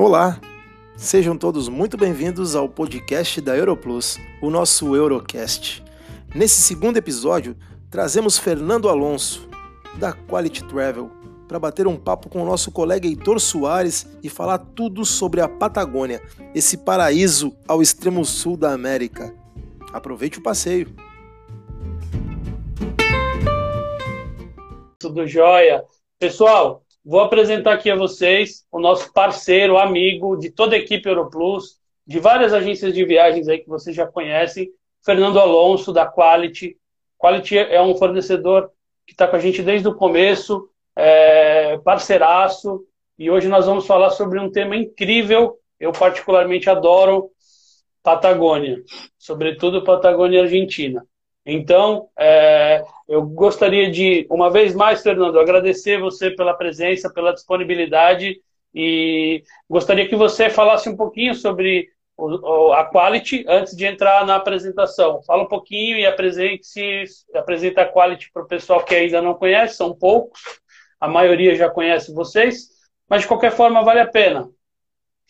Olá, 0.00 0.40
sejam 0.96 1.36
todos 1.36 1.68
muito 1.68 1.96
bem-vindos 1.96 2.54
ao 2.54 2.68
podcast 2.68 3.40
da 3.40 3.56
Europlus, 3.56 4.16
o 4.40 4.48
nosso 4.48 4.94
Eurocast. 4.94 5.82
Nesse 6.32 6.62
segundo 6.62 6.98
episódio, 6.98 7.56
trazemos 7.90 8.38
Fernando 8.38 8.88
Alonso, 8.88 9.48
da 9.96 10.12
Quality 10.12 10.62
Travel, 10.68 11.10
para 11.48 11.58
bater 11.58 11.88
um 11.88 11.96
papo 11.96 12.28
com 12.28 12.40
o 12.40 12.46
nosso 12.46 12.70
colega 12.70 13.08
Heitor 13.08 13.40
Soares 13.40 14.06
e 14.22 14.28
falar 14.28 14.58
tudo 14.58 15.04
sobre 15.04 15.40
a 15.40 15.48
Patagônia, 15.48 16.22
esse 16.54 16.76
paraíso 16.76 17.52
ao 17.66 17.82
extremo 17.82 18.24
sul 18.24 18.56
da 18.56 18.72
América. 18.72 19.34
Aproveite 19.92 20.38
o 20.38 20.42
passeio. 20.44 20.94
Tudo 24.96 25.26
jóia. 25.26 25.84
Pessoal, 26.20 26.84
Vou 27.08 27.20
apresentar 27.20 27.72
aqui 27.72 27.90
a 27.90 27.96
vocês 27.96 28.66
o 28.70 28.78
nosso 28.78 29.10
parceiro, 29.14 29.78
amigo 29.78 30.36
de 30.36 30.50
toda 30.50 30.76
a 30.76 30.78
equipe 30.78 31.08
Europlus, 31.08 31.78
de 32.06 32.20
várias 32.20 32.52
agências 32.52 32.92
de 32.92 33.02
viagens 33.02 33.48
aí 33.48 33.60
que 33.60 33.66
vocês 33.66 33.96
já 33.96 34.06
conhecem, 34.06 34.70
Fernando 35.02 35.40
Alonso, 35.40 35.90
da 35.90 36.06
Quality. 36.06 36.76
Quality 37.16 37.56
é 37.56 37.80
um 37.80 37.96
fornecedor 37.96 38.70
que 39.06 39.14
está 39.14 39.26
com 39.26 39.36
a 39.36 39.38
gente 39.38 39.62
desde 39.62 39.88
o 39.88 39.94
começo, 39.94 40.68
é 40.94 41.78
parceiraço, 41.78 42.84
e 43.18 43.30
hoje 43.30 43.48
nós 43.48 43.64
vamos 43.64 43.86
falar 43.86 44.10
sobre 44.10 44.38
um 44.38 44.52
tema 44.52 44.76
incrível. 44.76 45.56
Eu 45.80 45.92
particularmente 45.92 46.68
adoro 46.68 47.30
Patagônia, 48.02 48.82
sobretudo 49.16 49.82
Patagônia 49.82 50.42
Argentina. 50.42 51.02
Então, 51.50 52.10
é, 52.18 52.84
eu 53.08 53.22
gostaria 53.22 53.90
de, 53.90 54.26
uma 54.30 54.50
vez 54.50 54.74
mais, 54.74 55.02
Fernando, 55.02 55.40
agradecer 55.40 55.98
você 55.98 56.30
pela 56.30 56.52
presença, 56.52 57.10
pela 57.10 57.32
disponibilidade 57.32 58.38
e 58.74 59.42
gostaria 59.66 60.06
que 60.06 60.14
você 60.14 60.50
falasse 60.50 60.90
um 60.90 60.96
pouquinho 60.96 61.34
sobre 61.34 61.88
o, 62.18 62.74
a 62.74 62.84
Quality 62.84 63.46
antes 63.48 63.74
de 63.74 63.86
entrar 63.86 64.26
na 64.26 64.36
apresentação. 64.36 65.22
Fala 65.22 65.44
um 65.44 65.48
pouquinho 65.48 65.96
e 65.96 66.04
apresente-se, 66.04 67.04
apresenta 67.34 67.80
a 67.80 67.90
Quality 67.90 68.30
para 68.30 68.42
o 68.42 68.46
pessoal 68.46 68.84
que 68.84 68.94
ainda 68.94 69.22
não 69.22 69.32
conhece, 69.32 69.76
são 69.76 69.94
poucos, 69.94 70.38
a 71.00 71.08
maioria 71.08 71.56
já 71.56 71.70
conhece 71.70 72.12
vocês, 72.12 72.68
mas 73.08 73.22
de 73.22 73.26
qualquer 73.26 73.52
forma 73.52 73.82
vale 73.82 74.00
a 74.00 74.06
pena. 74.06 74.50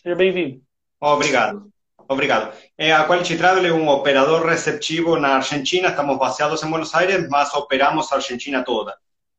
Seja 0.02 0.16
bem-vindo. 0.16 0.60
Obrigado. 1.00 1.70
Obrigado. 2.08 2.56
Eh, 2.78 2.90
a 2.90 3.04
Quality 3.04 3.36
Travel 3.36 3.66
é 3.66 3.72
um 3.72 3.86
operador 3.88 4.46
receptivo 4.46 5.18
na 5.18 5.36
Argentina, 5.36 5.88
estamos 5.88 6.18
baseados 6.18 6.62
em 6.62 6.70
Buenos 6.70 6.94
Aires, 6.94 7.28
mas 7.28 7.52
operamos 7.52 8.10
a 8.10 8.16
Argentina 8.16 8.64
toda. 8.64 8.96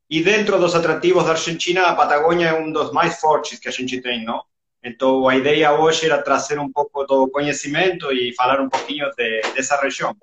E 0.08 0.22
dentro 0.24 0.60
dos 0.60 0.76
atrativos 0.76 1.26
da 1.26 1.32
Argentina, 1.32 1.88
a 1.88 1.96
Patagônia 1.96 2.48
é 2.48 2.54
um 2.54 2.72
dos 2.72 2.92
mais 2.92 3.20
fortes 3.20 3.60
que 3.60 3.68
a 3.68 3.72
gente 3.72 4.00
tem, 4.02 4.24
não? 4.24 4.44
Então, 4.84 5.28
a 5.28 5.36
ideia 5.36 5.74
hoje 5.74 6.06
era 6.06 6.22
trazer 6.22 6.60
um 6.60 6.72
pouco 6.72 7.04
do 7.06 7.28
conhecimento 7.30 8.12
e 8.12 8.34
falar 8.36 8.62
um 8.62 8.70
pouquinho 8.70 9.10
de, 9.18 9.42
dessa 9.54 9.80
região. 9.82 10.16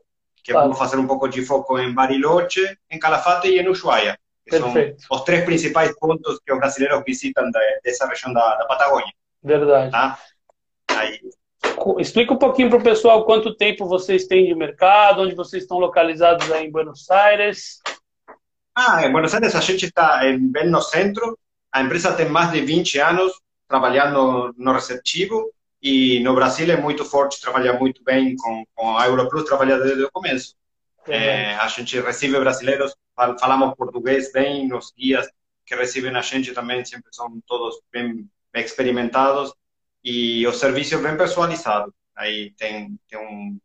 Que 0.42 0.52
claro. 0.52 0.68
vamos 0.68 0.78
fazer 0.78 0.96
um 0.96 1.06
pouco 1.06 1.28
de 1.28 1.44
foco 1.44 1.78
em 1.78 1.92
Bariloche, 1.92 2.78
em 2.88 2.98
Calafate 2.98 3.48
e 3.48 3.58
em 3.58 3.68
Ushuaia. 3.68 4.18
Que 4.44 4.58
Perfeito. 4.58 5.02
são 5.02 5.16
os 5.16 5.24
três 5.24 5.44
principais 5.44 5.92
pontos 5.98 6.38
que 6.44 6.52
os 6.52 6.58
brasileiros 6.58 7.02
visitam 7.04 7.50
dessa 7.82 8.06
região 8.06 8.32
da, 8.32 8.56
da 8.56 8.64
Patagônia. 8.66 9.12
Verdade. 9.42 9.90
Tá? 9.90 10.18
Aí, 10.92 11.20
explica 11.98 12.32
um 12.32 12.38
pouquinho 12.38 12.68
para 12.68 12.78
o 12.78 12.82
pessoal 12.82 13.24
quanto 13.24 13.54
tempo 13.54 13.86
vocês 13.86 14.26
têm 14.26 14.46
de 14.46 14.54
mercado, 14.54 15.22
onde 15.22 15.34
vocês 15.34 15.62
estão 15.62 15.78
localizados 15.78 16.50
aí 16.50 16.66
em 16.66 16.70
Buenos 16.70 17.10
Aires. 17.10 17.80
Ah, 18.74 19.06
em 19.06 19.12
Buenos 19.12 19.34
Aires 19.34 19.54
a 19.54 19.60
gente 19.60 19.86
está 19.86 20.20
bem 20.38 20.68
no 20.68 20.82
centro. 20.82 21.38
A 21.72 21.82
empresa 21.82 22.12
tem 22.12 22.28
mais 22.28 22.50
de 22.52 22.60
20 22.60 22.98
anos 22.98 23.32
trabalhando 23.68 24.54
no 24.56 24.72
receptivo 24.72 25.52
e 25.82 26.20
no 26.20 26.34
Brasil 26.34 26.72
é 26.72 26.76
muito 26.76 27.04
forte, 27.04 27.40
trabalha 27.40 27.72
muito 27.72 28.02
bem 28.02 28.36
com, 28.36 28.64
com 28.74 28.96
a 28.96 29.06
Europlus, 29.06 29.44
trabalha 29.44 29.78
desde 29.78 30.04
o 30.04 30.10
começo. 30.10 30.54
É, 31.06 31.54
a 31.54 31.68
gente 31.68 32.00
recebe 32.00 32.38
brasileiros, 32.38 32.94
falamos 33.40 33.74
português 33.76 34.32
bem, 34.32 34.72
os 34.72 34.92
guias 34.96 35.28
que 35.64 35.74
recebem 35.74 36.14
a 36.16 36.22
gente 36.22 36.52
também 36.52 36.84
sempre 36.84 37.08
são 37.12 37.40
todos 37.46 37.80
bem, 37.92 38.28
bem 38.52 38.64
experimentados 38.64 39.52
e 40.06 40.46
os 40.46 40.60
serviços 40.60 41.02
bem 41.02 41.16
personalizados. 41.16 41.92
Aí 42.14 42.52
tem, 42.56 42.96
tem 43.10 43.18
um, 43.18 43.58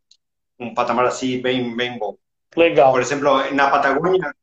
um 0.60 0.74
patamar 0.74 1.06
assim 1.06 1.40
bem, 1.40 1.76
bem 1.76 2.00
bom. 2.00 2.18
Legal. 2.58 2.92
Por 2.92 3.00
exemplo, 3.00 3.54
na 3.54 3.70
Patagônia, 3.70 4.34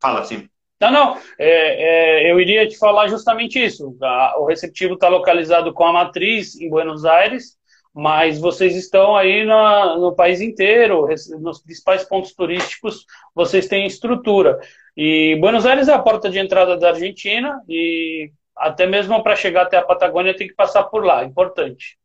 fala 0.00 0.20
assim. 0.20 0.48
Não, 0.80 0.90
não, 0.90 1.18
é, 1.38 2.24
é, 2.24 2.32
eu 2.32 2.40
iria 2.40 2.66
te 2.66 2.78
falar 2.78 3.08
justamente 3.08 3.62
isso. 3.62 3.96
O 4.38 4.46
receptivo 4.46 4.94
está 4.94 5.08
localizado 5.08 5.72
com 5.74 5.84
a 5.84 5.92
matriz 5.92 6.58
em 6.58 6.70
Buenos 6.70 7.04
Aires, 7.04 7.58
mas 7.92 8.40
vocês 8.40 8.74
estão 8.74 9.14
aí 9.14 9.44
na, 9.44 9.98
no 9.98 10.16
país 10.16 10.40
inteiro, 10.40 11.06
nos 11.40 11.62
principais 11.62 12.04
pontos 12.04 12.34
turísticos, 12.34 13.04
vocês 13.34 13.68
têm 13.68 13.86
estrutura. 13.86 14.58
E 14.96 15.36
Buenos 15.40 15.66
Aires 15.66 15.88
é 15.88 15.92
a 15.92 15.98
porta 15.98 16.30
de 16.30 16.38
entrada 16.38 16.76
da 16.76 16.88
Argentina, 16.88 17.62
e 17.68 18.32
até 18.56 18.86
mesmo 18.86 19.22
para 19.22 19.36
chegar 19.36 19.62
até 19.62 19.76
a 19.76 19.82
Patagônia 19.82 20.36
tem 20.36 20.48
que 20.48 20.54
passar 20.54 20.84
por 20.84 21.04
lá, 21.04 21.24
importante. 21.24 21.98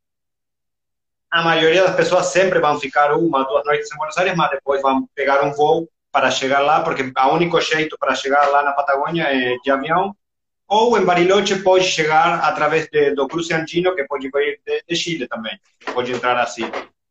A 1.29 1.43
maioria 1.43 1.83
das 1.83 1.95
pessoas 1.95 2.27
sempre 2.27 2.59
vão 2.59 2.79
ficar 2.79 3.13
uma, 3.13 3.43
duas 3.43 3.63
noites 3.65 3.91
em 3.91 3.97
Buenos 3.97 4.17
Aires, 4.17 4.35
mas 4.35 4.49
depois 4.49 4.81
vão 4.81 5.07
pegar 5.13 5.43
um 5.43 5.51
voo 5.51 5.87
para 6.11 6.31
chegar 6.31 6.59
lá, 6.59 6.81
porque 6.81 7.03
o 7.03 7.33
único 7.33 7.61
jeito 7.61 7.95
para 7.99 8.15
chegar 8.15 8.47
lá 8.47 8.63
na 8.63 8.73
Patagônia 8.73 9.23
é 9.23 9.57
de 9.57 9.69
avião, 9.69 10.15
ou 10.67 10.97
em 10.97 11.05
Bariloche 11.05 11.61
pode 11.61 11.85
chegar 11.85 12.39
através 12.43 12.87
de, 12.89 13.13
do 13.13 13.27
cruze 13.27 13.53
andino, 13.53 13.95
que 13.95 14.03
pode 14.05 14.29
vir 14.29 14.59
de, 14.65 14.83
de 14.87 14.95
Chile 14.95 15.27
também, 15.27 15.59
pode 15.93 16.11
entrar 16.11 16.37
assim, 16.37 16.69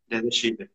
desde 0.09 0.33
Chile. 0.33 0.71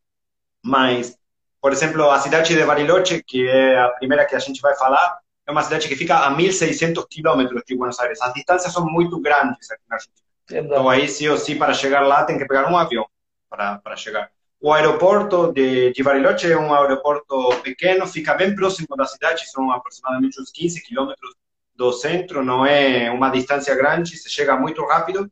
Mas, 0.61 1.17
por 1.61 1.73
exemplo, 1.73 2.09
a 2.09 2.19
cidade 2.19 2.55
de 2.55 2.65
Bariloche, 2.65 3.21
que 3.23 3.45
é 3.47 3.77
a 3.77 3.89
primeira 3.89 4.25
que 4.25 4.35
a 4.35 4.39
gente 4.39 4.61
vai 4.61 4.75
falar, 4.75 5.19
é 5.45 5.51
uma 5.51 5.63
cidade 5.63 5.87
que 5.87 5.95
fica 5.95 6.17
a 6.17 6.35
1.600 6.35 7.05
quilômetros 7.09 7.63
de 7.65 7.75
Buenos 7.75 7.99
Aires. 7.99 8.21
As 8.21 8.33
distâncias 8.33 8.71
são 8.71 8.85
muito 8.85 9.19
grandes 9.19 9.69
aqui 9.69 9.83
na 9.89 9.95
Argentina. 9.95 10.23
Então, 10.51 10.89
aí, 10.89 11.07
sim 11.07 11.27
ou 11.27 11.37
sim, 11.37 11.57
para 11.57 11.73
chegar 11.73 12.01
lá, 12.01 12.23
tem 12.23 12.37
que 12.37 12.45
pegar 12.45 12.69
um 12.69 12.77
avião 12.77 13.05
para, 13.49 13.77
para 13.79 13.95
chegar. 13.95 14.29
O 14.59 14.71
aeroporto 14.71 15.51
de, 15.51 15.91
de 15.91 16.01
Bariloche 16.01 16.51
é 16.51 16.57
um 16.57 16.73
aeroporto 16.73 17.49
pequeno, 17.61 18.07
fica 18.07 18.33
bem 18.33 18.55
próximo 18.55 18.95
da 18.95 19.05
cidade, 19.05 19.49
são 19.49 19.69
aproximadamente 19.71 20.39
uns 20.41 20.51
15 20.51 20.81
quilômetros 20.83 21.35
do 21.75 21.91
centro, 21.91 22.45
não 22.45 22.65
é 22.65 23.11
uma 23.11 23.29
distância 23.29 23.75
grande, 23.75 24.15
se 24.15 24.29
chega 24.29 24.55
muito 24.55 24.85
rápido. 24.85 25.29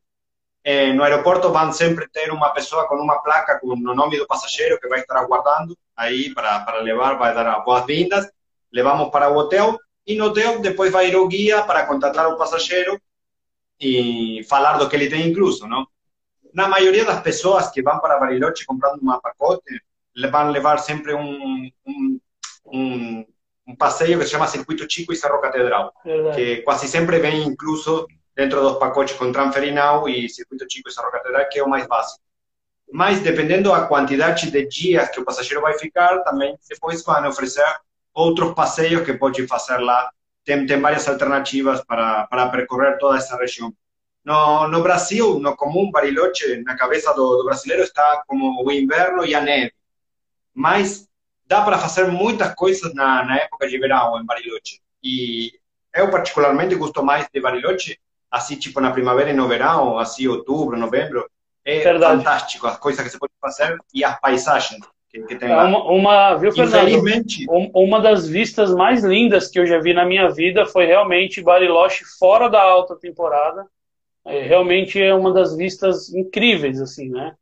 É, 0.63 0.91
no 0.93 1.03
aeroporto 1.03 1.51
vão 1.51 1.71
sempre 1.71 2.07
ter 2.09 2.31
uma 2.31 2.49
pessoa 2.49 2.87
com 2.87 2.95
uma 2.95 3.19
placa 3.23 3.59
com 3.59 3.67
o 3.67 3.75
nome 3.75 4.17
do 4.17 4.27
passageiro 4.27 4.79
que 4.79 4.87
vai 4.87 4.99
estar 4.99 5.17
aguardando 5.17 5.77
aí 5.95 6.33
para, 6.33 6.59
para 6.59 6.81
levar, 6.81 7.17
vai 7.17 7.33
dar 7.33 7.47
as 7.47 7.63
boas-vindas. 7.63 8.29
Levamos 8.71 9.09
para 9.09 9.29
o 9.29 9.37
hotel 9.37 9.79
e 10.05 10.15
no 10.15 10.25
hotel 10.25 10.59
depois 10.59 10.91
vai 10.91 11.09
ir 11.09 11.15
o 11.15 11.27
guia 11.27 11.63
para 11.63 11.85
contratar 11.85 12.27
o 12.27 12.37
passageiro 12.37 12.99
e 13.79 14.43
falar 14.49 14.77
do 14.77 14.89
que 14.89 14.95
ele 14.95 15.09
tem 15.09 15.27
incluso, 15.27 15.67
não? 15.67 15.87
Na 16.53 16.67
maioria 16.67 17.05
das 17.05 17.21
pessoas 17.21 17.71
que 17.71 17.81
vão 17.81 17.99
para 17.99 18.19
Bariloche 18.19 18.65
comprando 18.65 19.01
um 19.01 19.19
pacote, 19.19 19.81
vão 20.31 20.51
levar 20.51 20.77
sempre 20.79 21.13
um, 21.13 21.71
um, 21.85 22.19
um, 22.65 23.25
um 23.67 23.75
passeio 23.75 24.19
que 24.19 24.25
se 24.25 24.31
chama 24.31 24.47
Circuito 24.47 24.85
Chico 24.89 25.13
e 25.13 25.15
Cerro 25.15 25.39
Catedral, 25.39 25.93
Verdade. 26.03 26.35
que 26.35 26.57
quase 26.57 26.87
sempre 26.87 27.19
vem 27.19 27.43
incluso 27.43 28.05
dentro 28.35 28.61
dos 28.61 28.77
pacotes 28.77 29.15
com 29.15 29.31
Transferinal 29.31 30.07
e 30.09 30.29
Circuito 30.29 30.65
Chico 30.69 30.89
e 30.89 30.91
Cerro 30.91 31.11
Catedral, 31.11 31.47
que 31.49 31.59
é 31.59 31.63
o 31.63 31.69
mais 31.69 31.87
básico. 31.87 32.21
Mas, 32.91 33.21
dependendo 33.21 33.71
da 33.71 33.87
quantidade 33.87 34.51
de 34.51 34.67
dias 34.67 35.09
que 35.09 35.19
o 35.19 35.23
passageiro 35.23 35.61
vai 35.61 35.77
ficar, 35.77 36.19
também 36.23 36.57
depois 36.69 37.01
vão 37.03 37.25
oferecer 37.27 37.63
outros 38.13 38.53
passeios 38.53 39.05
que 39.05 39.13
pode 39.13 39.45
fazer 39.47 39.77
lá. 39.77 40.09
Tem, 40.43 40.65
tem 40.65 40.79
várias 40.79 41.07
alternativas 41.07 41.83
para, 41.85 42.25
para 42.27 42.49
percorrer 42.49 42.97
toda 42.97 43.17
essa 43.17 43.37
região. 43.37 43.73
No, 44.23 44.67
no 44.67 44.81
Brasil, 44.83 45.39
no 45.39 45.55
comum, 45.55 45.89
Bariloche, 45.91 46.61
na 46.63 46.75
cabeça 46.75 47.13
do, 47.13 47.37
do 47.37 47.45
brasileiro, 47.45 47.83
está 47.83 48.23
como 48.27 48.63
o 48.63 48.71
inverno 48.71 49.25
e 49.25 49.33
a 49.33 49.41
neve. 49.41 49.73
Mas 50.53 51.07
dá 51.45 51.61
para 51.63 51.77
fazer 51.77 52.07
muitas 52.07 52.53
coisas 52.55 52.93
na, 52.93 53.23
na 53.25 53.37
época 53.37 53.67
de 53.67 53.77
verão 53.77 54.19
em 54.19 54.25
Bariloche. 54.25 54.79
E 55.03 55.51
eu, 55.93 56.09
particularmente, 56.09 56.75
gosto 56.75 57.03
mais 57.03 57.27
de 57.33 57.41
Bariloche, 57.41 57.99
assim, 58.29 58.55
tipo 58.55 58.79
na 58.79 58.91
primavera 58.91 59.31
e 59.31 59.33
no 59.33 59.47
verão, 59.47 59.97
assim, 59.97 60.27
outubro, 60.27 60.77
novembro. 60.77 61.29
É 61.63 61.79
Verdade. 61.79 62.17
fantástico 62.17 62.65
as 62.65 62.77
coisas 62.77 63.03
que 63.03 63.11
você 63.11 63.19
pode 63.19 63.33
fazer 63.39 63.77
e 63.93 64.03
as 64.03 64.19
paisagens 64.19 64.79
que, 65.11 65.23
que 65.23 65.35
tem 65.35 65.49
lá. 65.49 65.65
Uma, 65.65 65.83
uma, 65.91 66.35
viu, 66.35 66.51
Fernando? 66.51 67.03
Uma 67.73 67.99
das 67.99 68.27
vistas 68.27 68.73
mais 68.73 69.03
lindas 69.03 69.49
que 69.49 69.59
eu 69.59 69.65
já 69.65 69.79
vi 69.79 69.93
na 69.93 70.05
minha 70.05 70.29
vida 70.29 70.65
foi 70.65 70.85
realmente 70.85 71.41
Bariloche 71.41 72.05
fora 72.17 72.49
da 72.49 72.61
alta 72.61 72.95
temporada. 72.95 73.65
É, 74.25 74.43
realmente 74.43 75.01
é 75.01 75.13
uma 75.13 75.33
das 75.33 75.55
vistas 75.55 76.13
incríveis, 76.13 76.79
assim, 76.79 77.09
né? 77.09 77.35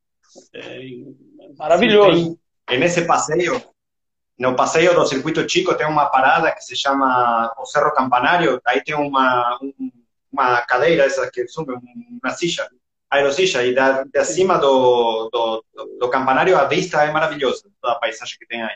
É 0.56 0.80
maravilhoso. 1.58 2.24
Sim, 2.24 2.40
e 2.72 2.78
nesse 2.78 3.06
passeio, 3.06 3.62
no 4.38 4.56
passeio 4.56 4.94
do 4.96 5.06
Circuito 5.06 5.48
Chico 5.48 5.76
tem 5.76 5.88
uma 5.88 6.06
parada 6.06 6.52
que 6.52 6.62
se 6.62 6.76
chama 6.76 7.54
o 7.58 7.66
Cerro 7.66 7.92
Campanário, 7.94 8.62
aí 8.66 8.82
tem 8.82 8.96
uma, 8.96 9.60
uma 10.32 10.62
cadeira, 10.62 11.04
essa 11.04 11.30
que 11.30 11.48
sube, 11.48 11.74
uma 11.74 12.32
silla, 12.32 12.70
aerosilla 13.10 13.64
e 13.64 13.74
da, 13.74 14.04
de 14.04 14.20
acima 14.20 14.58
do, 14.58 15.30
do, 15.32 15.64
do, 16.00 16.10
campanário 16.10 16.58
a 16.58 16.66
vista 16.66 17.04
é 17.04 17.12
maravilhosa, 17.12 17.64
toda 17.82 17.94
a 17.94 18.00
paisagem 18.00 18.38
que 18.38 18.46
tem 18.46 18.62
aí. 18.62 18.76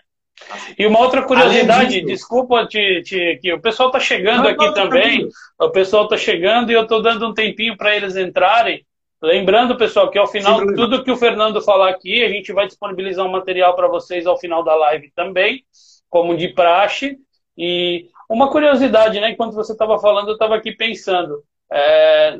Assim. 0.49 0.75
E 0.79 0.87
uma 0.87 0.99
outra 0.99 1.21
curiosidade, 1.21 2.01
disso, 2.01 2.05
desculpa 2.07 2.65
te, 2.65 3.03
te, 3.03 3.37
que 3.41 3.53
o 3.53 3.61
pessoal 3.61 3.89
está 3.89 3.99
chegando 3.99 4.43
não, 4.43 4.49
aqui 4.49 4.65
não, 4.65 4.73
também, 4.73 5.29
o 5.59 5.69
pessoal 5.69 6.05
está 6.05 6.17
chegando 6.17 6.71
e 6.71 6.73
eu 6.73 6.83
estou 6.83 7.01
dando 7.01 7.27
um 7.27 7.33
tempinho 7.33 7.77
para 7.77 7.95
eles 7.95 8.15
entrarem. 8.15 8.85
Lembrando, 9.21 9.77
pessoal, 9.77 10.09
que 10.09 10.17
ao 10.17 10.27
final, 10.27 10.59
Sim, 10.59 10.75
tudo 10.75 11.03
que 11.03 11.11
o 11.11 11.15
Fernando 11.15 11.61
falar 11.61 11.89
aqui, 11.89 12.25
a 12.25 12.29
gente 12.29 12.51
vai 12.51 12.67
disponibilizar 12.67 13.25
um 13.25 13.31
material 13.31 13.73
para 13.73 13.87
vocês 13.87 14.25
ao 14.25 14.37
final 14.37 14.63
da 14.63 14.75
live 14.75 15.11
também, 15.15 15.63
como 16.09 16.35
de 16.35 16.49
praxe. 16.49 17.17
E 17.57 18.09
uma 18.29 18.51
curiosidade, 18.51 19.21
né? 19.21 19.29
Enquanto 19.29 19.53
você 19.53 19.71
estava 19.71 19.97
falando, 19.97 20.27
eu 20.27 20.33
estava 20.33 20.55
aqui 20.55 20.73
pensando. 20.73 21.41
É, 21.71 22.37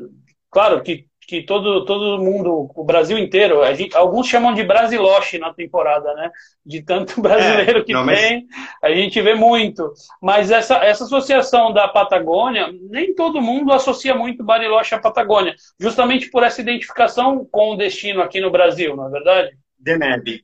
claro 0.52 0.84
que 0.84 1.06
que 1.28 1.44
todo, 1.44 1.86
todo 1.86 2.22
mundo, 2.22 2.72
o 2.76 2.84
Brasil 2.84 3.18
inteiro, 3.18 3.64
gente, 3.76 3.96
alguns 3.96 4.28
chamam 4.28 4.54
de 4.54 4.64
Brasiloche 4.64 5.38
na 5.38 5.54
temporada, 5.54 6.14
né? 6.14 6.32
De 6.66 6.82
tanto 6.82 7.20
brasileiro 7.22 7.80
é, 7.80 7.84
que 7.84 7.94
não, 7.94 8.06
tem, 8.06 8.48
mas... 8.50 8.92
a 8.92 8.96
gente 8.96 9.22
vê 9.22 9.34
muito. 9.34 9.94
Mas 10.22 10.52
essa, 10.52 10.76
essa 10.78 11.04
associação 11.06 11.72
da 11.72 11.88
Patagônia, 11.88 12.74
nem 12.90 13.14
todo 13.16 13.42
mundo 13.42 13.72
associa 13.72 14.16
muito 14.16 14.44
Bariloche 14.44 14.96
à 14.96 15.00
Patagônia, 15.00 15.56
justamente 15.80 16.30
por 16.30 16.44
essa 16.44 16.62
identificação 16.62 17.48
com 17.52 17.74
o 17.74 17.78
destino 17.78 18.22
aqui 18.22 18.40
no 18.40 18.52
Brasil, 18.52 18.96
não 18.96 19.08
é 19.08 19.12
verdade? 19.12 19.58
De 19.78 19.98
neve. 19.98 20.44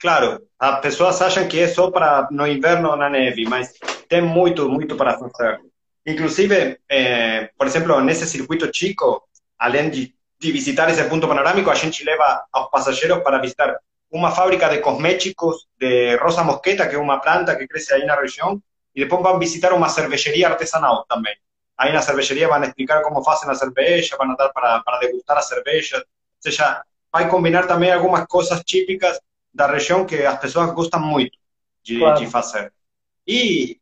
Claro, 0.00 0.42
as 0.58 0.80
pessoas 0.80 1.22
acham 1.22 1.46
que 1.46 1.60
é 1.60 1.68
só 1.68 1.90
para 1.90 2.26
no 2.30 2.46
inverno 2.46 2.96
na 2.96 3.08
neve, 3.08 3.44
mas 3.44 3.72
tem 4.08 4.20
muito, 4.20 4.68
muito 4.68 4.96
para 4.96 5.16
fazer. 5.16 5.60
Inclusive, 6.04 6.78
eh, 6.90 7.50
por 7.56 7.66
exemplo, 7.66 8.00
nesse 8.00 8.26
circuito 8.26 8.68
chico, 8.74 9.22
além 9.62 9.90
de, 9.90 10.12
de 10.40 10.50
visitar 10.50 10.90
esse 10.90 11.04
ponto 11.04 11.28
panorâmico, 11.28 11.70
a 11.70 11.74
gente 11.74 12.04
leva 12.04 12.44
aos 12.52 12.68
passageiros 12.68 13.22
para 13.22 13.38
visitar 13.38 13.78
uma 14.10 14.32
fábrica 14.32 14.68
de 14.68 14.78
cosméticos 14.78 15.68
de 15.78 16.16
rosa 16.16 16.42
mosqueta, 16.42 16.88
que 16.88 16.96
é 16.96 16.98
uma 16.98 17.20
planta 17.20 17.54
que 17.54 17.68
cresce 17.68 17.94
aí 17.94 18.04
na 18.04 18.16
região, 18.16 18.60
e 18.94 19.04
depois 19.04 19.22
vão 19.22 19.38
visitar 19.38 19.72
uma 19.72 19.88
cervejaria 19.88 20.48
artesanal 20.48 21.06
também. 21.08 21.34
Aí 21.78 21.92
na 21.92 22.02
cervejaria 22.02 22.48
vão 22.48 22.62
explicar 22.64 23.02
como 23.02 23.22
fazem 23.22 23.48
a 23.48 23.54
cerveja, 23.54 24.16
vão 24.18 24.34
dar 24.34 24.48
para, 24.48 24.80
para 24.80 24.98
degustar 24.98 25.38
a 25.38 25.42
cerveja, 25.42 25.98
ou 25.98 26.04
seja, 26.40 26.82
vai 27.12 27.28
combinar 27.28 27.68
também 27.68 27.92
algumas 27.92 28.26
coisas 28.26 28.60
típicas 28.64 29.20
da 29.54 29.68
região 29.68 30.04
que 30.04 30.26
as 30.26 30.38
pessoas 30.40 30.72
gostam 30.72 31.00
muito 31.00 31.38
de, 31.84 32.00
claro. 32.00 32.18
de 32.18 32.26
fazer. 32.26 32.72
E 33.26 33.78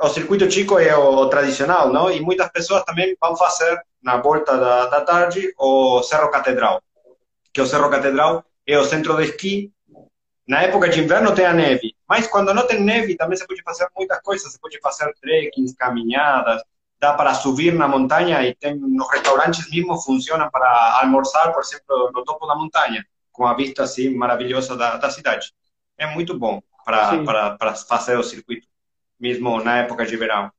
o 0.00 0.08
circuito 0.08 0.48
chico 0.48 0.78
é 0.78 0.96
o 0.96 1.26
tradicional, 1.28 1.92
não? 1.92 2.08
E 2.08 2.20
muitas 2.20 2.48
pessoas 2.50 2.84
também 2.84 3.16
vão 3.20 3.36
fazer 3.36 3.82
na 4.04 4.18
volta 4.18 4.56
da, 4.58 4.86
da 4.86 5.00
tarde 5.00 5.54
o 5.58 6.02
Cerro 6.02 6.30
Catedral, 6.30 6.82
que 7.52 7.60
o 7.60 7.66
Cerro 7.66 7.88
Catedral 7.88 8.44
é 8.66 8.78
o 8.78 8.84
centro 8.84 9.16
de 9.16 9.24
esqui. 9.24 9.72
Na 10.46 10.60
época 10.60 10.90
de 10.90 11.00
inverno 11.00 11.34
tem 11.34 11.46
a 11.46 11.54
neve, 11.54 11.96
mas 12.06 12.26
quando 12.26 12.52
não 12.52 12.66
tem 12.66 12.78
neve 12.78 13.16
também 13.16 13.36
se 13.36 13.46
pode 13.46 13.62
fazer 13.62 13.88
muitas 13.96 14.20
coisas. 14.20 14.52
Se 14.52 14.60
pode 14.60 14.78
fazer 14.78 15.10
trekkings, 15.22 15.74
caminhadas, 15.74 16.62
dá 17.00 17.14
para 17.14 17.32
subir 17.32 17.72
na 17.72 17.88
montanha 17.88 18.42
e 18.46 18.54
tem 18.54 18.74
nos 18.78 19.10
restaurantes 19.10 19.70
mesmo 19.70 19.98
funcionam 20.02 20.50
para 20.50 21.00
almoçar, 21.00 21.50
por 21.52 21.62
exemplo, 21.62 22.10
no 22.12 22.22
topo 22.24 22.46
da 22.46 22.54
montanha, 22.54 23.02
com 23.32 23.46
a 23.46 23.54
vista 23.54 23.84
assim 23.84 24.14
maravilhosa 24.14 24.76
da, 24.76 24.98
da 24.98 25.08
cidade. 25.08 25.50
É 25.96 26.06
muito 26.06 26.38
bom 26.38 26.62
para 26.84 27.74
fazer 27.88 28.18
o 28.18 28.22
circuito, 28.22 28.68
mesmo 29.18 29.64
na 29.64 29.78
época 29.78 30.04
de 30.04 30.14
verão. 30.14 30.52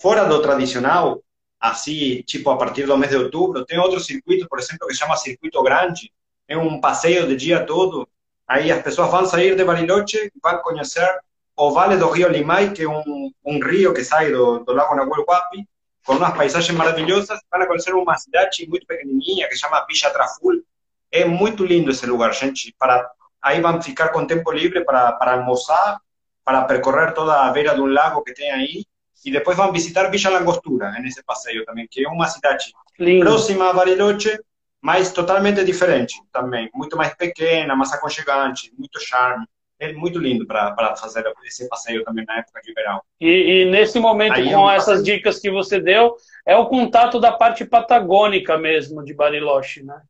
Fora 0.00 0.24
do 0.24 0.42
tradicional, 0.42 1.22
así, 1.64 2.22
tipo 2.24 2.50
a 2.50 2.58
partir 2.58 2.86
del 2.86 2.98
mes 2.98 3.10
de 3.10 3.16
outubro. 3.16 3.64
Tem 3.64 3.78
outro 3.78 3.98
circuito, 3.98 4.46
por 4.48 4.58
exemplo, 4.58 4.86
que 4.86 4.92
se 4.92 5.00
chama 5.00 5.16
Circuito 5.16 5.62
Grande. 5.62 6.12
É 6.46 6.58
um 6.58 6.78
passeio 6.78 7.26
de 7.26 7.36
dia 7.36 7.64
todo. 7.64 8.06
Aí 8.46 8.70
as 8.70 8.82
pessoas 8.82 9.10
vão 9.10 9.24
sair 9.24 9.56
de 9.56 9.64
Bariloche, 9.64 10.30
vão 10.42 10.58
conhecer 10.58 11.08
o 11.56 11.70
Vale 11.70 11.96
do 11.96 12.10
Rio 12.10 12.28
Limay, 12.28 12.72
que 12.72 12.82
é 12.82 12.88
um, 12.88 13.30
um 13.44 13.58
rio 13.64 13.94
que 13.94 14.04
sai 14.04 14.30
do, 14.30 14.58
do 14.58 14.74
Lago 14.74 14.94
Nahuel 14.94 15.24
Huapi, 15.26 15.66
com 16.04 16.14
umas 16.14 16.36
paisagens 16.36 16.76
maravilhosas. 16.76 17.40
Vão 17.50 17.66
conhecer 17.66 17.94
uma 17.94 18.16
cidade 18.18 18.68
muito 18.68 18.86
pequenininha 18.86 19.48
que 19.48 19.54
se 19.54 19.62
chama 19.62 19.86
Villa 19.88 20.12
Traful. 20.12 20.62
É 21.10 21.24
muito 21.24 21.64
lindo 21.64 21.90
esse 21.90 22.04
lugar, 22.04 22.34
gente. 22.34 22.74
Para 22.78 23.10
aí 23.40 23.62
vão 23.62 23.80
ficar 23.80 24.08
com 24.08 24.26
tempo 24.26 24.52
livre 24.52 24.84
para, 24.84 25.12
para 25.12 25.32
almoçar, 25.32 25.98
para 26.44 26.64
percorrer 26.64 27.14
toda 27.14 27.42
a 27.42 27.50
beira 27.50 27.74
de 27.74 27.80
um 27.80 27.86
lago 27.86 28.22
que 28.22 28.34
tem 28.34 28.50
aí 28.50 28.84
e 29.24 29.30
depois 29.30 29.56
vão 29.56 29.72
visitar 29.72 30.10
Villa 30.10 30.30
Langostura, 30.30 30.90
nesse 31.00 31.22
passeio 31.24 31.64
também, 31.64 31.86
que 31.90 32.04
é 32.04 32.08
uma 32.08 32.26
cidade 32.26 32.72
Lindo. 32.98 33.24
próxima 33.24 33.70
a 33.70 33.72
Bariloche, 33.72 34.38
mas 34.80 35.12
totalmente 35.12 35.64
diferente 35.64 36.14
também, 36.32 36.70
muito 36.74 36.96
mais 36.96 37.14
pequena, 37.14 37.74
mais 37.74 37.92
aconchegante, 37.92 38.72
muito 38.78 39.00
charme. 39.00 39.46
É 39.76 39.92
muito 39.92 40.20
lindo 40.20 40.46
para 40.46 40.94
fazer 40.96 41.24
esse 41.44 41.68
passeio 41.68 42.04
também 42.04 42.24
na 42.24 42.38
época 42.38 42.60
de 42.62 42.72
verão. 42.72 43.02
E, 43.20 43.62
e 43.62 43.64
nesse 43.64 43.98
momento, 43.98 44.34
Aí 44.34 44.52
com 44.52 44.70
é 44.70 44.76
essas 44.76 44.98
passeio. 44.98 45.16
dicas 45.16 45.40
que 45.40 45.50
você 45.50 45.80
deu, 45.80 46.14
é 46.46 46.56
o 46.56 46.66
contato 46.66 47.18
da 47.18 47.32
parte 47.32 47.64
patagônica 47.64 48.56
mesmo 48.56 49.04
de 49.04 49.12
Bariloche, 49.12 49.82
né? 49.82 50.00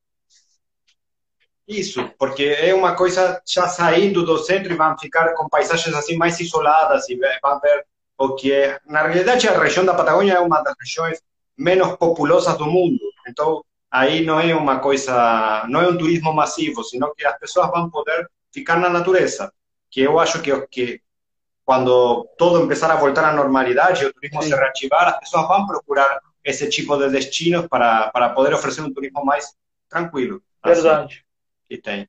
Isso, 1.67 2.11
porque 2.19 2.45
é 2.45 2.75
uma 2.75 2.95
coisa 2.95 3.41
já 3.49 3.67
saindo 3.67 4.23
do 4.23 4.37
centro 4.39 4.71
e 4.73 4.77
vão 4.77 4.99
ficar 4.99 5.33
com 5.35 5.49
paisagens 5.49 5.95
assim 5.95 6.15
mais 6.17 6.39
isoladas 6.39 7.09
e 7.09 7.19
vão 7.43 7.59
ver 7.59 7.87
porque 8.17 8.79
na 8.87 9.03
realidade 9.03 9.49
a 9.49 9.59
região 9.59 9.85
da 9.85 9.95
Patagônia 9.95 10.35
é 10.35 10.41
uma 10.41 10.63
das 10.63 10.75
regiões 10.81 11.21
menos 11.57 11.97
populosas 11.97 12.57
do 12.57 12.67
mundo. 12.67 13.01
Então, 13.29 13.65
aí 13.91 14.25
não 14.25 14.41
é 14.41 14.55
uma 14.55 14.79
coisa, 14.79 15.65
não 15.69 15.81
é 15.81 15.89
um 15.89 15.97
turismo 15.97 16.33
massivo, 16.33 16.83
senão 16.85 17.15
que 17.15 17.25
as 17.25 17.39
pessoas 17.39 17.71
vão 17.71 17.91
poder 17.91 18.29
ficar 18.53 18.77
na 18.77 18.89
natureza. 18.89 19.53
Que 19.91 20.01
eu 20.01 20.19
acho 20.19 20.43
que, 20.43 20.67
que 20.69 21.01
quando 21.65 22.29
todo 22.37 22.61
começar 22.61 22.91
a 22.91 22.97
voltar 22.97 23.25
à 23.25 23.33
normalidade, 23.33 24.05
o 24.05 24.13
turismo 24.13 24.43
Sim. 24.43 24.49
se 24.51 24.55
reativar, 24.55 25.09
as 25.09 25.19
pessoas 25.21 25.49
vão 25.49 25.67
procurar 25.67 26.21
esse 26.43 26.69
tipo 26.69 26.97
de 26.97 27.09
destinos 27.09 27.67
para, 27.69 28.11
para 28.11 28.29
poder 28.31 28.53
oferecer 28.53 28.83
um 28.83 28.93
turismo 28.93 29.25
mais 29.25 29.55
tranquilo. 29.89 30.43
Verdade. 30.65 31.15
Assim, 31.15 31.25
que 31.69 31.79
tem. 31.79 32.09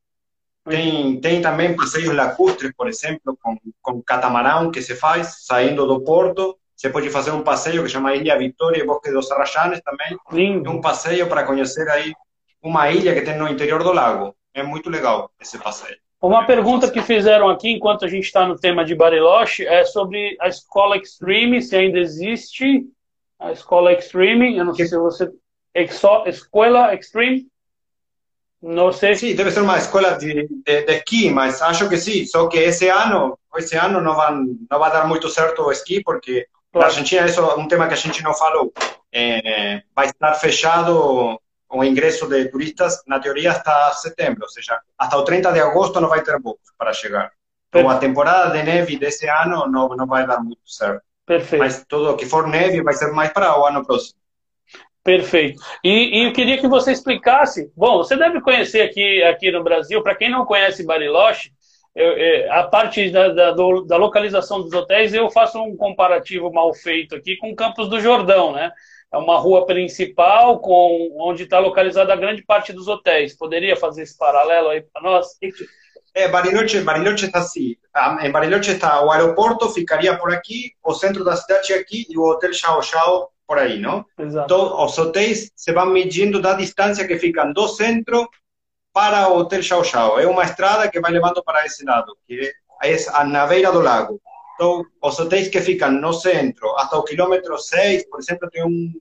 Tem, 0.67 1.19
tem 1.21 1.41
também 1.41 1.75
passeios 1.75 2.13
lacustres, 2.13 2.73
por 2.75 2.87
exemplo, 2.87 3.37
com, 3.41 3.55
com 3.81 4.01
catamarão 4.01 4.71
que 4.71 4.81
se 4.81 4.95
faz, 4.95 5.45
saindo 5.45 5.85
do 5.85 6.01
porto. 6.01 6.57
Você 6.75 6.89
pode 6.89 7.09
fazer 7.09 7.31
um 7.31 7.43
passeio 7.43 7.83
que 7.83 7.89
chama 7.89 8.15
Ilha 8.15 8.37
Vitória 8.37 8.81
e 8.81 8.85
Bosque 8.85 9.11
dos 9.11 9.31
Arrajanes 9.31 9.79
também. 9.81 10.17
Lindo. 10.31 10.69
É 10.69 10.73
um 10.73 10.81
passeio 10.81 11.27
para 11.27 11.43
conhecer 11.43 11.87
aí 11.87 12.13
uma 12.61 12.89
ilha 12.89 13.13
que 13.13 13.21
tem 13.21 13.37
no 13.37 13.47
interior 13.47 13.83
do 13.83 13.93
lago. 13.93 14.35
É 14.53 14.63
muito 14.63 14.89
legal 14.89 15.29
esse 15.39 15.57
passeio. 15.59 15.97
Uma 16.19 16.45
pergunta 16.45 16.89
que 16.89 17.01
fizeram 17.01 17.47
aqui, 17.49 17.69
enquanto 17.69 18.03
a 18.03 18.07
gente 18.07 18.23
está 18.23 18.47
no 18.47 18.57
tema 18.57 18.83
de 18.83 18.95
Bariloche, 18.95 19.65
é 19.67 19.85
sobre 19.85 20.35
a 20.41 20.47
escola 20.47 20.97
Extreme, 20.97 21.61
se 21.61 21.75
ainda 21.75 21.99
existe 21.99 22.83
a 23.39 23.51
escola 23.51 23.93
Extreme. 23.93 24.57
Eu 24.57 24.65
não 24.65 24.73
sei 24.73 24.87
se 24.87 24.97
você. 24.97 25.31
Escola 25.75 26.95
Extreme? 26.95 27.45
No 28.65 28.91
sé. 28.91 29.15
Sí, 29.15 29.35
debe 29.35 29.51
ser 29.51 29.61
una 29.61 29.77
escuela 29.77 30.17
de, 30.17 30.47
de, 30.49 30.83
de, 30.83 30.95
esquí, 30.95 31.29
mas 31.29 31.61
acho 31.61 31.87
que 31.87 31.97
sí, 31.97 32.25
só 32.25 32.49
que 32.49 32.65
ese 32.65 32.89
año, 32.89 33.37
ese 33.55 33.77
año 33.77 34.01
no, 34.01 34.15
van, 34.15 34.57
no 34.67 34.79
va 34.79 34.87
a 34.87 34.89
dar 34.89 35.07
muito 35.07 35.29
certo 35.29 35.67
o 35.67 35.71
esqui, 35.71 36.01
porque 36.01 36.47
claro. 36.71 36.87
na 36.87 36.91
Argentina, 36.91 37.27
isso 37.27 37.41
é 37.41 37.55
um 37.55 37.67
tema 37.67 37.87
que 37.87 37.93
a 37.93 37.97
gente 37.97 38.23
não 38.23 38.33
falou, 38.33 38.73
é, 39.11 39.83
vai 39.95 40.07
estar 40.07 40.33
fechado 40.33 41.39
o 41.69 41.83
ingresso 41.83 42.27
de 42.27 42.49
turistas, 42.49 43.03
na 43.05 43.19
teoria, 43.19 43.51
hasta 43.51 43.91
setembro, 43.93 44.41
ou 44.41 44.49
seja, 44.49 44.81
hasta 44.97 45.15
o 45.15 45.23
30 45.23 45.51
de 45.51 45.59
agosto 45.59 46.01
não 46.01 46.09
vai 46.09 46.23
ter 46.23 46.39
voos 46.41 46.57
para 46.75 46.91
chegar. 46.91 47.31
Então, 47.69 47.87
a 47.87 47.99
temporada 47.99 48.51
de 48.51 48.63
neve 48.63 48.97
desse 48.97 49.27
ano 49.29 49.67
não, 49.67 49.89
não 49.89 50.07
vai 50.07 50.25
dar 50.25 50.39
muito 50.39 50.61
certo. 50.65 51.03
Perfeito. 51.23 51.61
Mas 51.61 51.85
tudo 51.87 52.15
que 52.15 52.25
for 52.25 52.47
neve 52.47 52.81
vai 52.81 52.95
ser 52.95 53.11
mais 53.11 53.31
para 53.31 53.59
o 53.59 53.65
ano 53.67 53.85
próximo. 53.85 54.19
Perfeito. 55.05 55.61
E, 55.83 56.17
e, 56.17 56.23
eu 56.23 56.33
queria 56.33 56.57
que 56.57 56.67
você 56.67 56.91
explicasse. 56.91 57.71
Bom, 57.77 57.97
você 57.97 58.17
deve 58.17 58.41
conhecer 58.41 58.81
aqui, 58.81 59.21
aqui 59.21 59.51
no 59.51 59.63
Brasil, 59.63 60.01
para 60.01 60.15
quem 60.15 60.31
não 60.31 60.47
conhece 60.47 60.83
Bariloche, 60.83 61.51
eu, 61.95 62.17
eu, 62.17 62.51
a 62.51 62.63
parte 62.63 63.11
da, 63.11 63.29
da, 63.29 63.51
do, 63.51 63.83
da, 63.83 63.97
localização 63.97 64.63
dos 64.63 64.73
hotéis, 64.73 65.13
eu 65.13 65.29
faço 65.29 65.61
um 65.61 65.77
comparativo 65.77 66.51
mal 66.51 66.73
feito 66.73 67.15
aqui 67.15 67.37
com 67.37 67.55
Campos 67.55 67.87
do 67.87 67.99
Jordão, 67.99 68.53
né? 68.53 68.71
É 69.13 69.17
uma 69.17 69.37
rua 69.37 69.67
principal 69.67 70.57
com 70.59 71.15
onde 71.19 71.43
está 71.43 71.59
localizada 71.59 72.11
a 72.11 72.17
grande 72.17 72.43
parte 72.43 72.73
dos 72.73 72.87
hotéis. 72.87 73.37
Poderia 73.37 73.75
fazer 73.75 74.01
esse 74.01 74.17
paralelo 74.17 74.69
aí 74.69 74.81
para 74.81 75.03
nós? 75.03 75.27
É, 76.15 76.27
Bariloche, 76.27 76.81
Bariloche 76.81 77.27
está 77.27 77.39
assim. 77.39 77.75
Em 78.23 78.31
Bariloche 78.31 78.71
está 78.71 79.05
o 79.05 79.11
aeroporto, 79.11 79.69
ficaria 79.69 80.17
por 80.17 80.33
aqui, 80.33 80.71
o 80.83 80.95
centro 80.95 81.23
da 81.23 81.35
cidade 81.35 81.73
aqui 81.73 82.07
e 82.09 82.17
o 82.17 82.23
Hotel 82.23 82.51
Chao 82.53 82.81
Chao 82.81 83.34
por 83.47 83.59
aí, 83.59 83.79
não? 83.79 84.05
Exato. 84.17 84.45
Então, 84.45 84.83
os 84.83 84.97
hotéis 84.97 85.51
se 85.55 85.71
vão 85.71 85.87
medindo 85.87 86.41
da 86.41 86.53
distância 86.53 87.07
que 87.07 87.17
ficam 87.17 87.51
do 87.53 87.67
centro 87.67 88.27
para 88.93 89.27
o 89.29 89.37
Hotel 89.39 89.61
Chao 89.61 89.83
Chao. 89.83 90.19
É 90.19 90.25
uma 90.25 90.43
estrada 90.43 90.89
que 90.89 90.99
vai 90.99 91.11
levando 91.11 91.43
para 91.43 91.65
esse 91.65 91.83
lado, 91.83 92.15
que 92.27 92.51
é 92.83 93.23
na 93.25 93.45
beira 93.45 93.71
do 93.71 93.81
lago. 93.81 94.21
Então, 94.55 94.85
os 95.01 95.19
hotéis 95.19 95.49
que 95.49 95.59
ficam 95.59 95.91
no 95.91 96.13
centro, 96.13 96.69
até 96.77 96.95
o 96.95 97.03
quilômetro 97.03 97.57
6, 97.57 98.09
por 98.09 98.19
exemplo, 98.19 98.49
tem 98.49 98.63
um, 98.63 98.93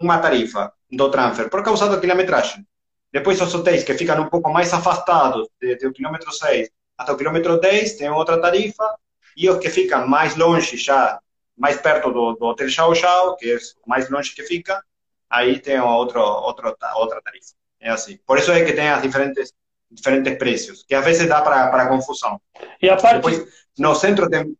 uma 0.00 0.18
tarifa 0.18 0.72
do 0.90 1.10
transfer, 1.10 1.48
por 1.48 1.62
causa 1.62 1.88
da 1.88 2.00
quilometragem. 2.00 2.66
Depois 3.12 3.40
os 3.40 3.54
hotéis 3.54 3.84
que 3.84 3.94
ficam 3.94 4.20
um 4.20 4.28
pouco 4.28 4.52
mais 4.52 4.72
afastados, 4.74 5.48
desde 5.60 5.86
o 5.86 5.92
quilômetro 5.92 6.32
6 6.32 6.68
até 6.98 7.12
o 7.12 7.16
quilômetro 7.16 7.60
10, 7.60 7.96
tem 7.96 8.10
outra 8.10 8.40
tarifa, 8.40 8.96
e 9.36 9.48
os 9.48 9.58
que 9.58 9.68
ficam 9.68 10.08
mais 10.08 10.34
longe, 10.34 10.76
já 10.76 11.20
mais 11.56 11.80
perto 11.80 12.12
do, 12.12 12.34
do 12.34 12.46
Hotel 12.46 12.68
Xiao 12.68 12.94
Xiao, 12.94 13.36
que 13.36 13.52
é 13.52 13.56
o 13.56 13.88
mais 13.88 14.10
longe 14.10 14.34
que 14.34 14.42
fica, 14.42 14.82
aí 15.30 15.58
tem 15.58 15.80
outro, 15.80 16.20
outro, 16.20 16.76
outra 16.96 17.22
tarifa. 17.22 17.54
É 17.80 17.90
assim. 17.90 18.18
Por 18.26 18.38
isso 18.38 18.52
é 18.52 18.64
que 18.64 18.72
tem 18.72 18.88
as 18.88 19.02
diferentes 19.02 19.52
diferentes 19.90 20.36
preços, 20.36 20.84
que 20.86 20.94
às 20.94 21.04
vezes 21.04 21.28
dá 21.28 21.40
para 21.40 21.88
confusão. 21.88 22.40
E 22.80 22.88
a 22.88 22.96
parte... 22.96 23.16
Depois, 23.16 23.46
no 23.78 23.94
centro 23.94 24.28
tem... 24.28 24.56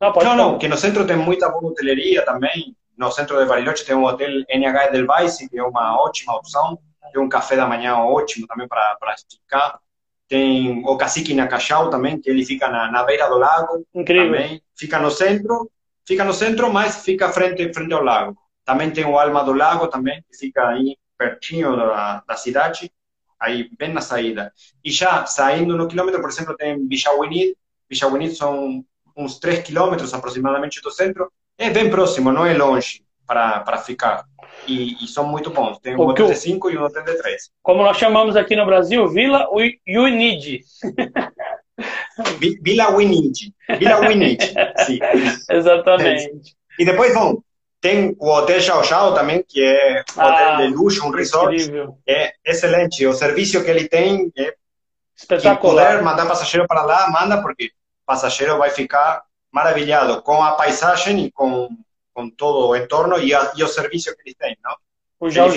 Não, 0.00 0.12
não, 0.12 0.36
não, 0.36 0.58
que 0.58 0.68
no 0.68 0.76
centro 0.76 1.06
tem 1.06 1.16
muita 1.16 1.48
boa 1.48 1.72
hoteleria 1.72 2.24
também. 2.24 2.74
No 2.96 3.10
centro 3.10 3.38
de 3.38 3.46
Bariloche 3.46 3.84
tem 3.84 3.94
o 3.94 4.04
hotel 4.04 4.44
NH 4.48 4.90
del 4.92 5.06
Vice, 5.06 5.48
que 5.48 5.58
é 5.58 5.62
uma 5.62 6.00
ótima 6.00 6.36
opção. 6.36 6.78
Tem 7.12 7.20
um 7.20 7.28
café 7.28 7.56
da 7.56 7.66
manhã 7.66 7.96
ótimo 7.96 8.46
também 8.46 8.66
para 8.68 8.96
esticar. 9.14 9.78
Tem 10.28 10.82
o 10.86 10.96
Cacique 10.96 11.34
Nacachau 11.34 11.90
também, 11.90 12.20
que 12.20 12.30
ele 12.30 12.44
fica 12.44 12.68
na, 12.68 12.90
na 12.90 13.02
beira 13.02 13.28
do 13.28 13.36
lago. 13.36 13.84
Incrível. 13.94 14.32
Também. 14.32 14.62
Fica 14.74 14.98
no 14.98 15.10
centro, 15.10 15.70
fica 16.10 16.24
no 16.24 16.32
centro, 16.32 16.72
mas 16.72 17.04
fica 17.04 17.28
frente, 17.28 17.72
frente 17.72 17.94
ao 17.94 18.02
lago. 18.02 18.36
Também 18.64 18.90
tem 18.90 19.04
o 19.04 19.16
Alma 19.16 19.44
do 19.44 19.52
Lago 19.52 19.86
também, 19.86 20.20
que 20.28 20.36
fica 20.36 20.68
aí 20.68 20.96
pertinho 21.16 21.76
da, 21.76 22.24
da 22.26 22.36
cidade 22.36 22.90
aí 23.38 23.70
bem 23.78 23.92
na 23.92 24.00
saída. 24.00 24.52
E 24.84 24.90
já 24.90 25.24
saindo 25.24 25.76
no 25.76 25.86
quilômetro, 25.86 26.20
por 26.20 26.28
exemplo, 26.28 26.56
tem 26.56 26.84
Bichawinit. 26.84 27.56
Bichawinit 27.88 28.34
são 28.34 28.84
uns 29.16 29.38
3 29.38 29.62
quilômetros 29.62 30.12
aproximadamente 30.12 30.82
do 30.82 30.90
centro. 30.90 31.30
É 31.56 31.70
bem 31.70 31.88
próximo, 31.88 32.32
não 32.32 32.44
é 32.44 32.54
longe 32.54 33.04
para, 33.24 33.60
para 33.60 33.78
ficar. 33.78 34.24
E, 34.66 35.04
e, 35.04 35.06
são 35.06 35.24
muito 35.24 35.50
bons. 35.50 35.78
Tem 35.78 35.94
um 35.94 36.00
hotel 36.00 36.26
de 36.26 36.34
5 36.34 36.70
e 36.70 36.76
um 36.76 36.82
hotel 36.82 37.04
de 37.04 37.14
3. 37.22 37.50
Como 37.62 37.84
nós 37.84 37.96
chamamos 37.96 38.34
aqui 38.34 38.56
no 38.56 38.66
Brasil, 38.66 39.06
Vila 39.08 39.46
Unid. 39.86 40.60
Vila 42.62 42.96
Winid. 42.96 43.54
Vila 43.78 44.00
Winid, 44.00 44.42
sim. 44.86 44.98
Exatamente. 45.50 46.56
E 46.78 46.84
depois 46.84 47.12
vão 47.14 47.42
tem 47.80 48.14
o 48.18 48.28
Hotel 48.28 48.60
Xiao 48.60 48.84
Xiao 48.84 49.14
também, 49.14 49.42
que 49.42 49.62
é 49.62 50.04
um 50.16 50.20
ah, 50.20 50.28
hotel 50.28 50.56
de 50.58 50.74
luxo, 50.74 51.06
um 51.06 51.10
resort. 51.10 51.54
Incrível. 51.54 51.98
É 52.06 52.34
excelente. 52.44 53.06
O 53.06 53.14
serviço 53.14 53.64
que 53.64 53.70
ele 53.70 53.88
tem 53.88 54.30
é 54.36 54.54
espetacular. 55.16 55.86
poder 55.86 56.02
mandar 56.02 56.26
passageiro 56.26 56.66
para 56.66 56.82
lá, 56.82 57.10
manda, 57.10 57.40
porque 57.40 57.70
passageiro 58.04 58.58
vai 58.58 58.70
ficar 58.70 59.22
maravilhado 59.50 60.22
com 60.22 60.42
a 60.42 60.52
paisagem 60.52 61.24
e 61.24 61.32
com, 61.32 61.68
com 62.12 62.28
todo 62.28 62.68
o 62.68 62.76
entorno 62.76 63.18
e, 63.18 63.34
a, 63.34 63.52
e 63.56 63.64
o 63.64 63.68
serviço 63.68 64.14
que 64.14 64.28
ele 64.28 64.36
tem, 64.38 64.56
não? 64.62 64.76
O 65.20 65.28
Jau 65.28 65.48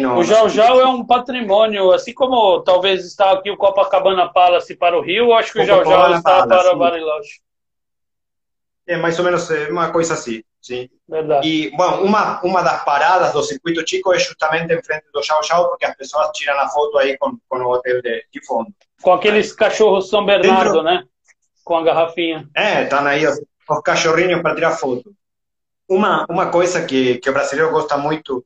no, 0.00 0.16
o 0.16 0.24
Jau 0.24 0.48
Jau 0.48 0.80
é 0.80 0.86
um 0.86 1.04
patrimônio, 1.04 1.92
assim 1.92 2.14
como 2.14 2.62
talvez 2.62 3.04
está 3.04 3.32
aqui 3.32 3.50
o 3.50 3.56
Copacabana 3.56 4.32
Palace 4.32 4.74
para 4.74 4.96
o 4.96 5.02
Rio, 5.02 5.34
acho 5.34 5.52
que 5.52 5.60
o 5.60 5.66
Jau 5.66 5.84
Jau 5.84 6.14
está 6.14 6.46
para 6.46 6.74
o 6.74 6.78
Bariloche. 6.78 7.42
É 8.86 8.96
mais 8.96 9.18
ou 9.18 9.26
menos 9.26 9.50
é 9.50 9.68
uma 9.68 9.90
coisa 9.90 10.14
assim. 10.14 10.42
Sim. 10.62 10.88
Verdade. 11.06 11.46
E, 11.46 11.70
bom, 11.76 12.00
uma, 12.04 12.40
uma 12.42 12.62
das 12.62 12.84
paradas 12.84 13.32
do 13.34 13.42
circuito 13.42 13.86
Chico 13.86 14.14
é 14.14 14.18
justamente 14.18 14.72
em 14.72 14.82
frente 14.82 15.04
do 15.12 15.22
Chau 15.22 15.42
Chau, 15.44 15.68
porque 15.68 15.84
as 15.84 15.94
pessoas 15.94 16.30
tiram 16.32 16.58
a 16.58 16.68
foto 16.68 16.96
aí 16.96 17.18
com, 17.18 17.36
com 17.48 17.58
o 17.58 17.72
hotel 17.72 18.00
de, 18.00 18.24
de 18.32 18.46
fundo. 18.46 18.72
Com 19.02 19.12
aqueles 19.12 19.52
cachorros 19.52 20.08
São 20.08 20.24
Bernardo, 20.24 20.72
Dentro... 20.72 20.82
né? 20.82 21.04
Com 21.62 21.76
a 21.76 21.82
garrafinha. 21.82 22.48
É, 22.56 22.84
estão 22.84 23.06
aí 23.06 23.26
os, 23.26 23.38
os 23.68 23.80
cachorrinhos 23.82 24.40
para 24.40 24.54
tirar 24.54 24.72
foto. 24.72 25.14
Uma, 25.86 26.24
uma 26.30 26.50
coisa 26.50 26.84
que, 26.86 27.18
que 27.18 27.28
o 27.28 27.32
brasileiro 27.32 27.70
gosta 27.70 27.98
muito 27.98 28.44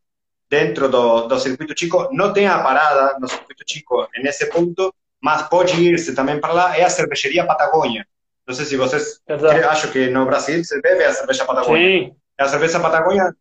dentro 0.51 0.89
do, 0.89 1.29
do 1.29 1.39
circuito 1.39 1.75
Chico, 1.79 2.09
não 2.13 2.33
tem 2.33 2.49
a 2.49 2.59
parada 2.59 3.17
no 3.21 3.29
circuito 3.29 3.63
Chico 3.65 4.09
nesse 4.21 4.47
ponto, 4.47 4.93
mas 5.23 5.43
pode 5.43 5.81
ir-se 5.81 6.15
também 6.15 6.41
para 6.41 6.53
lá, 6.53 6.77
é 6.77 6.83
a 6.83 6.91
cervejaria 6.91 7.47
Patagônia. 7.47 8.05
Não 8.47 8.55
sei 8.55 8.65
se 8.65 8.77
vocês 8.77 9.21
acham 9.69 9.93
que 9.93 10.11
no 10.11 10.27
Brasil 10.27 10.65
se 10.65 10.81
bebe 10.81 11.05
a 11.05 11.13
cerveja 11.13 11.45
Patagônia. 11.45 12.01
Sim. 12.01 12.17
A 12.37 12.49
cerveja 12.49 12.81
Patagônia, 12.81 13.33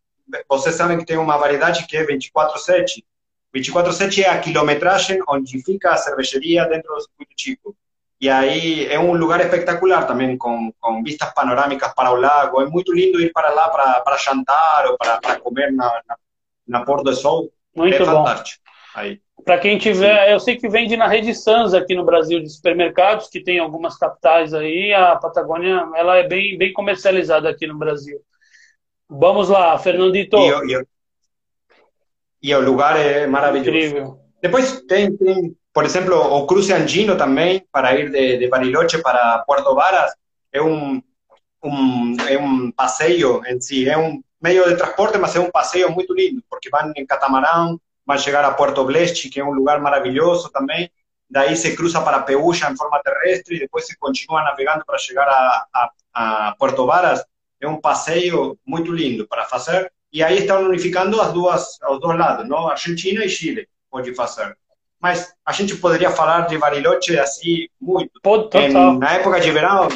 vocês 0.48 0.76
sabem 0.76 1.00
que 1.00 1.06
tem 1.06 1.18
uma 1.18 1.38
variedade 1.38 1.88
que 1.88 1.98
é 1.98 2.06
24/7. 2.06 3.04
24/7 3.52 4.24
é 4.24 4.30
a 4.30 4.40
quilometragem 4.40 5.20
onde 5.28 5.64
fica 5.64 5.92
a 5.92 5.98
cervejaria 5.98 6.66
dentro 6.66 6.94
do 6.94 7.02
circuito 7.02 7.34
Chico. 7.36 7.76
E 8.22 8.30
aí 8.30 8.86
é 8.86 9.00
um 9.00 9.14
lugar 9.14 9.40
espetacular 9.40 10.06
também, 10.06 10.38
com, 10.38 10.72
com 10.80 11.02
vistas 11.02 11.34
panorâmicas 11.34 11.92
para 11.96 12.12
o 12.12 12.16
lago. 12.16 12.62
É 12.62 12.66
muito 12.68 12.94
lindo 12.94 13.20
ir 13.20 13.32
para 13.32 13.50
lá 13.50 13.70
para, 13.70 14.02
para 14.02 14.18
jantar 14.18 14.88
ou 14.88 14.98
para, 14.98 15.18
para 15.20 15.40
comer 15.40 15.72
na, 15.72 15.86
na, 16.06 16.18
na 16.70 16.86
Pôr 16.86 17.04
do 17.04 17.14
Sol. 17.14 17.52
Muito 17.76 17.96
é 17.96 18.06
bom. 18.06 18.06
fantástico. 18.06 18.64
Aí. 18.96 19.20
Para 19.44 19.58
quem 19.58 19.78
tiver, 19.78 20.26
Sim. 20.26 20.32
eu 20.32 20.40
sei 20.40 20.58
que 20.58 20.70
vende 20.70 20.96
na 20.96 21.08
rede 21.08 21.34
Sans 21.34 21.74
aqui 21.74 21.96
no 21.96 22.06
Brasil 22.06 22.40
de 22.42 22.50
supermercados, 22.50 23.28
que 23.30 23.42
tem 23.42 23.58
algumas 23.58 23.98
capitais 23.98 24.54
aí, 24.54 24.94
a 24.94 25.16
Patagônia 25.16 25.88
ela 25.96 26.18
é 26.18 26.28
bem, 26.28 26.58
bem 26.58 26.72
comercializada 26.74 27.50
aqui 27.50 27.66
no 27.66 27.78
Brasil. 27.78 28.20
Vamos 29.10 29.50
lá, 29.50 29.78
Fernandito. 29.80 30.38
E, 30.38 30.76
e, 30.76 30.86
e 32.44 32.56
o 32.56 32.62
lugar 32.62 33.00
é 33.00 33.26
maravilhoso. 33.26 33.70
Incrível. 33.70 34.20
Depois 34.42 34.82
tem, 34.82 35.16
tem, 35.18 35.56
por 35.74 35.86
exemplo, 35.86 36.16
o 36.16 36.46
cruce 36.46 36.74
andino 36.74 37.18
também, 37.18 37.66
para 37.72 37.96
ir 37.96 38.12
de, 38.12 38.38
de 38.38 38.48
Bariloche 38.48 39.02
para 39.02 39.44
Puerto 39.48 39.74
Varas. 39.74 40.14
É 40.52 40.62
um, 40.62 41.02
um, 41.64 42.18
é 42.28 42.38
um 42.38 42.72
passeio 42.72 43.42
em 43.46 43.60
si, 43.60 43.90
é 43.90 43.98
um 43.98 44.22
meio 44.42 44.68
de 44.68 44.76
transporte, 44.78 45.18
mas 45.18 45.36
é 45.36 45.40
um 45.40 45.52
passeio 45.52 45.92
muito 45.92 46.14
lindo, 46.14 46.42
porque 46.50 46.70
vão 46.70 46.92
em 46.96 47.06
catamarão, 47.06 47.80
vai 48.06 48.18
chegar 48.18 48.44
a 48.46 48.52
Puerto 48.52 48.84
Bleste, 48.86 49.30
que 49.30 49.40
é 49.40 49.44
um 49.44 49.52
lugar 49.52 49.80
maravilhoso 49.80 50.50
também. 50.50 50.90
Daí 51.30 51.56
se 51.56 51.76
cruza 51.76 52.02
para 52.02 52.22
Peúcha 52.22 52.70
em 52.72 52.76
forma 52.76 53.02
terrestre 53.04 53.56
e 53.56 53.60
depois 53.60 53.86
se 53.86 53.96
continua 53.98 54.44
navegando 54.44 54.84
para 54.84 54.98
chegar 54.98 55.28
a, 55.28 55.66
a, 55.74 55.92
a 56.14 56.56
Puerto 56.58 56.86
Varas. 56.88 57.24
É 57.62 57.68
um 57.68 57.80
passeio 57.80 58.58
muito 58.66 58.92
lindo 58.92 59.28
para 59.28 59.46
fazer. 59.46 59.92
E 60.12 60.24
aí 60.24 60.40
estão 60.40 60.64
unificando 60.64 61.22
as 61.22 61.32
duas, 61.32 61.78
os 61.88 62.00
dois 62.00 62.18
lados, 62.18 62.48
não? 62.48 62.68
Argentina 62.68 63.24
e 63.24 63.30
Chile 63.30 63.68
pode 63.92 64.16
fazer. 64.16 64.58
Mas 65.00 65.32
a 65.46 65.52
gente 65.52 65.76
poderia 65.76 66.10
falar 66.10 66.48
de 66.48 66.58
Bariloche 66.58 67.18
assim 67.20 67.68
muito. 67.80 68.20
Total. 68.22 68.94
na 68.98 69.14
época 69.14 69.40
de 69.40 69.52
verão, 69.52 69.88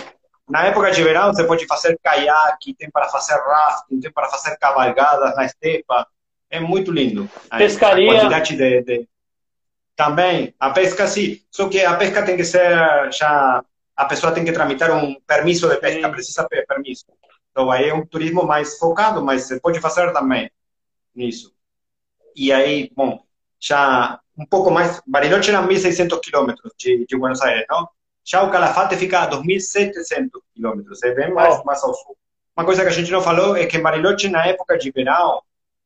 na 0.50 0.66
época 0.66 0.92
de 0.92 1.04
verão 1.04 1.34
você 1.34 1.44
pode 1.46 1.66
fazer 1.66 1.98
caiaque, 2.04 2.74
tem 2.74 2.90
para 2.90 3.08
fazer 3.10 3.36
rafting, 3.36 4.00
tem 4.00 4.12
para 4.12 4.30
fazer 4.30 4.58
cavalgadas 4.58 5.36
na 5.36 5.46
estepa, 5.46 6.08
é 6.50 6.60
muito 6.60 6.92
lindo. 6.92 7.30
Pescaria. 7.58 8.12
A 8.12 8.16
quantidade 8.16 8.56
de, 8.56 8.82
de, 8.84 9.10
Também, 9.96 10.54
a 10.60 10.70
pesca 10.70 11.08
sim, 11.08 11.42
só 11.50 11.68
que 11.70 11.84
a 11.84 11.96
pesca 11.96 12.24
tem 12.24 12.38
que 12.38 12.44
ser 12.44 13.12
já... 13.12 13.64
A 13.96 14.06
pessoa 14.06 14.34
tem 14.34 14.44
que 14.44 14.52
tramitar 14.52 14.92
um 14.92 15.16
permisso 15.22 15.70
de 15.70 15.78
pesca, 15.78 16.08
sim. 16.08 16.12
precisa 16.12 16.48
ter 16.50 16.66
permisso. 16.66 17.06
Então 17.52 17.72
aí 17.72 17.90
é 17.90 17.94
um 17.94 18.06
turismo 18.06 18.44
mais 18.44 18.78
focado, 18.78 19.24
mas 19.24 19.44
você 19.44 19.60
pode 19.60 19.80
fazer 19.80 20.12
também 20.12 20.52
nisso. 21.16 21.54
E 22.36 22.52
aí, 22.52 22.92
bom, 22.96 23.24
já 23.60 24.20
um 24.38 24.46
pouco 24.46 24.72
mais... 24.72 25.00
Bariloche 25.06 25.52
era 25.52 25.66
1.600 25.66 26.20
quilômetros 26.20 26.74
de, 26.78 27.06
de 27.08 27.18
Buenos 27.18 27.42
Aires, 27.42 27.66
não? 27.70 27.88
Já 28.24 28.44
o 28.44 28.51
Calafate 28.51 28.96
fica 28.96 29.20
a 29.20 29.30
2.700 29.30 30.30
quilômetros, 30.53 31.03
é 31.03 31.13
bem 31.13 31.34
mais, 31.34 31.60
oh. 31.60 31.63
mais 31.63 31.84
ao 31.84 31.94
sul. 31.94 32.15
Uma 32.56 32.65
coisa 32.65 32.84
que 32.84 32.89
a 32.89 32.92
gente 32.92 33.12
não 33.12 33.22
falou 33.22 33.58
é 33.58 33.65
que 33.65 33.80
Bariloche, 33.80 34.30
na 34.30 34.46
época 34.46 34.77
de 34.77 34.92
verão, 34.92 35.42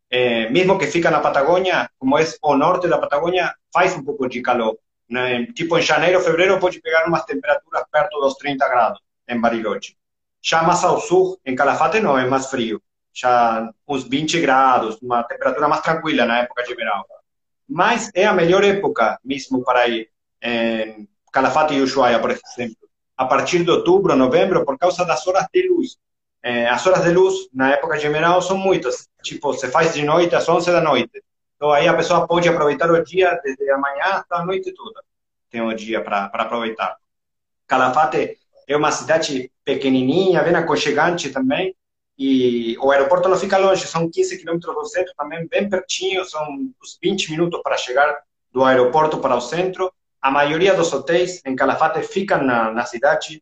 eh, 0.10 0.50
mesmo 0.50 0.78
que 0.78 0.86
fica 0.88 1.10
na 1.10 1.20
Patagônia, 1.20 1.90
como 1.98 2.18
é 2.18 2.26
o 2.42 2.56
norte 2.56 2.88
da 2.88 2.98
Patagônia, 2.98 3.56
faz 3.74 3.96
um 3.96 4.04
pouco 4.04 4.28
de 4.28 4.42
calor. 4.42 4.78
Né? 5.10 5.46
Tipo, 5.48 5.78
em 5.78 5.82
janeiro, 5.82 6.20
fevereiro, 6.20 6.60
pode 6.60 6.82
pegar 6.82 7.08
umas 7.08 7.24
temperaturas 7.24 7.84
perto 7.92 8.20
dos 8.20 8.36
30 8.36 8.68
graus 8.68 9.00
em 9.28 9.40
Bariloche. 9.40 9.96
Já 10.42 10.62
mais 10.62 10.84
ao 10.84 11.00
sul, 11.00 11.40
em 11.46 11.56
Calafate, 11.56 12.00
não, 12.00 12.18
é 12.18 12.26
mais 12.26 12.48
frio. 12.48 12.82
Já 13.14 13.72
uns 13.88 14.04
20 14.04 14.40
graus, 14.42 14.98
uma 15.02 15.24
temperatura 15.24 15.68
mais 15.68 15.82
tranquila 15.82 16.26
na 16.26 16.40
época 16.40 16.64
de 16.64 16.76
verão. 16.76 17.04
Mas 17.68 18.12
é 18.14 18.26
a 18.26 18.34
melhor 18.34 18.64
época 18.64 19.20
mesmo 19.24 19.64
para 19.64 19.88
ir 19.88 20.10
em 20.42 21.08
Calafate 21.38 21.76
e 21.76 21.82
Ushuaia, 21.82 22.20
por 22.20 22.32
exemplo. 22.32 22.90
A 23.16 23.24
partir 23.28 23.64
de 23.64 23.70
outubro, 23.70 24.16
novembro, 24.16 24.66
por 24.66 24.76
causa 24.76 25.06
das 25.06 25.28
horas 25.28 25.46
de 25.54 25.70
luz. 25.70 25.96
Eh, 26.42 26.68
as 26.68 26.84
horas 26.88 27.04
de 27.04 27.12
luz, 27.12 27.48
na 27.54 27.74
época 27.74 27.96
de 27.96 28.10
verão, 28.10 28.42
são 28.42 28.58
muitas. 28.58 29.08
Tipo, 29.22 29.54
se 29.54 29.68
faz 29.68 29.94
de 29.94 30.04
noite 30.04 30.36
às 30.36 30.50
11 30.50 30.72
da 30.72 30.82
noite. 30.82 31.24
Então, 31.56 31.70
aí 31.72 31.88
a 31.88 31.94
pessoa 31.94 32.28
pode 32.28 32.50
aproveitar 32.50 32.90
o 32.90 33.04
dia 33.04 33.40
desde 33.44 33.70
a 33.70 33.78
manhã 33.78 34.06
até 34.06 34.36
a 34.36 34.44
noite 34.44 34.74
toda. 34.74 35.00
Tem 35.52 35.62
o 35.62 35.72
dia 35.76 36.04
para 36.04 36.26
aproveitar. 36.26 36.98
Calafate 37.68 38.40
é 38.68 38.76
uma 38.76 38.92
cidade 38.92 39.52
pequenininha, 39.64 40.42
bem 40.42 40.56
aconchegante 40.56 41.30
também. 41.30 41.76
E 42.18 42.76
o 42.80 42.90
aeroporto 42.90 43.30
não 43.30 43.38
fica 43.38 43.60
longe, 43.60 43.86
são 43.86 44.10
15 44.10 44.40
quilômetros 44.40 44.74
do 44.74 44.86
centro, 44.86 45.14
também 45.16 45.48
bem 45.48 45.70
pertinho, 45.70 46.26
são 46.26 46.42
uns 46.82 46.98
20 47.00 47.30
minutos 47.30 47.62
para 47.62 47.78
chegar 47.78 48.18
do 48.52 48.64
aeroporto 48.64 49.20
para 49.20 49.36
o 49.36 49.42
centro. 49.42 49.94
A 50.28 50.32
maioria 50.32 50.74
dos 50.74 50.92
hotéis 50.92 51.42
em 51.46 51.56
Calafate 51.56 52.04
ficam 52.04 52.44
na, 52.44 52.70
na 52.70 52.84
cidade, 52.84 53.42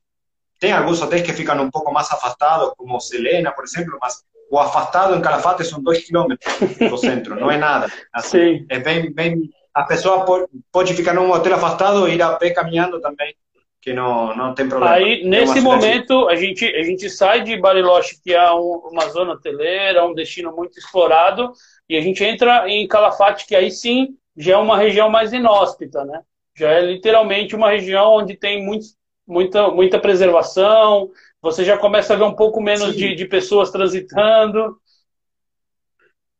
tem 0.59 0.71
alguns 0.71 1.01
hotéis 1.01 1.23
que 1.23 1.33
ficam 1.33 1.59
um 1.59 1.71
pouco 1.71 1.91
mais 1.91 2.11
afastados, 2.11 2.73
como 2.77 2.99
Selena, 2.99 3.51
por 3.51 3.63
exemplo, 3.63 3.97
mas 3.99 4.23
o 4.51 4.59
afastado 4.59 5.15
em 5.15 5.21
Calafate 5.21 5.63
são 5.63 5.81
dois 5.81 6.05
quilômetros 6.05 6.53
do 6.77 6.95
centro, 6.95 7.39
não 7.39 7.49
é 7.49 7.57
nada. 7.57 7.91
Assim, 8.13 8.67
é 8.69 8.77
bem, 8.77 9.11
bem 9.11 9.49
a 9.73 9.81
pessoa 9.81 10.25
pode, 10.25 10.45
pode 10.71 10.93
ficar 10.93 11.15
num 11.15 11.31
hotel 11.31 11.55
afastado 11.55 12.07
e 12.07 12.13
ir 12.13 12.21
a 12.21 12.33
pé 12.33 12.51
caminhando 12.51 13.01
também, 13.01 13.33
que 13.81 13.91
não, 13.91 14.35
não 14.35 14.53
tem 14.53 14.69
problema. 14.69 14.93
Aí, 14.93 15.27
nesse 15.27 15.61
momento, 15.61 16.29
a 16.29 16.35
gente, 16.35 16.67
a 16.67 16.83
gente 16.83 17.09
sai 17.09 17.41
de 17.41 17.57
Bariloche, 17.57 18.21
que 18.23 18.31
é 18.31 18.51
um, 18.51 18.89
uma 18.91 19.09
zona 19.09 19.33
hoteleira, 19.33 20.05
um 20.05 20.13
destino 20.13 20.55
muito 20.55 20.77
explorado, 20.77 21.51
e 21.89 21.97
a 21.97 22.01
gente 22.01 22.23
entra 22.23 22.69
em 22.69 22.87
Calafate, 22.87 23.47
que 23.47 23.55
aí 23.55 23.71
sim 23.71 24.09
já 24.37 24.53
é 24.53 24.57
uma 24.57 24.77
região 24.77 25.09
mais 25.09 25.33
inóspita, 25.33 26.05
né? 26.05 26.21
Já 26.55 26.71
é 26.71 26.81
literalmente 26.81 27.55
uma 27.55 27.69
região 27.69 28.13
onde 28.13 28.37
tem 28.37 28.63
muito, 28.63 28.85
muita, 29.27 29.69
muita 29.69 29.99
preservação, 29.99 31.11
você 31.41 31.63
já 31.63 31.77
começa 31.77 32.13
a 32.13 32.17
ver 32.17 32.23
um 32.23 32.35
pouco 32.35 32.61
menos 32.61 32.95
de, 32.95 33.13
de, 33.13 33.25
pessoas 33.25 33.69
transitando. 33.69 34.77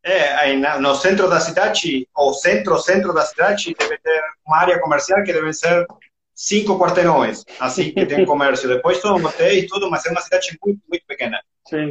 É, 0.04 0.34
aí 0.36 0.58
no 0.80 0.96
centro 0.96 1.30
da 1.30 1.40
cidade, 1.40 2.08
ou 2.16 2.34
centro-centro 2.34 3.14
da 3.14 3.22
cidade, 3.22 3.76
deve 3.78 3.98
ter 3.98 4.22
uma 4.48 4.58
área 4.58 4.80
comercial 4.80 5.24
que 5.24 5.34
deve 5.34 5.52
ser 5.52 5.86
cinco 6.34 6.80
quarteirões, 6.80 7.44
assim 7.60 7.92
que 7.92 8.06
tem 8.06 8.24
comércio. 8.26 8.70
Depois 8.70 9.02
todo 9.02 9.26
hotéis, 9.26 9.68
tudo, 9.68 9.90
mas 9.90 10.06
é 10.06 10.12
uma 10.12 10.22
cidade 10.22 10.58
muito, 10.64 10.82
muito 10.90 11.06
pequena, 11.06 11.42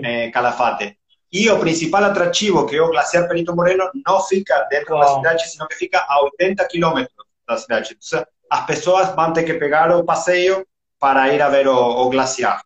é, 0.02 0.31
Calafate. 0.31 0.97
E 1.33 1.50
o 1.50 1.59
principal 1.59 2.04
atrativo, 2.04 2.64
que 2.66 2.76
é 2.76 2.83
o 2.83 2.90
Glaciar 2.90 3.26
Perito 3.26 3.54
Moreno, 3.54 3.90
não 4.07 4.21
fica 4.23 4.66
dentro 4.71 4.97
da 4.99 5.09
cidade, 5.09 5.50
sino 5.50 5.66
que 5.66 5.75
fica 5.75 5.99
a 6.09 6.23
80 6.23 6.64
quilômetros 6.69 7.24
da 7.47 7.57
cidade. 7.57 7.97
As 8.51 8.67
pessoas 8.67 9.15
vão 9.15 9.33
ter 9.33 9.45
que 9.45 9.55
pegar 9.55 9.91
o 9.95 10.05
passeio 10.05 10.67
para 10.99 11.33
ir 11.33 11.43
a 11.43 11.49
ver 11.49 11.67
o, 11.67 11.77
o 11.77 12.11
glaciar. 12.11 12.63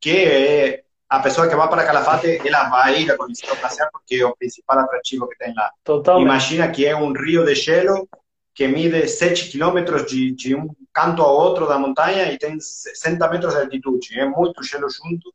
Que 0.00 0.24
é, 0.24 0.82
a 1.08 1.20
pessoa 1.20 1.48
que 1.48 1.54
vai 1.54 1.68
para 1.68 1.84
Calafate, 1.84 2.40
ela 2.46 2.68
vai 2.68 3.02
ir 3.02 3.10
a 3.10 3.16
conhecer 3.16 3.50
o 3.50 3.56
glaciar 3.56 3.90
porque 3.92 4.16
é 4.16 4.26
o 4.26 4.36
principal 4.36 4.78
atrativo 4.78 5.28
que 5.28 5.36
tem 5.36 5.54
lá. 5.54 5.70
Totalmente. 5.84 6.24
Imagina 6.24 6.70
que 6.70 6.86
é 6.86 6.96
um 6.96 7.12
rio 7.12 7.44
de 7.44 7.54
gelo 7.54 8.08
que 8.54 8.66
mide 8.68 9.08
7 9.08 9.50
quilômetros 9.50 10.06
de, 10.06 10.32
de 10.32 10.54
um 10.54 10.68
canto 10.92 11.22
ao 11.22 11.34
outro 11.34 11.66
da 11.66 11.78
montanha 11.78 12.30
e 12.32 12.38
tem 12.38 12.58
60 12.60 13.28
metros 13.28 13.54
de 13.54 13.60
altitude. 13.60 14.18
É 14.18 14.26
muito 14.26 14.62
gelo 14.62 14.88
junto 14.90 15.32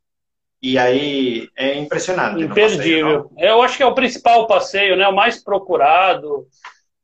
e 0.60 0.76
aí 0.78 1.48
é 1.56 1.74
impressionante. 1.78 2.42
Imperdível. 2.42 3.24
Passeio, 3.24 3.48
Eu 3.48 3.62
acho 3.62 3.76
que 3.76 3.82
é 3.82 3.86
o 3.86 3.94
principal 3.94 4.46
passeio, 4.46 4.96
né? 4.96 5.06
O 5.08 5.14
mais 5.14 5.42
procurado. 5.42 6.46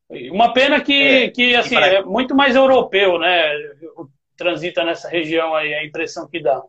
Uma 0.09 0.53
pena 0.53 0.81
que, 0.81 1.03
é, 1.03 1.31
que 1.31 1.55
assim, 1.55 1.75
pra... 1.75 1.87
é 1.87 2.03
muito 2.03 2.35
mais 2.35 2.55
europeu, 2.55 3.19
né? 3.19 3.53
Transita 4.37 4.85
nessa 4.85 5.09
região 5.09 5.55
aí, 5.55 5.73
a 5.75 5.85
impressão 5.85 6.29
que 6.29 6.43
dá. 6.43 6.63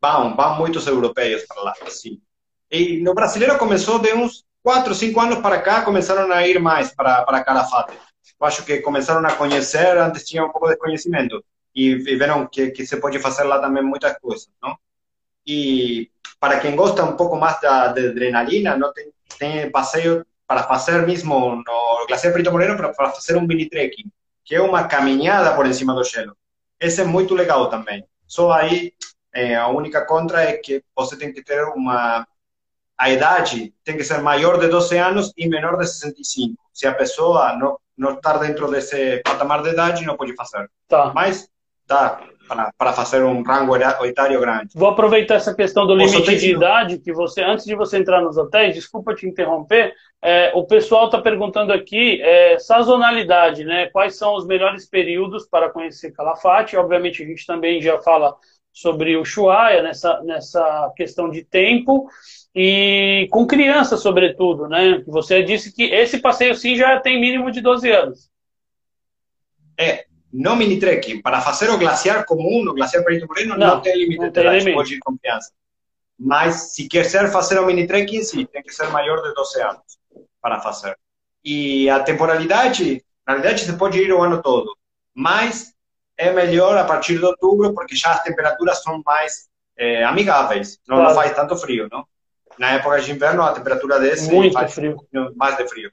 Vão, 0.00 0.36
vão 0.36 0.58
muitos 0.58 0.86
europeus 0.86 1.42
para 1.46 1.62
lá, 1.62 1.74
sim. 1.88 2.20
E 2.70 3.00
no 3.00 3.14
brasileiro 3.14 3.58
começou 3.58 3.98
de 3.98 4.12
uns 4.12 4.44
4, 4.62 4.94
5 4.94 5.20
anos 5.20 5.38
para 5.38 5.60
cá, 5.60 5.82
começaram 5.82 6.30
a 6.32 6.46
ir 6.46 6.58
mais 6.58 6.94
para, 6.94 7.22
para 7.22 7.44
Calafate. 7.44 7.92
Eu 8.40 8.46
acho 8.46 8.64
que 8.64 8.80
começaram 8.80 9.26
a 9.26 9.34
conhecer, 9.34 9.96
antes 9.96 10.24
tinha 10.24 10.44
um 10.44 10.50
pouco 10.50 10.68
de 10.68 10.76
conhecimento. 10.76 11.42
E, 11.74 11.94
viram 11.96 12.46
que, 12.46 12.70
que 12.70 12.86
se 12.86 12.96
pode 12.98 13.18
fazer 13.18 13.44
lá 13.44 13.58
também 13.58 13.82
muitas 13.82 14.16
coisas, 14.18 14.48
não? 14.62 14.76
E 15.46 16.10
para 16.38 16.60
quem 16.60 16.76
gosta 16.76 17.04
um 17.04 17.16
pouco 17.16 17.36
mais 17.36 17.60
da, 17.60 17.88
de 17.88 18.08
adrenalina, 18.08 18.76
não 18.76 18.92
tem, 18.92 19.10
tem 19.38 19.70
passeio 19.70 20.24
para 20.46 20.62
fazer 20.64 21.06
mesmo 21.06 21.56
no 21.56 22.06
Glaciar 22.06 22.32
Perito 22.32 22.52
Moreno 22.52 22.76
para, 22.76 22.92
para 22.92 23.10
fazer 23.10 23.36
um 23.36 23.46
mini 23.46 23.68
trekking, 23.68 24.10
que 24.44 24.54
é 24.54 24.60
uma 24.60 24.84
caminhada 24.84 25.54
por 25.54 25.72
cima 25.72 25.94
do 25.94 26.04
gelo. 26.04 26.36
Esse 26.78 27.00
é 27.00 27.04
muito 27.04 27.34
legal 27.34 27.68
também. 27.68 28.04
Só 28.26 28.52
aí, 28.52 28.92
é, 29.32 29.56
a 29.56 29.68
única 29.68 30.04
contra 30.04 30.42
é 30.42 30.56
que 30.56 30.82
você 30.94 31.16
tem 31.16 31.32
que 31.32 31.42
ter 31.42 31.64
uma... 31.68 32.26
A 32.96 33.10
idade 33.10 33.74
tem 33.82 33.96
que 33.96 34.04
ser 34.04 34.18
maior 34.18 34.58
de 34.58 34.68
12 34.68 34.96
anos 34.98 35.32
e 35.36 35.48
menor 35.48 35.76
de 35.76 35.86
65. 35.86 36.62
Se 36.72 36.86
a 36.86 36.94
pessoa 36.94 37.56
não, 37.56 37.78
não 37.96 38.14
estar 38.14 38.38
dentro 38.38 38.70
desse 38.70 39.20
patamar 39.24 39.62
de 39.62 39.70
idade, 39.70 40.04
não 40.04 40.16
pode 40.16 40.34
fazer. 40.34 40.70
Tá. 40.86 41.12
Mas 41.12 41.48
dá 41.86 42.20
para 42.76 42.92
fazer 42.92 43.24
um 43.24 43.42
rango 43.42 43.74
etário 43.76 44.40
grande. 44.40 44.68
Vou 44.74 44.88
aproveitar 44.88 45.36
essa 45.36 45.54
questão 45.54 45.86
do 45.86 45.94
limite 45.94 46.36
de 46.36 46.52
idade 46.52 46.98
que 46.98 47.12
você, 47.12 47.42
antes 47.42 47.64
de 47.64 47.74
você 47.74 47.98
entrar 47.98 48.20
nos 48.20 48.36
hotéis, 48.36 48.74
desculpa 48.74 49.14
te 49.14 49.26
interromper, 49.26 49.94
é, 50.22 50.52
o 50.54 50.64
pessoal 50.64 51.06
está 51.06 51.20
perguntando 51.20 51.72
aqui 51.72 52.20
é, 52.22 52.58
sazonalidade, 52.58 53.64
né? 53.64 53.88
Quais 53.90 54.16
são 54.16 54.34
os 54.34 54.46
melhores 54.46 54.88
períodos 54.88 55.46
para 55.46 55.70
conhecer 55.70 56.12
Calafate? 56.12 56.76
Obviamente 56.76 57.22
a 57.22 57.26
gente 57.26 57.46
também 57.46 57.80
já 57.80 58.00
fala 58.00 58.34
sobre 58.72 59.16
o 59.16 59.24
Chuaia 59.24 59.82
nessa 59.82 60.20
nessa 60.22 60.92
questão 60.96 61.30
de 61.30 61.44
tempo 61.44 62.08
e 62.54 63.28
com 63.30 63.46
criança 63.46 63.96
sobretudo, 63.96 64.68
né? 64.68 65.02
Você 65.06 65.42
disse 65.42 65.74
que 65.74 65.84
esse 65.84 66.18
passeio 66.18 66.54
sim 66.54 66.74
já 66.74 66.98
tem 67.00 67.20
mínimo 67.20 67.50
de 67.50 67.60
12 67.60 67.90
anos. 67.90 68.30
É, 69.78 70.06
no 70.34 70.56
mini 70.56 70.80
trekking, 70.80 71.22
para 71.22 71.40
fazer 71.40 71.70
o 71.70 71.78
glaciar 71.78 72.26
comum, 72.26 72.68
o 72.68 72.74
glaciar 72.74 73.04
Perito 73.04 73.28
Moreno, 73.28 73.56
não, 73.56 73.76
não 73.76 73.80
tem 73.80 73.96
limite 73.96 74.30
de 74.30 74.40
idade, 74.40 74.72
pode 74.72 74.94
ir 74.94 74.98
confiança. 74.98 75.52
Mas 76.18 76.74
se 76.74 76.88
quiser 76.88 77.30
fazer 77.30 77.60
o 77.60 77.66
mini 77.66 77.86
trekking, 77.86 78.24
sim, 78.24 78.44
tem 78.44 78.60
que 78.60 78.74
ser 78.74 78.88
maior 78.88 79.22
de 79.22 79.32
12 79.32 79.62
anos 79.62 79.98
para 80.42 80.60
fazer. 80.60 80.98
E 81.44 81.88
a 81.88 82.00
temporalidade, 82.00 83.04
na 83.24 83.34
realidade, 83.34 83.64
você 83.64 83.74
pode 83.74 83.96
ir 84.00 84.12
o 84.12 84.20
ano 84.20 84.42
todo, 84.42 84.76
mas 85.14 85.72
é 86.18 86.32
melhor 86.32 86.76
a 86.78 86.84
partir 86.84 87.16
de 87.16 87.24
outubro, 87.24 87.72
porque 87.72 87.94
já 87.94 88.10
as 88.10 88.22
temperaturas 88.24 88.82
são 88.82 89.00
mais 89.06 89.48
é, 89.76 90.02
amigáveis, 90.02 90.80
não, 90.88 90.96
claro. 90.96 91.10
não, 91.10 91.16
faz 91.16 91.32
tanto 91.32 91.56
frio, 91.56 91.88
não? 91.92 92.04
Na 92.58 92.72
época 92.72 93.00
de 93.00 93.12
inverno, 93.12 93.42
a 93.42 93.52
temperatura 93.52 94.00
desce 94.00 94.32
Muito 94.32 94.52
faz 94.52 94.74
frio. 94.74 94.96
mais 95.36 95.56
de 95.56 95.68
frio. 95.68 95.92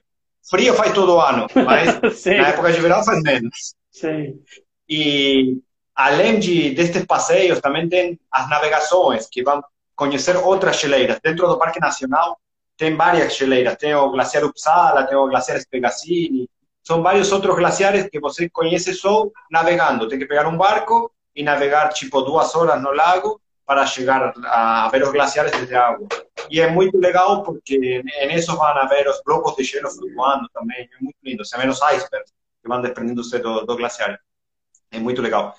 Frio 0.50 0.74
faz 0.74 0.92
todo 0.92 1.20
ano, 1.20 1.46
mas 1.64 2.24
na 2.24 2.48
época 2.48 2.72
de 2.72 2.80
verão 2.80 3.04
faz 3.04 3.22
menos. 3.22 3.74
Sim. 3.92 4.42
E 4.88 5.58
além 5.94 6.40
de 6.40 6.70
destes 6.70 7.04
passeios, 7.04 7.60
também 7.60 7.88
tem 7.88 8.18
as 8.30 8.48
navegações, 8.48 9.28
que 9.30 9.42
vão 9.42 9.62
conhecer 9.94 10.36
outras 10.36 10.80
geleiras. 10.80 11.20
Dentro 11.22 11.46
do 11.46 11.58
Parque 11.58 11.78
Nacional 11.78 12.38
tem 12.76 12.96
várias 12.96 13.36
geleiras. 13.36 13.76
Tem 13.76 13.94
o 13.94 14.10
Glaciar 14.10 14.44
Uppsala, 14.44 15.06
tem 15.06 15.16
o 15.16 15.28
Glaciar 15.28 15.60
Spegazzini. 15.60 16.48
São 16.82 17.02
vários 17.02 17.30
outros 17.30 17.54
glaciares 17.54 18.08
que 18.10 18.18
você 18.18 18.48
conhece 18.50 18.92
só 18.94 19.28
navegando. 19.50 20.08
Tem 20.08 20.18
que 20.18 20.26
pegar 20.26 20.48
um 20.48 20.56
barco 20.56 21.12
e 21.36 21.42
navegar 21.42 21.90
tipo 21.90 22.22
duas 22.22 22.54
horas 22.56 22.82
no 22.82 22.90
lago 22.92 23.40
para 23.64 23.86
chegar 23.86 24.34
a 24.44 24.88
ver 24.90 25.04
os 25.04 25.12
glaciares 25.12 25.52
desde 25.52 25.74
a 25.76 25.88
água. 25.88 26.08
E 26.50 26.60
é 26.60 26.68
muito 26.68 26.98
legal 26.98 27.44
porque 27.44 28.02
nisso 28.26 28.56
vão 28.56 28.66
haver 28.66 29.06
os 29.06 29.22
blocos 29.24 29.54
de 29.54 29.62
gelo 29.62 29.88
flutuando 29.90 30.48
também. 30.52 30.88
É 30.92 31.02
muito 31.04 31.16
lindo. 31.22 31.44
Se 31.44 31.56
vê 31.56 31.68
os 31.68 31.80
icebergs 31.80 32.32
que 32.62 32.68
vão 32.68 32.80
desprendendo-se 32.80 33.38
do, 33.38 33.64
do 33.66 33.76
glaciar. 33.76 34.18
É 34.90 34.98
muito 34.98 35.20
legal. 35.20 35.54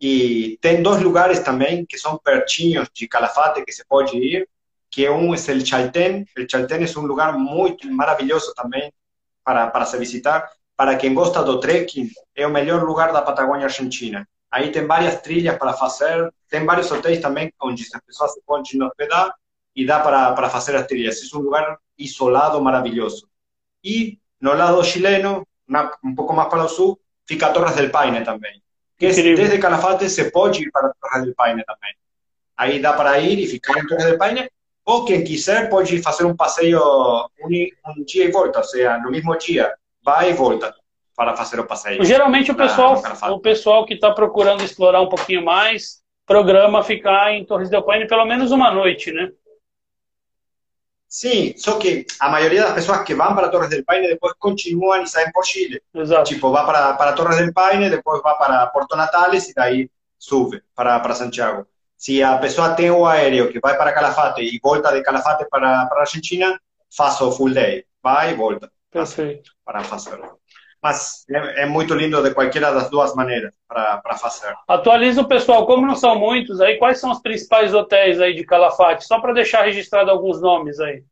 E 0.00 0.58
tem 0.60 0.82
dois 0.82 1.00
lugares 1.02 1.40
também 1.40 1.84
que 1.86 1.98
são 1.98 2.18
pertinhos 2.18 2.88
de 2.94 3.08
Calafate 3.08 3.64
que 3.64 3.72
se 3.72 3.84
pode 3.86 4.16
ir, 4.16 4.48
que 4.90 5.08
um 5.08 5.34
é 5.34 5.36
o 5.36 5.66
Chaltén. 5.66 6.24
O 6.36 6.50
Chaltén 6.50 6.84
é 6.84 6.98
um 6.98 7.06
lugar 7.06 7.36
muito 7.36 7.90
maravilhoso 7.90 8.54
também 8.54 8.92
para, 9.44 9.68
para 9.68 9.84
se 9.86 9.98
visitar. 9.98 10.48
Para 10.76 10.96
quem 10.96 11.12
gosta 11.12 11.42
do 11.42 11.58
trekking, 11.58 12.08
é 12.34 12.46
o 12.46 12.50
melhor 12.50 12.84
lugar 12.84 13.12
da 13.12 13.22
Patagônia 13.22 13.66
Argentina. 13.66 14.26
Aí 14.50 14.70
tem 14.70 14.86
várias 14.86 15.20
trilhas 15.20 15.58
para 15.58 15.74
fazer, 15.74 16.32
tem 16.48 16.64
vários 16.64 16.90
hotéis 16.90 17.20
também 17.20 17.52
onde 17.60 17.84
as 17.92 18.00
pessoas 18.02 18.32
se 18.32 18.40
podem 18.46 18.82
hospedar 18.82 19.34
e 19.74 19.84
dá 19.84 20.00
para, 20.00 20.32
para 20.32 20.48
fazer 20.48 20.76
as 20.76 20.86
trilhas. 20.86 21.20
É 21.20 21.36
um 21.36 21.40
lugar 21.40 21.78
isolado, 21.98 22.62
maravilhoso. 22.62 23.28
E 23.84 24.18
no 24.40 24.54
lado 24.54 24.82
chileno, 24.84 25.46
una, 25.68 25.92
un 26.02 26.14
poco 26.14 26.32
más 26.32 26.46
para 26.46 26.64
el 26.64 26.68
sur, 26.68 26.98
fica 27.24 27.52
Torres 27.52 27.76
del 27.76 27.90
Paine 27.90 28.22
también. 28.22 28.62
Que 28.98 29.08
es, 29.08 29.16
desde 29.16 29.60
Calafate 29.60 30.08
se 30.08 30.30
pode 30.30 30.60
ir 30.60 30.72
para 30.72 30.92
Torres 31.00 31.22
del 31.22 31.34
Paine 31.34 31.64
também. 31.64 31.94
Aí 32.56 32.80
dá 32.80 32.92
para 32.94 33.18
ir 33.20 33.38
e 33.38 33.46
ficar 33.46 33.78
em 33.78 33.86
Torres 33.86 34.04
del 34.04 34.18
Paine, 34.18 34.48
ou 34.84 35.04
quem 35.04 35.22
quiser 35.22 35.68
pode 35.68 36.00
fazer 36.02 36.24
um 36.24 36.34
passeio 36.34 36.80
um, 36.80 37.48
um 37.96 38.04
dia 38.04 38.24
e 38.24 38.30
volta, 38.30 38.58
ou 38.58 38.64
seja, 38.64 38.98
no 38.98 39.10
mesmo 39.10 39.36
dia, 39.36 39.72
vai 40.02 40.30
e 40.30 40.32
volta 40.32 40.74
para 41.14 41.36
fazer 41.36 41.60
o 41.60 41.66
passeio. 41.66 42.04
Geralmente 42.04 42.50
o 42.50 42.54
pessoal, 42.54 43.00
o 43.30 43.40
pessoal 43.40 43.84
que 43.84 43.94
está 43.94 44.10
procurando 44.12 44.62
explorar 44.62 45.00
um 45.00 45.08
pouquinho 45.08 45.44
mais, 45.44 46.00
programa 46.26 46.82
ficar 46.82 47.32
em 47.32 47.44
Torres 47.44 47.68
del 47.68 47.82
Paine 47.82 48.06
pelo 48.06 48.24
menos 48.24 48.50
uma 48.50 48.70
noite, 48.70 49.12
né? 49.12 49.30
Sim, 51.08 51.54
só 51.56 51.78
que 51.78 52.06
a 52.20 52.28
maioria 52.28 52.62
das 52.62 52.74
pessoas 52.74 53.02
que 53.02 53.14
vão 53.14 53.34
para 53.34 53.48
Torres 53.48 53.70
del 53.70 53.84
Paine 53.84 54.08
depois 54.08 54.34
continuam 54.38 55.02
e 55.02 55.08
saem 55.08 55.32
por 55.32 55.44
Chile. 55.44 55.80
Exato. 55.94 56.24
Tipo, 56.24 56.50
vai 56.50 56.66
para, 56.66 56.92
para 56.94 57.12
Torres 57.14 57.38
del 57.38 57.52
Paine, 57.52 57.88
depois 57.88 58.22
vai 58.22 58.36
para 58.36 58.66
Porto 58.66 58.94
Natales 58.94 59.48
e 59.48 59.54
daí 59.54 59.90
sube 60.18 60.62
para, 60.74 61.00
para 61.00 61.14
Santiago. 61.14 61.66
Se 61.96 62.22
a 62.22 62.36
pessoa 62.36 62.74
tem 62.74 62.90
o 62.90 63.06
aéreo 63.06 63.50
que 63.50 63.58
vai 63.58 63.76
para 63.76 63.92
Calafate 63.92 64.42
e 64.42 64.60
volta 64.62 64.92
de 64.92 65.02
Calafate 65.02 65.46
para, 65.48 65.86
para 65.86 65.98
a 65.98 66.02
Argentina, 66.02 66.60
faz 66.94 67.20
o 67.22 67.32
full 67.32 67.54
day. 67.54 67.86
Vai 68.02 68.32
e 68.32 68.34
volta. 68.34 68.70
Perfeito. 68.90 69.52
Para 69.64 69.82
fazer. 69.82 70.20
Mas 70.82 71.24
é, 71.28 71.62
é, 71.62 71.66
muito 71.66 71.94
lindo 71.94 72.22
de 72.22 72.32
qualquer 72.32 72.60
das 72.60 72.88
duas 72.88 73.14
maneiras 73.14 73.52
para 73.66 74.16
fazer. 74.16 74.54
Atualiza 74.66 75.22
o 75.22 75.28
pessoal, 75.28 75.66
como 75.66 75.86
não 75.86 75.96
são 75.96 76.18
muitos 76.18 76.60
aí, 76.60 76.76
quais 76.78 77.00
são 77.00 77.10
os 77.10 77.20
principais 77.20 77.74
hotéis 77.74 78.20
aí 78.20 78.34
de 78.34 78.44
Calafate? 78.44 79.04
Só 79.04 79.20
para 79.20 79.32
deixar 79.32 79.64
registrado 79.64 80.10
alguns 80.10 80.40
nomes 80.40 80.78
aí. 80.78 81.02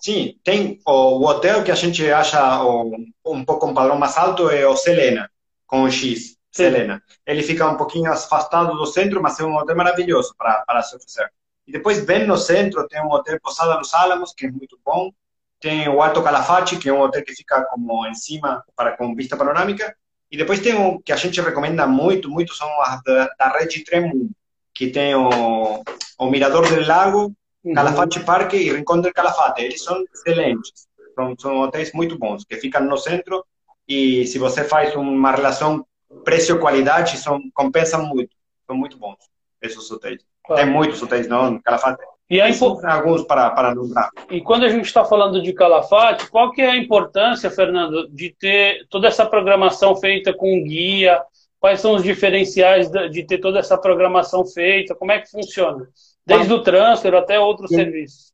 Sim, 0.00 0.38
tem 0.42 0.80
o, 0.86 0.92
o, 0.92 1.26
hotel 1.26 1.62
que 1.62 1.70
a 1.70 1.74
gente 1.74 2.10
acha 2.10 2.64
o, 2.64 2.96
um 3.26 3.44
pouco 3.44 3.66
um 3.66 3.74
padrão 3.74 3.98
mais 3.98 4.16
alto 4.16 4.48
é 4.48 4.66
o 4.66 4.74
Selena, 4.74 5.30
com 5.66 5.90
X, 5.90 6.30
Sim. 6.30 6.36
Selena. 6.50 7.02
Ele 7.26 7.42
fica 7.42 7.68
um 7.68 7.76
pouquinho 7.76 8.10
afastado 8.10 8.74
do 8.74 8.86
centro, 8.86 9.20
mas 9.22 9.38
é 9.38 9.44
um 9.44 9.54
hotel 9.56 9.76
maravilhoso 9.76 10.34
para, 10.38 10.64
para 10.66 10.82
se 10.82 10.96
oferecer. 10.96 11.30
E 11.66 11.72
depois, 11.72 12.04
bem 12.04 12.26
no 12.26 12.38
centro, 12.38 12.88
tem 12.88 13.00
um 13.02 13.12
hotel 13.12 13.38
Posada 13.42 13.76
dos 13.76 13.92
Álamos, 13.92 14.32
que 14.32 14.46
é 14.46 14.50
muito 14.50 14.78
bom. 14.84 15.12
Tem 15.60 15.88
o 15.88 16.02
Alto 16.02 16.22
Calafate, 16.22 16.76
que 16.76 16.88
é 16.88 16.92
um 16.92 17.00
hotel 17.00 17.24
que 17.24 17.34
fica 17.34 17.64
como 17.66 18.06
em 18.06 18.14
cima, 18.14 18.64
para, 18.74 18.96
com 18.96 19.14
vista 19.14 19.36
panorâmica. 19.36 19.94
E 20.30 20.36
depois 20.36 20.60
tem 20.60 20.74
um 20.74 21.00
que 21.00 21.12
a 21.12 21.16
gente 21.16 21.40
recomenda 21.40 21.86
muito, 21.86 22.30
muito, 22.30 22.54
são 22.54 22.68
as 22.82 23.02
da, 23.02 23.28
da 23.38 23.58
Rede 23.58 23.84
Tremum, 23.84 24.30
que 24.72 24.88
tem 24.88 25.14
o, 25.14 25.82
o 26.18 26.30
Mirador 26.30 26.66
do 26.68 26.80
Lago, 26.86 27.34
uhum. 27.64 27.74
Calafate 27.74 28.20
Parque 28.20 28.56
e 28.56 28.72
Rincón 28.72 29.00
del 29.00 29.12
Calafate. 29.12 29.62
Eles 29.62 29.82
são 29.82 30.02
excelentes. 30.14 30.88
São, 31.14 31.34
são 31.38 31.60
hotéis 31.60 31.92
muito 31.92 32.16
bons, 32.16 32.44
que 32.44 32.56
ficam 32.56 32.84
no 32.84 32.96
centro 32.96 33.44
e 33.86 34.24
se 34.26 34.38
você 34.38 34.62
faz 34.62 34.94
uma 34.94 35.32
relação 35.32 35.84
preço-qualidade, 36.24 37.18
são 37.18 37.40
compensam 37.52 38.06
muito. 38.06 38.34
São 38.66 38.76
muito 38.76 38.96
bons 38.96 39.18
esses 39.60 39.90
hotéis. 39.90 40.24
Claro. 40.44 40.62
Tem 40.62 40.72
muitos 40.72 41.02
hotéis, 41.02 41.28
não, 41.28 41.60
Calafate. 41.60 42.02
E 42.30 42.40
alguns 42.40 43.24
para, 43.24 43.50
para 43.50 43.72
lembrar. 43.72 44.08
E 44.30 44.40
quando 44.40 44.64
a 44.64 44.68
gente 44.68 44.84
está 44.84 45.04
falando 45.04 45.42
de 45.42 45.52
Calafate, 45.52 46.30
qual 46.30 46.52
que 46.52 46.62
é 46.62 46.70
a 46.70 46.76
importância, 46.76 47.50
Fernando, 47.50 48.08
de 48.08 48.32
ter 48.38 48.86
toda 48.88 49.08
essa 49.08 49.26
programação 49.26 49.96
feita 49.96 50.32
com 50.32 50.62
guia? 50.62 51.20
Quais 51.58 51.80
são 51.80 51.96
os 51.96 52.04
diferenciais 52.04 52.88
de 52.88 53.24
ter 53.24 53.38
toda 53.38 53.58
essa 53.58 53.76
programação 53.76 54.46
feita? 54.46 54.94
Como 54.94 55.10
é 55.10 55.18
que 55.18 55.28
funciona? 55.28 55.88
Desde 56.24 56.52
o 56.52 56.62
transfer 56.62 57.12
até 57.16 57.40
outros 57.40 57.68
Sim. 57.68 57.76
serviços. 57.76 58.32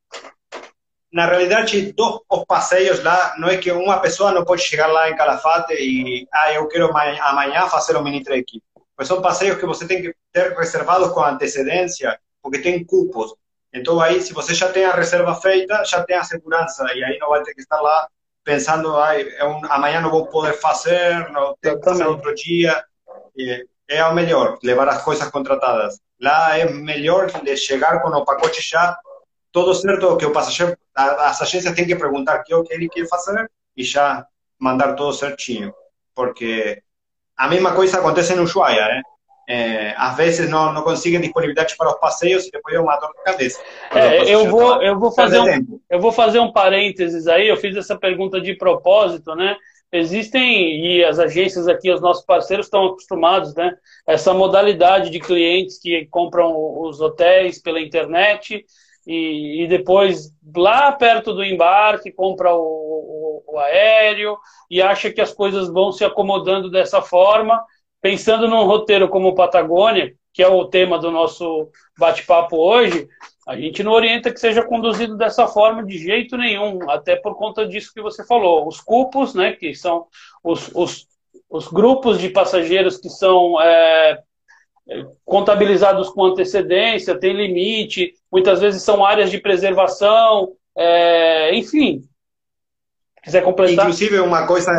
Na 1.10 1.24
realidade, 1.24 1.92
dos 1.92 2.20
os 2.30 2.44
passeios 2.44 3.02
lá, 3.02 3.34
não 3.38 3.48
é 3.48 3.56
que 3.56 3.72
uma 3.72 3.98
pessoa 3.98 4.30
não 4.30 4.44
pode 4.44 4.60
chegar 4.60 4.88
lá 4.88 5.08
em 5.08 5.16
Calafate 5.16 5.72
e, 5.72 6.28
ah, 6.30 6.52
eu 6.52 6.68
quero 6.68 6.90
amanhã 6.94 7.66
fazer 7.68 7.96
um 7.96 8.02
mini 8.02 8.22
trek. 8.22 8.60
Pois 8.94 9.08
são 9.08 9.22
passeios 9.22 9.56
que 9.58 9.64
você 9.64 9.86
tem 9.86 10.02
que 10.02 10.14
ter 10.30 10.54
reservados 10.54 11.08
com 11.12 11.22
antecedência, 11.22 12.18
porque 12.42 12.58
tem 12.58 12.84
cupos. 12.84 13.34
Então 13.76 14.00
aí, 14.00 14.22
se 14.22 14.32
você 14.32 14.54
já 14.54 14.70
tem 14.72 14.86
a 14.86 14.92
reserva 14.92 15.34
feita, 15.34 15.84
já 15.84 16.02
tem 16.02 16.16
a 16.16 16.24
segurança 16.24 16.82
e 16.94 17.04
aí 17.04 17.18
não 17.18 17.28
vai 17.28 17.42
ter 17.42 17.52
que 17.52 17.60
estar 17.60 17.78
lá 17.80 18.08
pensando, 18.42 18.96
ai, 18.96 19.26
um, 19.42 19.60
amanhã 19.70 20.00
não 20.00 20.10
vou 20.10 20.26
poder 20.28 20.54
fazer, 20.54 21.28
não 21.30 21.54
tenho 21.60 21.78
que 21.78 21.84
fazer 21.84 22.06
outro 22.06 22.34
dia. 22.34 22.82
É 23.86 24.04
o 24.04 24.14
melhor, 24.14 24.58
levar 24.62 24.88
as 24.88 25.02
coisas 25.02 25.28
contratadas. 25.28 26.00
Lá 26.18 26.56
é 26.58 26.64
melhor 26.70 27.26
de 27.26 27.56
chegar 27.56 28.00
com 28.00 28.08
o 28.08 28.24
pacote 28.24 28.62
já 28.62 28.98
todo 29.52 29.74
certo, 29.74 30.16
que 30.16 30.24
o 30.24 30.32
passageiro, 30.32 30.76
as 30.94 31.42
agências 31.42 31.74
têm 31.74 31.86
que 31.86 31.96
perguntar 31.96 32.44
o 32.50 32.62
que 32.62 32.72
ele 32.72 32.88
quer 32.88 33.06
fazer 33.06 33.50
e 33.76 33.84
já 33.84 34.26
mandar 34.58 34.94
tudo 34.94 35.12
certinho. 35.12 35.74
Porque 36.14 36.82
a 37.36 37.46
mesma 37.48 37.74
coisa 37.74 37.98
acontece 37.98 38.34
no 38.34 38.44
Ushuaia, 38.44 38.86
né? 38.86 39.02
É, 39.48 39.94
às 39.96 40.16
vezes 40.16 40.50
não, 40.50 40.72
não 40.72 40.82
conseguem 40.82 41.20
disponibilidade 41.20 41.76
para 41.76 41.90
os 41.90 42.00
passeios 42.00 42.46
e 42.46 42.50
depois 42.50 42.74
é 42.74 42.80
uma 42.80 42.96
dor 42.96 43.10
de 43.10 43.22
cabeça. 43.22 43.62
É, 43.92 44.28
eu, 44.28 44.50
vou, 44.50 44.82
eu, 44.82 44.98
vou 44.98 45.12
fazer 45.12 45.40
um, 45.40 45.80
eu 45.88 46.00
vou 46.00 46.10
fazer 46.10 46.40
um 46.40 46.52
parênteses 46.52 47.28
aí, 47.28 47.48
eu 47.48 47.56
fiz 47.56 47.76
essa 47.76 47.96
pergunta 47.96 48.40
de 48.40 48.54
propósito, 48.54 49.34
né? 49.34 49.56
Existem, 49.92 50.84
e 50.84 51.04
as 51.04 51.20
agências 51.20 51.68
aqui, 51.68 51.92
os 51.92 52.00
nossos 52.00 52.24
parceiros 52.24 52.66
estão 52.66 52.86
acostumados, 52.86 53.54
né? 53.54 53.72
Essa 54.06 54.34
modalidade 54.34 55.10
de 55.10 55.20
clientes 55.20 55.78
que 55.78 56.06
compram 56.06 56.52
os 56.80 57.00
hotéis 57.00 57.62
pela 57.62 57.80
internet 57.80 58.64
e, 59.06 59.62
e 59.62 59.68
depois, 59.68 60.32
lá 60.56 60.90
perto 60.90 61.32
do 61.32 61.44
embarque, 61.44 62.10
compra 62.10 62.52
o, 62.52 62.60
o, 62.60 63.54
o 63.54 63.58
aéreo 63.60 64.36
e 64.68 64.82
acha 64.82 65.12
que 65.12 65.20
as 65.20 65.32
coisas 65.32 65.68
vão 65.68 65.92
se 65.92 66.04
acomodando 66.04 66.68
dessa 66.68 67.00
forma 67.00 67.64
pensando 68.06 68.46
num 68.46 68.64
roteiro 68.64 69.08
como 69.08 69.34
Patagônia, 69.34 70.14
que 70.32 70.40
é 70.40 70.46
o 70.46 70.64
tema 70.66 70.96
do 70.96 71.10
nosso 71.10 71.68
bate-papo 71.98 72.56
hoje, 72.56 73.08
a 73.48 73.56
gente 73.56 73.82
não 73.82 73.90
orienta 73.90 74.32
que 74.32 74.38
seja 74.38 74.62
conduzido 74.62 75.16
dessa 75.16 75.48
forma 75.48 75.84
de 75.84 75.98
jeito 75.98 76.36
nenhum, 76.36 76.88
até 76.88 77.16
por 77.16 77.36
conta 77.36 77.66
disso 77.66 77.90
que 77.92 78.00
você 78.00 78.24
falou. 78.24 78.68
Os 78.68 78.80
cupos, 78.80 79.34
né, 79.34 79.54
que 79.54 79.74
são 79.74 80.06
os, 80.44 80.70
os, 80.72 81.08
os 81.50 81.66
grupos 81.66 82.20
de 82.20 82.28
passageiros 82.28 82.96
que 82.96 83.08
são 83.08 83.60
é, 83.60 84.22
contabilizados 85.24 86.08
com 86.08 86.26
antecedência, 86.26 87.18
tem 87.18 87.32
limite, 87.32 88.14
muitas 88.30 88.60
vezes 88.60 88.82
são 88.82 89.04
áreas 89.04 89.32
de 89.32 89.38
preservação, 89.38 90.52
é, 90.76 91.52
enfim. 91.56 92.02
Quiser 93.20 93.42
completar? 93.42 93.86
Inclusive, 93.86 94.20
uma 94.20 94.46
coisa, 94.46 94.70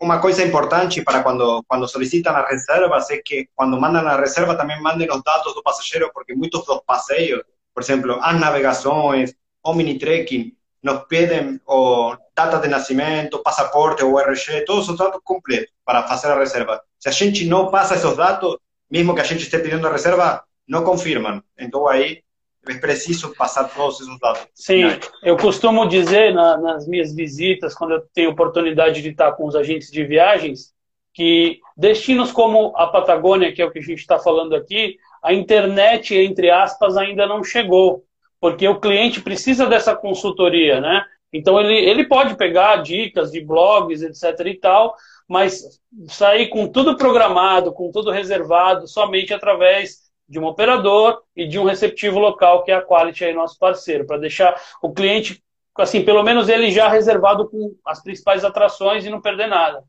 uma 0.00 0.18
coisa 0.18 0.42
importante 0.42 1.02
para 1.02 1.22
quando 1.22 1.62
quando 1.68 1.86
solicitam 1.86 2.34
a 2.34 2.46
reserva 2.46 2.98
é 3.10 3.16
que 3.18 3.48
quando 3.54 3.78
mandam 3.78 4.06
a 4.08 4.16
reserva 4.16 4.56
também 4.56 4.80
mandem 4.80 5.08
os 5.10 5.22
dados 5.22 5.54
do 5.54 5.62
passageiro, 5.62 6.10
porque 6.14 6.34
muitos 6.34 6.64
dos 6.64 6.80
passeios, 6.86 7.42
por 7.74 7.82
exemplo, 7.82 8.18
as 8.22 8.40
navegações, 8.40 9.34
o 9.62 9.74
mini 9.74 9.98
trekking, 9.98 10.56
nos 10.82 11.04
pedem 11.04 11.60
o 11.66 12.16
data 12.34 12.58
de 12.58 12.68
nascimento, 12.68 13.42
passaporte, 13.42 14.02
o 14.02 14.18
RG, 14.18 14.64
todos 14.64 14.88
os 14.88 14.96
dados 14.96 15.20
completos 15.22 15.70
para 15.84 16.08
fazer 16.08 16.28
a 16.28 16.38
reserva. 16.38 16.82
Se 16.98 17.08
a 17.10 17.12
gente 17.12 17.44
não 17.44 17.70
passa 17.70 17.94
esses 17.94 18.16
dados, 18.16 18.56
mesmo 18.90 19.14
que 19.14 19.20
a 19.20 19.24
gente 19.24 19.42
esteja 19.42 19.62
pedindo 19.62 19.86
a 19.86 19.92
reserva, 19.92 20.42
não 20.66 20.82
confirmam. 20.82 21.42
Então 21.58 21.86
aí 21.86 22.22
é 22.68 22.74
preciso 22.74 23.34
passar 23.34 23.64
todos 23.64 24.00
esses 24.00 24.18
dados. 24.18 24.46
Sim, 24.54 24.84
eu 25.22 25.36
costumo 25.36 25.86
dizer 25.88 26.34
na, 26.34 26.56
nas 26.58 26.86
minhas 26.86 27.14
visitas, 27.14 27.74
quando 27.74 27.92
eu 27.92 28.02
tenho 28.12 28.30
oportunidade 28.30 29.00
de 29.00 29.08
estar 29.08 29.32
com 29.32 29.46
os 29.46 29.56
agentes 29.56 29.90
de 29.90 30.04
viagens, 30.04 30.72
que 31.12 31.58
destinos 31.76 32.30
como 32.30 32.72
a 32.76 32.86
Patagônia, 32.86 33.52
que 33.52 33.62
é 33.62 33.64
o 33.64 33.70
que 33.70 33.78
a 33.78 33.82
gente 33.82 34.00
está 34.00 34.18
falando 34.18 34.54
aqui, 34.54 34.96
a 35.22 35.32
internet, 35.32 36.14
entre 36.14 36.50
aspas, 36.50 36.96
ainda 36.96 37.26
não 37.26 37.42
chegou, 37.42 38.04
porque 38.40 38.66
o 38.68 38.78
cliente 38.80 39.20
precisa 39.20 39.66
dessa 39.66 39.96
consultoria, 39.96 40.80
né? 40.80 41.04
Então 41.32 41.60
ele, 41.60 41.74
ele 41.74 42.04
pode 42.06 42.36
pegar 42.36 42.76
dicas 42.76 43.30
de 43.30 43.40
blogs, 43.40 44.02
etc 44.02 44.46
e 44.46 44.54
tal, 44.54 44.94
mas 45.28 45.80
sair 46.08 46.48
com 46.48 46.66
tudo 46.66 46.96
programado, 46.96 47.72
com 47.72 47.90
tudo 47.90 48.10
reservado, 48.10 48.88
somente 48.88 49.32
através 49.32 50.09
de 50.30 50.38
um 50.38 50.44
operador 50.44 51.22
e 51.34 51.44
de 51.44 51.58
um 51.58 51.64
receptivo 51.64 52.20
local, 52.20 52.62
que 52.62 52.70
é 52.70 52.74
a 52.76 52.80
Quality 52.80 53.24
aí, 53.24 53.34
nosso 53.34 53.58
parceiro, 53.58 54.06
para 54.06 54.16
deixar 54.16 54.54
o 54.80 54.92
cliente, 54.92 55.42
assim, 55.76 56.04
pelo 56.04 56.22
menos 56.22 56.48
ele 56.48 56.70
já 56.70 56.88
reservado 56.88 57.50
com 57.50 57.74
as 57.84 58.00
principais 58.00 58.44
atrações 58.44 59.04
e 59.04 59.10
não 59.10 59.20
perder 59.20 59.48
nada. 59.48 59.82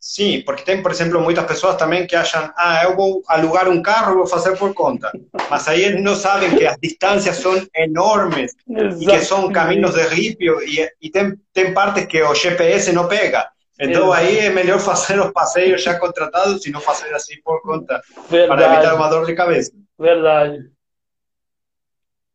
Sim, 0.00 0.42
porque 0.44 0.64
tem, 0.64 0.82
por 0.82 0.90
exemplo, 0.90 1.20
muitas 1.20 1.44
pessoas 1.44 1.76
também 1.76 2.06
que 2.06 2.16
acham, 2.16 2.50
ah, 2.56 2.82
eu 2.84 2.96
vou 2.96 3.22
alugar 3.28 3.68
um 3.68 3.82
carro, 3.82 4.16
vou 4.16 4.26
fazer 4.26 4.56
por 4.56 4.72
conta. 4.72 5.12
Mas 5.48 5.68
aí 5.68 5.84
eles 5.84 6.02
não 6.02 6.16
sabem 6.16 6.56
que 6.56 6.66
as 6.66 6.76
distâncias 6.82 7.36
são 7.36 7.54
enormes 7.76 8.52
e 8.98 9.06
que 9.06 9.20
são 9.20 9.52
caminhos 9.52 9.94
de 9.94 10.02
ripio 10.08 10.60
e, 10.62 10.90
e 11.00 11.10
tem, 11.10 11.38
tem 11.52 11.74
partes 11.74 12.06
que 12.06 12.20
o 12.20 12.34
GPS 12.34 12.90
não 12.92 13.06
pega. 13.06 13.48
Então 13.82 14.12
aí 14.12 14.38
é 14.38 14.50
melhor 14.50 14.78
fazer 14.78 15.20
os 15.20 15.32
passeios 15.32 15.82
já 15.82 15.98
contratados 15.98 16.64
e 16.64 16.70
não 16.70 16.80
fazer 16.80 17.12
assim 17.14 17.40
por 17.42 17.60
conta, 17.62 18.00
Verdade. 18.28 18.62
para 18.62 18.74
evitar 18.74 18.94
uma 18.94 19.08
dor 19.08 19.26
de 19.26 19.34
cabeça. 19.34 19.72
Verdade. 19.98 20.70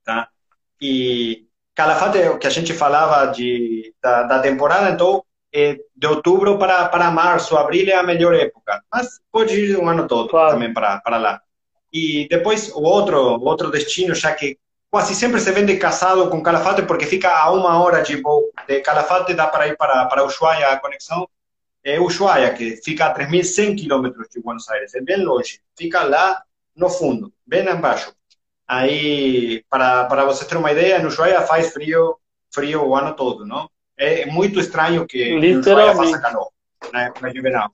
Tá? 0.04 0.28
E 0.82 1.48
Calafate, 1.74 2.20
o 2.30 2.38
que 2.38 2.48
a 2.48 2.50
gente 2.50 2.74
falava 2.74 3.32
de, 3.32 3.94
da, 4.02 4.24
da 4.24 4.40
temporada, 4.40 4.90
então, 4.90 5.24
é 5.54 5.78
de 5.96 6.08
outubro 6.08 6.58
para, 6.58 6.90
para 6.90 7.12
março, 7.12 7.56
abril 7.56 7.88
é 7.88 7.94
a 7.94 8.04
melhor 8.04 8.34
época. 8.34 8.82
Mas 8.92 9.20
pode 9.32 9.54
ir 9.54 9.78
o 9.78 9.88
ano 9.88 10.08
todo 10.08 10.28
claro. 10.28 10.54
também 10.54 10.74
para, 10.74 11.00
para 11.02 11.18
lá. 11.18 11.42
E 11.94 12.28
depois 12.30 12.70
o 12.74 12.82
outro, 12.82 13.40
outro 13.42 13.72
destino, 13.72 14.14
já 14.14 14.34
que 14.34 14.58
quase 14.90 15.16
sempre 15.16 15.40
se 15.40 15.52
vende 15.52 15.78
casado 15.78 16.30
com 16.30 16.42
Calafate, 16.42 16.82
porque 16.82 17.06
fica 17.06 17.30
a 17.30 17.52
uma 17.52 17.82
hora 17.82 18.02
de 18.02 18.22
voo 18.22 18.52
de 18.68 18.82
Calafate, 18.82 19.34
dá 19.34 19.48
para 19.48 19.68
ir 19.68 19.78
para, 19.78 20.06
para 20.06 20.26
Ushuaia 20.26 20.70
a 20.70 20.80
conexão, 20.80 21.30
é 21.88 22.02
Ushuaia, 22.02 22.54
que 22.54 22.76
fica 22.84 23.06
a 23.06 23.16
3.100 23.16 23.78
quilômetros 23.78 24.28
de 24.30 24.42
Buenos 24.42 24.68
Aires, 24.68 24.94
é 24.94 25.00
bem 25.00 25.24
longe, 25.24 25.62
fica 25.74 26.04
lá 26.04 26.44
no 26.76 26.90
fundo, 26.90 27.32
bem 27.46 27.66
embaixo. 27.66 28.14
Aí, 28.68 29.64
para, 29.70 30.04
para 30.04 30.26
você 30.26 30.44
ter 30.44 30.58
uma 30.58 30.70
ideia, 30.70 31.00
no 31.00 31.08
Ushuaia 31.08 31.42
faz 31.44 31.72
frio, 31.72 32.18
frio 32.54 32.86
o 32.86 32.94
ano 32.94 33.16
todo, 33.16 33.46
não? 33.46 33.70
É 33.98 34.26
muito 34.26 34.60
estranho 34.60 35.08
que 35.08 35.40
no 35.40 35.62
Ushuaia 35.62 35.96
faça 35.96 36.20
calor 36.20 36.50
na 36.92 37.04
época 37.04 37.32
de 37.32 37.40
verão. 37.40 37.70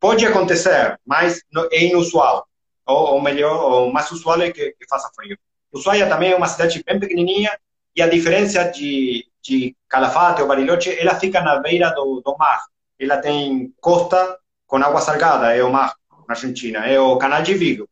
Pode 0.00 0.26
acontecer, 0.26 0.98
mas 1.06 1.40
é 1.70 1.84
inusual. 1.84 2.44
Ou, 2.84 3.14
ou 3.14 3.22
melhor, 3.22 3.86
o 3.86 3.92
mais 3.92 4.10
usual 4.10 4.42
é 4.42 4.50
que, 4.50 4.72
que 4.72 4.88
faça 4.88 5.08
frio. 5.14 5.38
Ushuaia 5.72 6.08
também 6.08 6.32
é 6.32 6.36
uma 6.36 6.48
cidade 6.48 6.82
bem 6.84 6.98
pequenininha 6.98 7.56
e 7.94 8.02
a 8.02 8.08
diferença 8.08 8.64
de, 8.64 9.24
de 9.40 9.76
Calafate 9.88 10.42
ou 10.42 10.48
Bariloche, 10.48 10.98
ela 10.98 11.14
fica 11.14 11.40
na 11.40 11.60
beira 11.60 11.90
do, 11.90 12.20
do 12.20 12.36
mar 12.36 12.60
ela 13.04 13.18
tem 13.18 13.72
costa 13.80 14.38
com 14.66 14.76
água 14.76 15.00
salgada, 15.00 15.54
é 15.54 15.62
o 15.62 15.72
mar 15.72 15.94
na 16.28 16.34
Argentina, 16.34 16.86
é 16.86 16.98
o 16.98 17.16
canal 17.18 17.42
de 17.42 17.54
Vigo. 17.54 17.88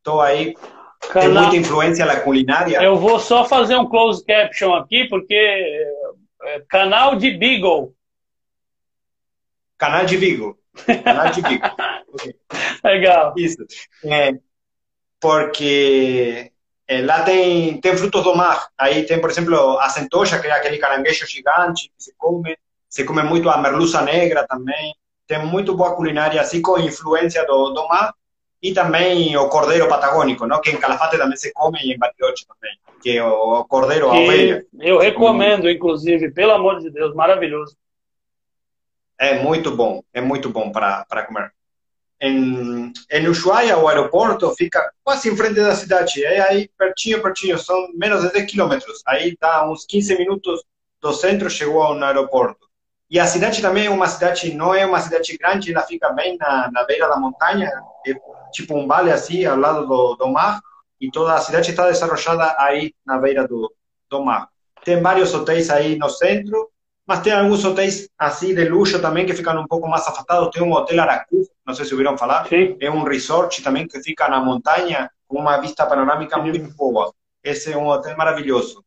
Então 0.00 0.20
aí. 0.20 0.54
Tem 1.14 1.30
muita 1.30 1.56
influência 1.56 2.04
na 2.04 2.20
culinária. 2.20 2.82
Eu 2.82 2.96
vou 2.96 3.18
só 3.18 3.46
fazer 3.46 3.74
um 3.76 3.88
close 3.88 4.22
caption 4.22 4.74
aqui, 4.74 5.08
porque 5.08 5.34
é, 6.42 6.60
canal 6.68 7.16
de 7.16 7.30
Beagle. 7.30 7.94
Canal 9.78 10.04
de 10.04 10.18
Beagle. 10.18 10.58
Canal 11.02 11.30
de 11.30 11.40
Beagle. 11.40 11.70
okay. 12.12 12.34
Legal. 12.84 13.34
Isso. 13.36 13.64
É, 14.04 14.34
porque 15.18 16.52
é, 16.86 17.02
lá 17.02 17.22
tem, 17.22 17.80
tem 17.80 17.96
frutos 17.96 18.22
do 18.22 18.34
mar. 18.34 18.68
Aí 18.76 19.04
tem, 19.04 19.20
por 19.20 19.30
exemplo, 19.30 19.78
a 19.78 19.88
centocha, 19.88 20.38
que 20.38 20.46
é 20.46 20.52
aquele 20.52 20.78
caranguejo 20.78 21.26
gigante 21.26 21.88
que 21.96 22.04
se 22.04 22.14
come. 22.16 22.56
Se 22.90 23.04
come 23.04 23.22
muito 23.22 23.48
a 23.48 23.56
merluza 23.56 24.02
negra 24.02 24.46
também. 24.46 24.94
Tem 25.26 25.42
muito 25.46 25.74
boa 25.76 25.94
culinária, 25.94 26.40
assim, 26.40 26.60
com 26.60 26.78
influência 26.78 27.46
do, 27.46 27.70
do 27.70 27.88
mar. 27.88 28.12
E 28.62 28.74
também 28.74 29.34
o 29.38 29.48
cordeiro 29.48 29.88
patagônico, 29.88 30.46
não? 30.46 30.60
que 30.60 30.70
em 30.70 30.76
Calafate 30.76 31.16
também 31.16 31.36
se 31.36 31.50
come 31.54 31.78
e 31.82 31.94
em 31.94 31.98
Bariloche 31.98 32.44
também. 32.46 32.76
Que 33.00 33.16
é 33.16 33.24
o 33.24 33.64
cordeiro, 33.64 34.10
a 34.10 34.18
ovelha. 34.18 34.66
Eu 34.78 34.98
recomendo, 34.98 35.70
inclusive, 35.70 36.30
pelo 36.30 36.52
amor 36.52 36.78
de 36.80 36.90
Deus, 36.90 37.14
maravilhoso. 37.14 37.74
É 39.18 39.38
muito 39.42 39.74
bom, 39.74 40.02
é 40.12 40.20
muito 40.20 40.50
bom 40.50 40.70
para 40.70 41.24
comer 41.26 41.52
em, 42.20 42.92
em 43.10 43.28
Ushuaia, 43.28 43.78
o 43.78 43.88
aeroporto 43.88 44.54
fica 44.54 44.92
quase 45.02 45.30
em 45.30 45.36
frente 45.36 45.54
da 45.54 45.74
cidade. 45.74 46.22
É 46.22 46.40
aí 46.40 46.68
pertinho, 46.76 47.22
pertinho, 47.22 47.58
são 47.58 47.88
menos 47.94 48.22
de 48.22 48.32
10 48.32 48.50
quilômetros. 48.50 49.02
Aí 49.06 49.36
dá 49.40 49.68
uns 49.68 49.86
15 49.86 50.18
minutos 50.18 50.62
do 51.00 51.12
centro, 51.14 51.48
chegou 51.48 51.82
ao 51.82 51.94
aeroporto. 51.94 52.68
E 53.10 53.18
a 53.18 53.26
cidade 53.26 53.60
também 53.60 53.86
é 53.86 53.90
uma 53.90 54.06
cidade, 54.06 54.54
não 54.54 54.72
é 54.72 54.86
uma 54.86 55.00
cidade 55.00 55.36
grande, 55.36 55.72
ela 55.72 55.82
fica 55.82 56.12
bem 56.12 56.36
na, 56.38 56.70
na 56.70 56.84
beira 56.84 57.08
da 57.08 57.18
montanha, 57.18 57.68
é 58.06 58.14
tipo 58.52 58.76
um 58.76 58.86
vale 58.86 59.10
assim, 59.10 59.44
ao 59.44 59.58
lado 59.58 59.86
do, 59.86 60.14
do 60.14 60.28
mar, 60.28 60.60
e 61.00 61.10
toda 61.10 61.34
a 61.34 61.40
cidade 61.40 61.70
está 61.70 61.88
desarrollada 61.88 62.54
aí 62.58 62.94
na 63.04 63.18
beira 63.18 63.48
do, 63.48 63.72
do 64.08 64.22
mar. 64.22 64.48
Tem 64.84 65.00
vários 65.00 65.34
hotéis 65.34 65.70
aí 65.70 65.96
no 65.96 66.08
centro, 66.08 66.70
mas 67.06 67.20
tem 67.20 67.32
alguns 67.32 67.64
hotéis 67.64 68.08
assim 68.16 68.54
de 68.54 68.68
luxo 68.68 69.00
também 69.00 69.26
que 69.26 69.34
ficam 69.34 69.60
um 69.60 69.66
pouco 69.66 69.88
mais 69.88 70.06
afastados. 70.06 70.50
Tem 70.50 70.62
um 70.62 70.72
hotel 70.72 71.00
Aracu, 71.00 71.42
não 71.66 71.74
sei 71.74 71.84
se 71.84 71.92
ouviram 71.92 72.16
falar. 72.16 72.46
Sim. 72.46 72.76
É 72.80 72.90
um 72.90 73.02
resort 73.02 73.62
também 73.62 73.88
que 73.88 74.00
fica 74.00 74.28
na 74.28 74.40
montanha 74.40 75.10
com 75.26 75.38
uma 75.38 75.58
vista 75.58 75.84
panorâmica 75.86 76.38
muito 76.38 76.72
boa. 76.76 77.12
Esse 77.42 77.72
é 77.72 77.76
um 77.76 77.88
hotel 77.88 78.16
maravilhoso. 78.16 78.84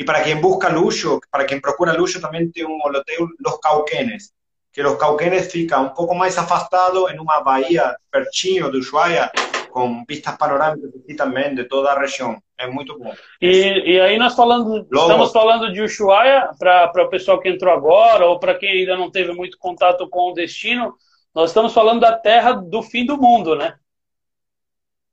E 0.00 0.04
para 0.04 0.22
quem 0.22 0.40
busca 0.40 0.70
luxo, 0.70 1.20
para 1.30 1.44
quem 1.44 1.60
procura 1.60 1.92
luxo, 1.92 2.22
também 2.22 2.50
tem 2.50 2.64
um 2.64 2.78
hotel 2.78 3.28
Los 3.38 3.58
Cauquenes, 3.60 4.32
que 4.72 4.82
Los 4.82 4.96
Cauquenes 4.96 5.52
fica 5.52 5.78
um 5.78 5.90
pouco 5.90 6.14
mais 6.14 6.38
afastado 6.38 7.06
em 7.10 7.20
uma 7.20 7.42
baía 7.42 7.94
pertinho 8.10 8.70
do 8.70 8.78
Ushuaia, 8.78 9.30
com 9.70 10.02
vistas 10.08 10.34
panorâmicas 10.38 10.90
aqui 10.96 11.14
também 11.14 11.54
de 11.54 11.64
toda 11.64 11.90
a 11.90 12.00
região. 12.00 12.42
É 12.56 12.66
muito 12.66 12.98
bom. 12.98 13.12
E, 13.42 13.92
e 13.92 14.00
aí 14.00 14.16
nós 14.16 14.34
falando, 14.34 14.88
estamos 14.90 15.32
falando 15.32 15.70
de 15.70 15.82
Ushuaia, 15.82 16.48
para 16.58 16.90
o 17.04 17.10
pessoal 17.10 17.38
que 17.38 17.50
entrou 17.50 17.70
agora, 17.70 18.24
ou 18.24 18.40
para 18.40 18.54
quem 18.54 18.70
ainda 18.70 18.96
não 18.96 19.10
teve 19.10 19.34
muito 19.34 19.58
contato 19.58 20.08
com 20.08 20.30
o 20.30 20.34
destino, 20.34 20.94
nós 21.34 21.50
estamos 21.50 21.74
falando 21.74 22.00
da 22.00 22.16
terra 22.16 22.52
do 22.52 22.82
fim 22.82 23.04
do 23.04 23.18
mundo, 23.18 23.54
né? 23.54 23.74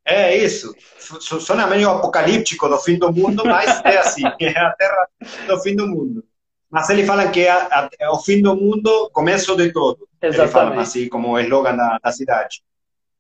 É 0.08 0.36
isso. 0.38 0.74
Sona 1.00 1.68
meio 1.68 1.90
apocalíptico 1.90 2.70
do 2.70 2.78
fim 2.78 2.98
do 2.98 3.12
mundo, 3.12 3.44
mas 3.46 3.82
é 3.84 3.98
assim, 3.98 4.24
é 4.40 4.58
a 4.58 4.72
terra 4.72 5.08
do 5.48 5.60
fim 5.60 5.76
do 5.76 5.86
mundo. 5.86 6.24
Mas 6.70 6.90
eles 6.90 7.06
falam 7.06 7.32
que 7.32 7.42
é, 7.42 7.68
é 8.00 8.10
o 8.10 8.18
fim 8.20 8.42
do 8.42 8.56
mundo, 8.56 9.10
começo 9.12 9.56
de 9.56 9.72
tudo. 9.72 10.08
Exatamente. 10.22 10.42
Eles 10.42 10.52
falam 10.52 10.80
assim, 10.80 11.10
como 11.10 11.34
o 11.34 11.40
slogan 11.40 11.76
da, 11.76 12.00
da 12.02 12.12
cidade. 12.12 12.62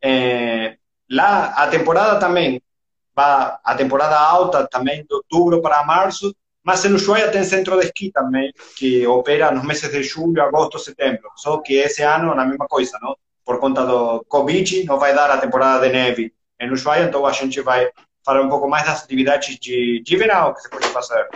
É, 0.02 0.78
Lá 1.10 1.54
a 1.56 1.67
temporada 1.67 2.19
também, 2.19 2.62
a 3.15 3.76
temporada 3.76 4.19
alta 4.19 4.67
também 4.67 5.06
de 5.06 5.13
outubro 5.13 5.62
para 5.62 5.86
março, 5.86 6.36
mas 6.62 6.84
em 6.84 6.93
Ushuaia 6.93 7.32
tem 7.32 7.43
centro 7.45 7.80
de 7.80 7.86
esqui 7.86 8.12
também, 8.12 8.52
que 8.76 9.08
opera 9.08 9.52
nos 9.52 9.63
meses 9.63 9.89
de 9.89 10.04
julho, 10.04 10.43
agosto, 10.43 10.78
setembro. 10.78 11.30
Só 11.38 11.58
que 11.60 11.76
esse 11.76 12.04
ano 12.04 12.34
é 12.34 12.39
a 12.39 12.45
mesma 12.45 12.67
coisa, 12.67 13.00
não? 13.02 13.15
Por 13.45 13.60
conta 13.60 13.86
do 13.86 14.23
Covid, 14.26 14.84
não 14.84 15.00
vai 15.00 15.15
dar 15.15 15.32
a 15.32 15.38
temporada 15.38 15.88
de 15.88 15.93
neve 15.93 16.34
em 16.60 16.72
Ushuaia, 16.72 17.06
então 17.06 17.26
a 17.26 17.32
gente 17.32 17.62
vai 17.62 17.89
falar 18.26 18.41
um 18.41 18.50
pouco 18.50 18.67
mais 18.67 18.86
das 18.86 19.04
atividades 19.04 19.58
de, 19.58 20.02
de 20.04 20.17
verão 20.17 20.54
que 20.54 20.62
se 20.62 20.70
pode 20.70 20.88
fazer. 20.88 21.28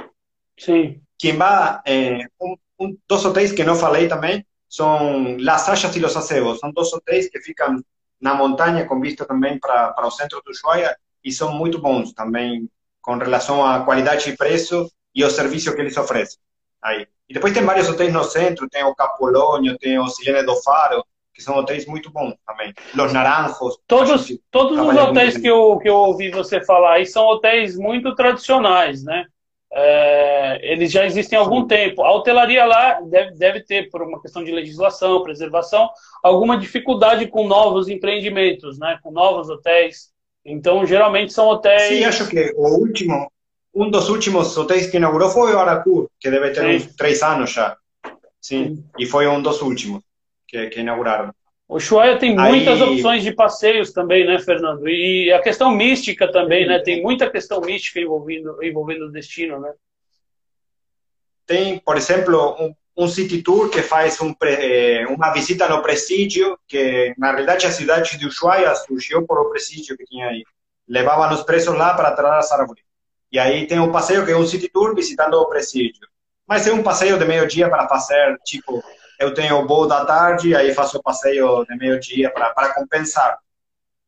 Sim. 0.58 1.02
Quem 1.18 1.38
vai, 1.38 1.80
é, 1.86 2.26
um, 2.40 2.56
um, 2.80 2.98
dos 3.08 3.24
hotéis 3.24 3.52
que 3.52 3.64
não 3.64 3.76
falei 3.76 4.08
também, 4.08 4.46
são 4.68 5.38
Las 5.40 5.62
Sayas 5.62 5.96
e 5.96 6.00
Los 6.00 6.18
Acebos. 6.18 6.60
São 6.60 6.72
dois 6.72 6.92
hotéis 6.92 7.30
que 7.30 7.40
ficam 7.40 7.82
na 8.20 8.34
montanha, 8.34 8.86
com 8.86 9.00
vista 9.00 9.26
também 9.26 9.60
para, 9.60 9.94
para 9.94 10.08
o 10.08 10.12
centro 10.12 10.42
do 10.44 10.52
Ushuaia, 10.52 10.96
e 11.24 11.32
são 11.32 11.54
muito 11.54 11.80
bons 11.80 12.14
também 12.14 12.70
com 13.02 13.18
relação 13.18 13.66
à 13.66 13.84
qualidade 13.84 14.30
e 14.30 14.38
preço 14.38 14.92
e 15.14 15.24
o 15.24 15.30
serviço 15.30 15.74
que 15.74 15.82
eles 15.82 15.98
oferecem. 15.98 16.40
Aí. 16.82 17.08
E 17.28 17.34
depois 17.34 17.54
tem 17.54 17.64
vários 17.64 17.88
hotéis 17.88 18.14
no 18.14 18.24
centro, 18.24 18.70
tem 18.70 18.84
o 18.84 18.96
Capolônio, 18.96 19.78
tem 19.78 19.98
o 19.98 20.08
Silene 20.08 20.46
do 20.46 20.56
Faro, 20.62 21.06
que 21.42 21.46
são 21.46 21.58
hotéis 21.58 21.86
muito 21.86 22.12
bons 22.12 22.36
também. 22.46 22.74
Los 22.94 23.12
Naranjos. 23.12 23.80
Todos, 23.88 24.32
todos 24.52 24.80
os 24.80 24.96
hotéis 24.96 25.38
que 25.38 25.48
eu, 25.48 25.78
que 25.80 25.90
eu 25.90 25.96
ouvi 25.96 26.30
você 26.30 26.64
falar 26.64 26.94
aí 26.94 27.06
são 27.06 27.26
hotéis 27.26 27.76
muito 27.76 28.16
tradicionais, 28.16 29.04
né? 29.04 29.26
É, 29.74 30.60
eles 30.74 30.92
já 30.92 31.06
existem 31.06 31.38
há 31.40 31.42
algum 31.42 31.62
Sim. 31.62 31.68
tempo. 31.68 32.04
A 32.04 32.14
hotelaria 32.14 32.66
lá 32.66 33.00
deve, 33.02 33.32
deve 33.32 33.62
ter, 33.62 33.90
por 33.90 34.02
uma 34.02 34.22
questão 34.22 34.44
de 34.44 34.52
legislação, 34.52 35.24
preservação, 35.24 35.90
alguma 36.22 36.58
dificuldade 36.58 37.28
com 37.28 37.48
novos 37.48 37.88
empreendimentos, 37.88 38.78
né? 38.78 39.00
com 39.02 39.12
novos 39.12 39.50
hotéis. 39.50 40.12
Então, 40.46 40.86
geralmente 40.86 41.32
são 41.32 41.48
hotéis. 41.48 41.84
Sim, 41.84 42.04
acho 42.04 42.28
que 42.28 42.54
o 42.58 42.68
último, 42.80 43.32
um 43.74 43.90
dos 43.90 44.10
últimos 44.10 44.58
hotéis 44.58 44.88
que 44.88 44.98
inaugurou 44.98 45.30
foi 45.30 45.54
o 45.54 45.60
Aracur, 45.60 46.10
que 46.20 46.30
deve 46.30 46.50
ter 46.50 46.62
Sim. 46.62 46.76
uns 46.76 46.96
três 46.96 47.22
anos 47.22 47.52
já. 47.52 47.78
Sim, 48.42 48.76
Sim, 48.76 48.84
e 49.00 49.06
foi 49.06 49.28
um 49.28 49.42
dos 49.42 49.62
últimos 49.62 50.02
que, 50.52 50.68
que 50.68 50.82
inauguraram. 50.82 51.34
O 51.68 51.78
Ushuaia 51.78 52.20
tem 52.20 52.36
muitas 52.36 52.82
Aí... 52.82 52.90
opções 52.90 53.24
de 53.24 53.32
passeios 53.32 53.94
também, 53.94 54.28
né, 54.28 54.38
Fernando? 54.40 54.90
E 54.90 55.32
a 55.32 55.42
questão 55.42 55.72
mística 55.72 56.30
também, 56.30 56.68
né? 56.68 56.80
Tem 56.80 57.02
muita 57.02 57.30
questão 57.30 57.62
mística 57.62 58.02
envolvendo, 58.02 58.62
envolvendo 58.62 59.06
o 59.06 59.12
destino, 59.12 59.58
né? 59.58 59.72
Tem, 61.48 61.80
por 61.80 61.96
exemplo, 61.96 62.58
um, 62.60 62.76
um 62.98 63.08
city 63.08 63.42
tour 63.42 63.70
que 63.70 63.82
faz 63.82 64.20
um, 64.20 64.36
eh, 64.44 65.06
uma 65.08 65.32
visita 65.32 65.68
no 65.70 65.82
presídio, 65.82 66.60
que 66.68 67.14
na 67.18 67.32
realidade 67.32 67.66
a 67.66 67.72
cidade 67.72 68.18
de 68.18 68.28
Ushuaia 68.28 68.76
surgiu 68.76 69.26
por 69.26 69.40
o 69.40 69.50
presídio 69.50 69.96
que 69.96 70.06
tinha 70.06 70.28
aí. 70.28 70.44
Levavam 70.88 71.34
os 71.34 71.44
presos 71.44 71.74
lá 71.74 71.94
para 71.94 72.10
atrás 72.10 72.50
das 72.50 72.52
árvores. 72.52 72.84
E 73.32 73.40
aí 73.40 73.66
tem 73.66 73.80
um 73.80 73.94
passeio 73.94 74.26
que 74.26 74.32
é 74.32 74.36
um 74.36 74.46
city 74.46 74.68
tour 74.68 74.94
visitando 74.94 75.36
o 75.36 75.48
presídio. 75.48 76.06
Mas 76.46 76.68
é 76.68 76.74
um 76.74 76.84
passeio 76.84 77.18
de 77.18 77.24
meio 77.24 77.48
dia 77.48 77.70
para 77.70 77.88
fazer, 77.88 78.38
tipo, 78.44 78.84
eu 79.22 79.34
tenho 79.36 79.60
o 79.60 79.68
voo 79.68 79.88
da 79.88 80.04
tarde, 80.04 80.56
aí 80.56 80.74
faço 80.74 80.98
o 80.98 81.04
passeio 81.04 81.64
de 81.66 81.78
meio-dia 81.78 82.32
para 82.32 82.74
compensar. 82.74 83.38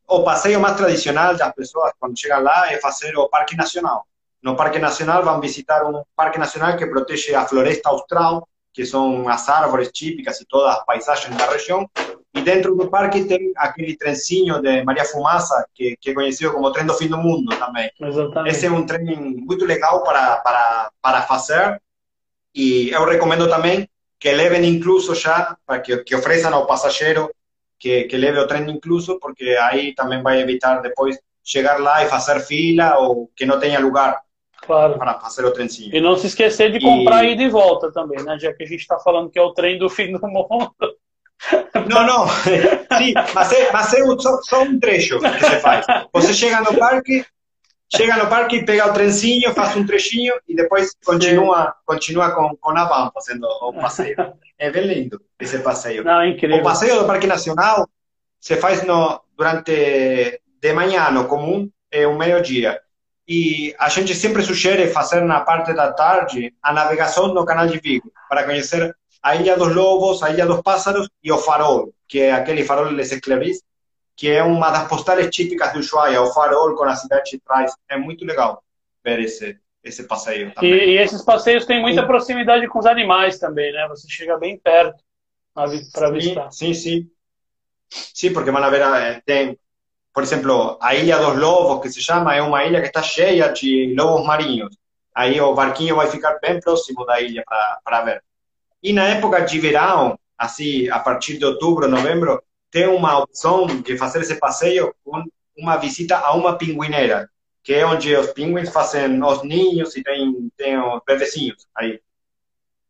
O 0.07 0.23
passeio 0.23 0.59
mais 0.59 0.75
tradicional 0.75 1.35
das 1.35 1.53
pessoas, 1.53 1.91
quando 1.99 2.19
chegam 2.19 2.41
lá, 2.41 2.73
é 2.73 2.79
fazer 2.79 3.15
o 3.15 3.29
Parque 3.29 3.55
Nacional. 3.55 4.07
No 4.41 4.55
Parque 4.55 4.79
Nacional 4.79 5.23
vão 5.23 5.39
visitar 5.39 5.85
um 5.85 6.03
Parque 6.15 6.39
Nacional 6.39 6.75
que 6.75 6.87
protege 6.87 7.35
a 7.35 7.47
floresta 7.47 7.89
austral, 7.89 8.47
que 8.73 8.85
são 8.85 9.29
as 9.29 9.47
árvores 9.47 9.91
típicas 9.91 10.41
e 10.41 10.45
todas 10.45 10.75
as 10.75 10.85
paisagens 10.85 11.37
da 11.37 11.45
região. 11.47 11.87
E 12.33 12.41
dentro 12.41 12.75
do 12.75 12.89
parque 12.89 13.23
tem 13.25 13.53
aquele 13.55 13.95
trenzinho 13.95 14.59
de 14.59 14.83
Maria 14.83 15.05
Fumaça, 15.05 15.63
que, 15.75 15.95
que 16.01 16.09
é 16.09 16.13
conhecido 16.15 16.51
como 16.51 16.71
trem 16.71 16.87
do 16.87 16.95
fim 16.95 17.07
do 17.07 17.19
mundo 17.19 17.55
também. 17.55 17.91
Exatamente. 18.01 18.55
Esse 18.55 18.65
é 18.65 18.71
um 18.71 18.83
trem 18.83 19.15
muito 19.45 19.63
legal 19.63 20.03
para, 20.03 20.37
para, 20.37 20.91
para 20.99 21.21
fazer. 21.21 21.79
E 22.55 22.89
eu 22.89 23.05
recomendo 23.05 23.47
também 23.47 23.87
que 24.23 24.31
levem 24.31 24.63
incluso 24.65 25.13
já, 25.13 25.57
para 25.67 25.81
que, 25.81 25.97
que 25.97 26.15
ofereçam 26.15 26.53
ao 26.53 26.65
passageiro 26.65 27.29
que, 27.77 28.05
que 28.05 28.15
leve 28.15 28.39
o 28.39 28.47
trem 28.47 28.71
incluso, 28.71 29.19
porque 29.19 29.49
aí 29.59 29.93
também 29.93 30.23
vai 30.23 30.39
evitar 30.39 30.81
depois 30.81 31.19
chegar 31.43 31.77
lá 31.81 32.05
e 32.05 32.07
fazer 32.07 32.39
fila 32.39 32.99
ou 32.99 33.29
que 33.35 33.45
não 33.45 33.59
tenha 33.59 33.81
lugar 33.81 34.21
claro. 34.61 34.97
para 34.97 35.19
fazer 35.19 35.43
o 35.43 35.51
trenzinho. 35.51 35.93
E 35.93 35.99
não 35.99 36.15
se 36.15 36.27
esquecer 36.27 36.71
de 36.71 36.79
comprar 36.79 37.25
e... 37.25 37.33
ida 37.33 37.43
e 37.43 37.49
volta 37.49 37.91
também, 37.91 38.23
né? 38.23 38.39
Já 38.39 38.53
que 38.53 38.63
a 38.63 38.65
gente 38.65 38.79
está 38.79 38.97
falando 38.97 39.29
que 39.29 39.37
é 39.37 39.41
o 39.41 39.53
trem 39.53 39.77
do 39.77 39.89
fim 39.89 40.13
do 40.13 40.25
mundo. 40.25 40.73
Não, 41.89 42.07
não. 42.07 42.25
Sim, 42.29 43.13
mas 43.35 43.51
é, 43.51 43.71
mas 43.73 43.93
é 43.93 44.05
só, 44.19 44.41
só 44.43 44.63
um 44.63 44.79
trecho 44.79 45.19
que 45.19 45.27
você 45.27 45.59
faz. 45.59 45.85
Você 46.13 46.33
chega 46.33 46.61
no 46.61 46.77
parque, 46.77 47.25
chega 47.91 48.17
no 48.17 48.29
parque, 48.29 48.65
pega 48.65 48.89
o 48.89 48.93
trenzinho, 48.93 49.53
faz 49.53 49.75
um 49.75 49.85
trechinho 49.85 50.33
e 50.47 50.55
depois 50.55 50.91
continua, 51.03 51.75
continua 51.85 52.31
com, 52.31 52.55
com 52.55 52.71
a 52.71 52.85
van 52.85 53.11
fazendo 53.13 53.45
o 53.45 53.73
passeio. 53.73 54.15
É 54.57 54.69
bem 54.71 54.85
lindo 54.85 55.21
esse 55.39 55.59
passeio. 55.59 56.03
Não, 56.03 56.25
incrível. 56.25 56.57
O 56.57 56.63
passeio 56.63 56.99
do 56.99 57.05
Parque 57.05 57.27
Nacional 57.27 57.87
se 58.39 58.55
faz 58.57 58.83
no, 58.83 59.21
durante 59.37 60.41
de 60.61 60.73
manhã, 60.73 61.11
no 61.11 61.27
comum, 61.27 61.69
é 61.91 62.07
o 62.07 62.17
meio-dia. 62.17 62.79
E 63.27 63.73
a 63.79 63.87
gente 63.89 64.13
sempre 64.13 64.43
sugere 64.43 64.87
fazer 64.87 65.21
na 65.21 65.41
parte 65.41 65.73
da 65.73 65.91
tarde 65.93 66.53
a 66.61 66.73
navegação 66.73 67.33
no 67.33 67.45
Canal 67.45 67.67
de 67.67 67.79
Vigo, 67.79 68.11
para 68.29 68.43
conhecer 68.43 68.95
a 69.21 69.35
Ilha 69.35 69.55
dos 69.55 69.73
Lobos, 69.73 70.21
a 70.21 70.29
Ilha 70.29 70.45
dos 70.45 70.61
Pássaros 70.61 71.09
e 71.23 71.31
o 71.31 71.37
Farol, 71.37 71.93
que 72.07 72.19
é 72.19 72.33
aquele 72.33 72.65
farol 72.65 72.91
Les 72.91 73.11
Escleris, 73.11 73.61
que 74.15 74.29
é 74.29 74.43
uma 74.43 74.69
das 74.71 74.87
postales 74.87 75.33
típicas 75.33 75.73
do 75.73 75.79
Ushuaia, 75.79 76.21
o 76.21 76.31
farol 76.33 76.75
com 76.75 76.83
a 76.83 76.95
cidade 76.95 77.31
de 77.31 77.39
trás. 77.39 77.73
É 77.89 77.97
muito 77.97 78.25
legal 78.25 78.63
ver 79.03 79.19
esse, 79.19 79.59
esse 79.83 80.03
passeio. 80.07 80.53
E, 80.61 80.65
e, 80.65 80.97
esses 80.97 81.21
passeios 81.21 81.65
têm 81.65 81.81
muita 81.81 82.05
proximidade 82.05 82.67
com 82.67 82.79
os 82.79 82.85
animais 82.85 83.39
também, 83.39 83.71
né? 83.71 83.87
Você 83.89 84.07
chega 84.09 84.37
bem 84.37 84.57
perto 84.57 85.03
para 85.53 86.11
visitar. 86.11 86.51
Sim, 86.51 86.73
sim. 86.73 87.09
Sim, 87.89 88.33
porque 88.33 88.51
van 88.51 88.63
a 88.63 88.69
ver, 88.69 88.81
eh, 88.81 89.21
tem, 89.25 89.57
por 90.13 90.23
exemplo, 90.23 90.77
a 90.81 90.95
Ilha 90.95 91.19
dos 91.19 91.37
Lobos, 91.37 91.81
que 91.81 91.89
se 91.89 92.01
chama, 92.01 92.35
é 92.35 92.41
uma 92.41 92.63
ilha 92.65 92.81
que 92.81 92.87
está 92.87 93.03
cheia 93.03 93.49
de 93.49 93.93
lobos 93.95 94.25
marinhos. 94.25 94.75
Aí 95.13 95.39
o 95.39 95.53
barquinho 95.53 95.95
vai 95.95 96.07
ficar 96.07 96.39
bem 96.39 96.59
próximo 96.59 97.05
da 97.05 97.21
ilha 97.21 97.43
para 97.83 98.01
ver. 98.01 98.23
E 98.81 98.91
na 98.91 99.05
época 99.09 99.41
de 99.41 99.59
verão, 99.59 100.17
assim, 100.35 100.89
a 100.89 100.99
partir 100.99 101.37
de 101.37 101.45
outubro, 101.45 101.87
novembro, 101.87 102.43
tem 102.73 102.87
uma 102.87 103.19
opção 103.19 103.67
de 103.67 103.95
fazer 103.99 104.21
esse 104.21 104.35
passeio 104.39 104.95
com 105.05 105.23
uma 105.55 105.77
visita 105.77 106.17
a 106.17 106.33
uma 106.33 106.57
pinguineira, 106.57 107.29
que 107.63 107.71
é 107.71 107.85
onde 107.85 108.15
os 108.15 108.31
pinguins 108.31 108.69
fazem 108.69 109.23
os 109.23 109.43
ninhos 109.43 109.95
e 109.95 110.01
tem, 110.01 110.49
tem 110.57 110.79
os 110.79 110.99
bebezinhos 111.05 111.67
aí. 111.75 112.01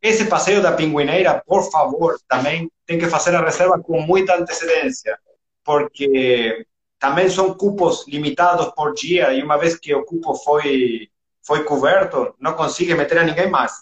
Esse 0.00 0.24
passeio 0.24 0.62
da 0.62 0.72
pinguineira, 0.72 1.42
por 1.46 1.70
favor, 1.70 2.18
também 2.26 2.70
tem 2.86 2.98
que 2.98 3.10
fazer 3.10 3.34
a 3.34 3.44
reserva 3.44 3.78
com 3.78 4.00
muita 4.00 4.34
antecedência, 4.34 5.18
porque 5.62 6.66
também 6.98 7.28
são 7.28 7.52
cupos 7.52 8.08
limitados 8.08 8.72
por 8.74 8.94
dia 8.94 9.34
e 9.34 9.42
uma 9.42 9.58
vez 9.58 9.76
que 9.76 9.94
o 9.94 10.04
cupo 10.04 10.34
foi 10.34 11.10
foi 11.46 11.62
coberto, 11.64 12.34
não 12.40 12.54
consegue 12.54 12.94
meter 12.94 13.18
a 13.18 13.22
ninguém 13.22 13.50
mais. 13.50 13.72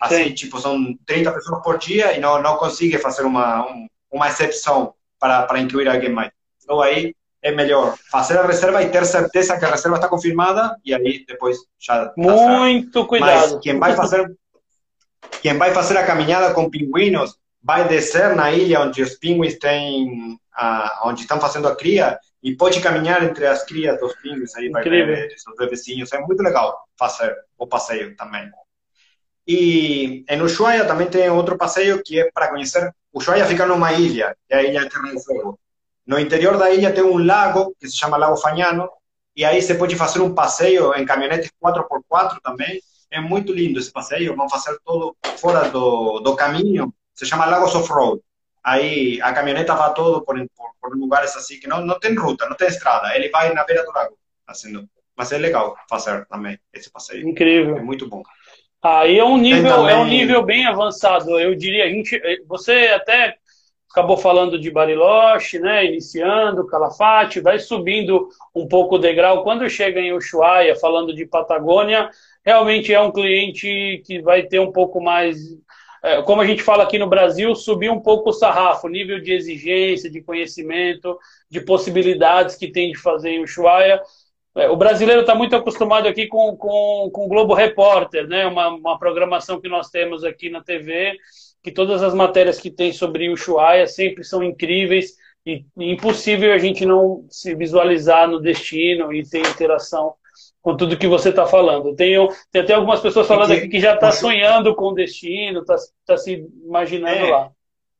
Assim, 0.00 0.28
Sim. 0.28 0.34
tipo, 0.34 0.60
são 0.60 0.96
30 1.04 1.32
pessoas 1.32 1.62
por 1.64 1.78
dia 1.78 2.16
e 2.16 2.20
não, 2.20 2.40
não 2.40 2.56
consegue 2.58 2.96
fazer 2.98 3.22
uma, 3.22 3.66
uma 4.08 4.28
exceção 4.28 4.94
para, 5.18 5.42
para 5.42 5.60
incluir 5.60 5.88
alguém 5.88 6.10
mais. 6.10 6.30
Então, 6.62 6.80
aí 6.80 7.14
é 7.42 7.52
melhor 7.52 7.96
fazer 8.10 8.38
a 8.38 8.46
reserva 8.46 8.82
e 8.82 8.90
ter 8.90 9.04
certeza 9.04 9.58
que 9.58 9.64
a 9.64 9.70
reserva 9.70 9.96
está 9.96 10.08
confirmada 10.08 10.76
e 10.84 10.94
aí 10.94 11.24
depois 11.26 11.56
já. 11.78 12.12
Muito 12.16 13.06
cuidado. 13.06 13.54
Mas 13.54 13.62
quem 13.62 13.78
vai 13.78 13.94
fazer 13.94 14.36
quem 15.42 15.56
vai 15.56 15.72
fazer 15.72 15.96
a 15.96 16.06
caminhada 16.06 16.52
com 16.52 16.70
pinguinos 16.70 17.36
vai 17.62 17.86
descer 17.86 18.34
na 18.34 18.50
ilha 18.50 18.80
onde 18.80 19.02
os 19.02 19.16
pinguins 19.16 19.58
têm, 19.58 20.38
onde 21.04 21.22
estão 21.22 21.40
fazendo 21.40 21.68
a 21.68 21.76
cria 21.76 22.18
e 22.42 22.56
pode 22.56 22.80
caminhar 22.80 23.22
entre 23.22 23.46
as 23.46 23.64
crias 23.64 23.98
dos 24.00 24.14
pinguins 24.16 24.54
aí 24.56 24.68
vai 24.70 24.82
ver 24.82 25.34
os 25.34 25.56
bebezinhos. 25.56 26.12
É 26.12 26.20
muito 26.20 26.42
legal 26.42 26.76
fazer 26.98 27.34
o 27.56 27.66
passeio 27.66 28.16
também. 28.16 28.50
E 29.46 30.24
em 30.28 30.42
Ushuaia 30.42 30.84
também 30.84 31.08
tem 31.08 31.30
outro 31.30 31.56
passeio 31.56 32.02
que 32.04 32.20
é 32.20 32.30
para 32.32 32.48
conhecer. 32.48 32.92
Ushuaia 33.18 33.44
fica 33.44 33.66
numa 33.66 33.92
ilha, 33.92 34.36
que 34.46 34.54
é 34.54 34.58
a 34.58 34.62
Ilha 34.62 34.88
Terra 34.88 35.12
do 35.12 35.20
Fogo. 35.20 35.58
No 36.06 36.18
interior 36.18 36.56
da 36.56 36.70
ilha 36.70 36.92
tem 36.92 37.04
um 37.04 37.18
lago 37.18 37.74
que 37.78 37.88
se 37.88 37.96
chama 37.96 38.16
Lago 38.16 38.36
Fagnano, 38.36 38.88
e 39.36 39.44
aí 39.44 39.60
você 39.60 39.74
pode 39.74 39.94
fazer 39.96 40.20
um 40.20 40.34
passeio 40.34 40.94
em 40.94 41.04
caminhonetes 41.04 41.50
4x4 41.62 42.38
também, 42.42 42.80
é 43.10 43.20
muito 43.20 43.52
lindo 43.52 43.78
esse 43.78 43.92
passeio, 43.92 44.34
vamos 44.34 44.52
fazer 44.52 44.78
todo 44.84 45.16
fora 45.38 45.68
do, 45.68 46.20
do 46.20 46.36
caminho, 46.36 46.94
se 47.14 47.26
chama 47.26 47.46
Lagos 47.46 47.74
Off-Road. 47.74 48.22
Aí 48.64 49.20
a 49.20 49.32
caminhoneta 49.32 49.74
vai 49.74 49.92
todo 49.94 50.22
por, 50.22 50.36
por, 50.56 50.70
por, 50.80 50.96
lugares 50.96 51.34
assim 51.36 51.58
que 51.58 51.66
não, 51.66 51.84
não 51.84 51.98
tem 51.98 52.14
ruta, 52.14 52.48
não 52.48 52.56
tem 52.56 52.68
estrada, 52.68 53.14
ele 53.16 53.28
vai 53.30 53.52
na 53.52 53.64
beira 53.64 53.84
do 53.84 53.92
lago, 53.92 54.16
assim, 54.46 54.88
mas 55.16 55.32
é 55.32 55.38
legal 55.38 55.76
fazer 55.88 56.24
também 56.26 56.58
esse 56.72 56.90
passeio. 56.90 57.28
Incrível. 57.28 57.76
É 57.76 57.82
muito 57.82 58.08
bom. 58.08 58.22
Aí 58.82 59.18
é 59.18 59.24
um 59.24 59.36
nível, 59.36 59.74
também... 59.74 59.94
é 59.94 59.98
um 59.98 60.06
nível 60.06 60.42
bem 60.42 60.66
avançado. 60.66 61.38
Eu 61.38 61.54
diria, 61.54 61.84
a 61.84 61.88
gente, 61.88 62.20
você 62.46 62.92
até 62.94 63.36
acabou 63.90 64.16
falando 64.16 64.58
de 64.58 64.70
Bariloche, 64.70 65.58
né, 65.58 65.84
iniciando, 65.84 66.66
Calafate, 66.66 67.40
vai 67.40 67.58
subindo 67.58 68.28
um 68.54 68.68
pouco 68.68 68.94
o 68.94 68.98
degrau. 68.98 69.42
Quando 69.42 69.68
chega 69.68 69.98
em 69.98 70.12
Ushuaia, 70.12 70.76
falando 70.76 71.14
de 71.14 71.26
Patagônia, 71.26 72.10
realmente 72.44 72.92
é 72.92 73.00
um 73.00 73.10
cliente 73.10 74.02
que 74.06 74.20
vai 74.20 74.42
ter 74.42 74.60
um 74.60 74.70
pouco 74.70 75.00
mais, 75.00 75.38
é, 76.04 76.22
como 76.22 76.40
a 76.42 76.46
gente 76.46 76.62
fala 76.62 76.84
aqui 76.84 76.98
no 76.98 77.08
Brasil, 77.08 77.54
subir 77.54 77.90
um 77.90 78.00
pouco 78.00 78.30
o 78.30 78.32
sarrafo, 78.32 78.88
nível 78.88 79.20
de 79.20 79.32
exigência, 79.32 80.10
de 80.10 80.22
conhecimento, 80.22 81.18
de 81.50 81.60
possibilidades 81.60 82.54
que 82.56 82.70
tem 82.70 82.92
de 82.92 82.98
fazer 82.98 83.30
em 83.30 83.42
Ushuaia. 83.42 84.00
É, 84.58 84.68
o 84.68 84.76
brasileiro 84.76 85.20
está 85.20 85.34
muito 85.34 85.54
acostumado 85.54 86.08
aqui 86.08 86.26
com, 86.26 86.56
com, 86.56 87.10
com 87.12 87.26
o 87.26 87.28
Globo 87.28 87.54
Repórter, 87.54 88.26
né? 88.26 88.44
Uma, 88.46 88.68
uma 88.68 88.98
programação 88.98 89.60
que 89.60 89.68
nós 89.68 89.88
temos 89.88 90.24
aqui 90.24 90.50
na 90.50 90.62
TV, 90.62 91.16
que 91.62 91.70
todas 91.70 92.02
as 92.02 92.12
matérias 92.12 92.58
que 92.58 92.70
tem 92.70 92.92
sobre 92.92 93.28
o 93.28 93.34
Ushuaia 93.34 93.86
sempre 93.86 94.24
são 94.24 94.42
incríveis 94.42 95.12
e, 95.46 95.64
e 95.78 95.92
impossível 95.92 96.52
a 96.52 96.58
gente 96.58 96.84
não 96.84 97.24
se 97.30 97.54
visualizar 97.54 98.28
no 98.28 98.40
destino 98.40 99.12
e 99.12 99.22
ter 99.22 99.46
interação 99.46 100.14
com 100.60 100.76
tudo 100.76 100.98
que 100.98 101.06
você 101.06 101.28
está 101.28 101.46
falando. 101.46 101.94
Tenho, 101.94 102.28
tem 102.50 102.62
até 102.62 102.74
algumas 102.74 103.00
pessoas 103.00 103.28
falando 103.28 103.52
aqui 103.52 103.68
que 103.68 103.80
já 103.80 103.94
está 103.94 104.10
sonhando 104.10 104.74
com 104.74 104.86
o 104.86 104.94
destino, 104.94 105.60
está 105.60 105.76
tá 106.04 106.16
se 106.16 106.46
imaginando 106.64 107.26
é, 107.26 107.30
lá. 107.30 107.50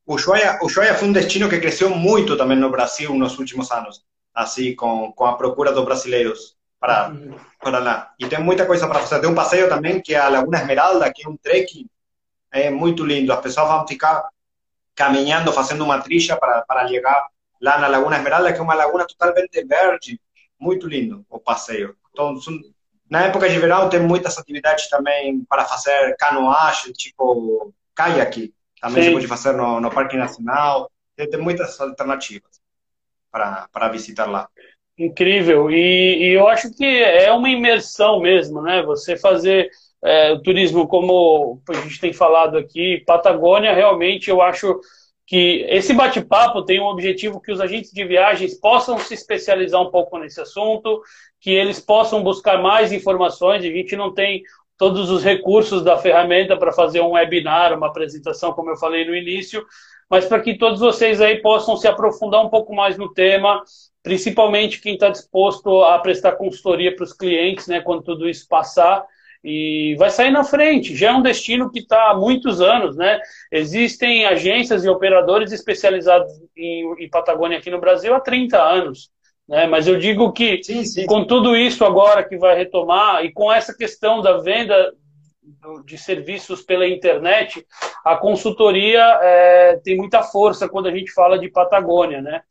O 0.04 0.14
Ushuaia, 0.14 0.58
Ushuaia 0.62 0.94
foi 0.94 1.08
um 1.08 1.12
destino 1.12 1.48
que 1.48 1.60
cresceu 1.60 1.90
muito 1.90 2.36
também 2.36 2.58
no 2.58 2.70
Brasil 2.70 3.14
nos 3.14 3.38
últimos 3.38 3.70
anos, 3.70 4.02
assim, 4.38 4.74
com, 4.74 5.12
com 5.12 5.26
a 5.26 5.36
procura 5.36 5.72
dos 5.72 5.84
brasileiros 5.84 6.56
para, 6.78 7.12
para 7.60 7.78
lá. 7.80 8.14
E 8.18 8.26
tem 8.28 8.38
muita 8.38 8.64
coisa 8.64 8.86
para 8.86 9.00
fazer. 9.00 9.20
Tem 9.20 9.28
um 9.28 9.34
passeio 9.34 9.68
também 9.68 10.00
que 10.00 10.14
é 10.14 10.18
a 10.18 10.28
Laguna 10.28 10.58
Esmeralda, 10.58 11.12
que 11.12 11.26
é 11.26 11.28
um 11.28 11.36
trekking, 11.36 11.86
é 12.52 12.70
muito 12.70 13.04
lindo. 13.04 13.32
As 13.32 13.40
pessoas 13.40 13.68
vão 13.68 13.86
ficar 13.86 14.28
caminhando, 14.94 15.52
fazendo 15.52 15.82
uma 15.84 16.00
trilha 16.00 16.36
para, 16.36 16.62
para 16.62 16.86
chegar 16.86 17.26
lá 17.60 17.78
na 17.78 17.88
Laguna 17.88 18.16
Esmeralda, 18.16 18.52
que 18.52 18.60
é 18.60 18.62
uma 18.62 18.74
laguna 18.74 19.04
totalmente 19.06 19.64
verde, 19.64 20.20
muito 20.58 20.86
lindo 20.86 21.26
o 21.28 21.40
passeio. 21.40 21.96
Então, 22.12 22.38
na 23.10 23.22
época 23.22 23.48
de 23.48 23.58
verão 23.58 23.88
tem 23.88 24.00
muitas 24.00 24.38
atividades 24.38 24.88
também 24.88 25.44
para 25.48 25.64
fazer 25.64 26.16
canoagem, 26.16 26.92
tipo 26.92 27.74
caiaque, 27.92 28.54
também 28.80 29.02
Sim. 29.02 29.08
se 29.08 29.14
pode 29.14 29.26
fazer 29.26 29.52
no, 29.54 29.80
no 29.80 29.90
Parque 29.90 30.16
Nacional, 30.16 30.88
tem, 31.16 31.28
tem 31.28 31.40
muitas 31.40 31.80
alternativas 31.80 32.57
para, 33.70 33.88
visitar 33.88 34.26
lá. 34.26 34.48
Incrível, 34.98 35.70
e, 35.70 36.24
e, 36.24 36.32
eu 36.32 36.48
acho 36.48 36.74
que 36.74 36.84
é 36.84 37.32
uma 37.32 37.48
imersão 37.48 38.20
mesmo, 38.20 38.60
né? 38.60 38.82
Você 38.82 39.16
fazer 39.16 39.70
é, 40.02 40.32
o 40.32 40.42
turismo 40.42 40.88
como 40.88 41.62
a 41.68 41.74
gente 41.74 42.00
tem 42.00 42.12
falado 42.12 42.58
aqui, 42.58 43.02
Patagônia, 43.06 43.72
realmente 43.72 44.28
eu 44.28 44.42
acho 44.42 44.80
que 45.28 45.66
esse 45.68 45.92
bate-papo 45.92 46.64
tem 46.64 46.80
um 46.80 46.86
objetivo 46.86 47.40
que 47.40 47.52
os 47.52 47.60
agentes 47.60 47.92
de 47.92 48.02
viagens 48.02 48.58
possam 48.58 48.98
se 48.98 49.12
especializar 49.12 49.80
um 49.80 49.90
pouco 49.90 50.18
nesse 50.18 50.40
assunto, 50.40 51.02
que 51.38 51.50
eles 51.50 51.78
possam 51.78 52.22
buscar 52.22 52.62
mais 52.62 52.92
informações. 52.92 53.62
A 53.62 53.68
gente 53.68 53.94
não 53.94 54.12
tem 54.14 54.42
todos 54.78 55.10
os 55.10 55.22
recursos 55.22 55.84
da 55.84 55.98
ferramenta 55.98 56.56
para 56.56 56.72
fazer 56.72 57.02
um 57.02 57.10
webinar, 57.10 57.76
uma 57.76 57.88
apresentação, 57.88 58.52
como 58.52 58.70
eu 58.70 58.76
falei 58.76 59.04
no 59.04 59.14
início, 59.14 59.66
mas 60.08 60.26
para 60.26 60.40
que 60.40 60.56
todos 60.56 60.80
vocês 60.80 61.20
aí 61.20 61.40
possam 61.42 61.76
se 61.76 61.86
aprofundar 61.86 62.44
um 62.44 62.48
pouco 62.48 62.74
mais 62.74 62.96
no 62.96 63.12
tema, 63.12 63.62
principalmente 64.02 64.80
quem 64.80 64.94
está 64.94 65.08
disposto 65.08 65.82
a 65.82 65.98
prestar 65.98 66.32
consultoria 66.32 66.94
para 66.94 67.04
os 67.04 67.12
clientes, 67.12 67.66
né, 67.66 67.80
quando 67.80 68.02
tudo 68.02 68.28
isso 68.28 68.46
passar 68.48 69.04
e 69.42 69.94
vai 69.98 70.10
sair 70.10 70.30
na 70.30 70.44
frente. 70.44 70.96
Já 70.96 71.10
é 71.10 71.12
um 71.12 71.22
destino 71.22 71.70
que 71.70 71.80
está 71.80 72.10
há 72.10 72.14
muitos 72.16 72.60
anos, 72.60 72.96
né? 72.96 73.20
Existem 73.52 74.26
agências 74.26 74.84
e 74.84 74.88
operadores 74.88 75.52
especializados 75.52 76.32
em, 76.56 76.92
em, 76.98 77.08
Patagônia 77.08 77.58
aqui 77.58 77.70
no 77.70 77.80
Brasil 77.80 78.14
há 78.14 78.20
30 78.20 78.60
anos. 78.60 79.10
Né? 79.48 79.66
Mas 79.66 79.86
eu 79.86 79.98
digo 79.98 80.32
que 80.32 80.62
sim, 80.62 80.84
sim. 80.84 81.06
com 81.06 81.24
tudo 81.24 81.56
isso 81.56 81.84
agora 81.84 82.24
que 82.24 82.36
vai 82.36 82.56
retomar 82.56 83.24
e 83.24 83.32
com 83.32 83.52
essa 83.52 83.74
questão 83.74 84.20
da 84.20 84.38
venda 84.38 84.92
de 85.84 85.98
serviços 85.98 86.62
pela 86.62 86.86
internet, 86.86 87.66
a 88.04 88.16
consultoria 88.16 89.02
é, 89.22 89.76
tem 89.82 89.96
muita 89.96 90.22
força 90.22 90.68
quando 90.68 90.88
a 90.88 90.94
gente 90.94 91.12
fala 91.12 91.38
de 91.38 91.48
Patagônia, 91.48 92.20
né? 92.20 92.42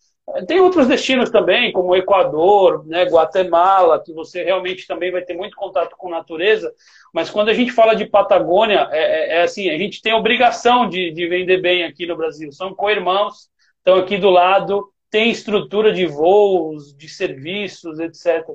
Tem 0.45 0.59
outros 0.59 0.87
destinos 0.87 1.29
também, 1.29 1.71
como 1.71 1.95
Equador, 1.95 2.85
né, 2.85 3.05
Guatemala, 3.05 4.03
que 4.03 4.11
você 4.11 4.43
realmente 4.43 4.85
também 4.85 5.09
vai 5.09 5.21
ter 5.21 5.33
muito 5.33 5.55
contato 5.55 5.95
com 5.97 6.09
natureza, 6.09 6.73
mas 7.13 7.29
quando 7.29 7.47
a 7.47 7.53
gente 7.53 7.71
fala 7.71 7.95
de 7.95 8.05
Patagônia, 8.05 8.89
é, 8.91 8.99
é, 8.99 9.37
é 9.37 9.41
assim, 9.43 9.69
a 9.69 9.77
gente 9.77 10.01
tem 10.01 10.13
obrigação 10.13 10.89
de, 10.89 11.11
de 11.11 11.27
vender 11.27 11.61
bem 11.61 11.85
aqui 11.85 12.05
no 12.05 12.17
Brasil. 12.17 12.51
São 12.51 12.75
co-irmãos, 12.75 13.49
estão 13.77 13.95
aqui 13.95 14.17
do 14.17 14.29
lado, 14.29 14.91
tem 15.09 15.31
estrutura 15.31 15.93
de 15.93 16.05
voos, 16.05 16.93
de 16.93 17.07
serviços, 17.07 17.97
etc. 17.97 18.45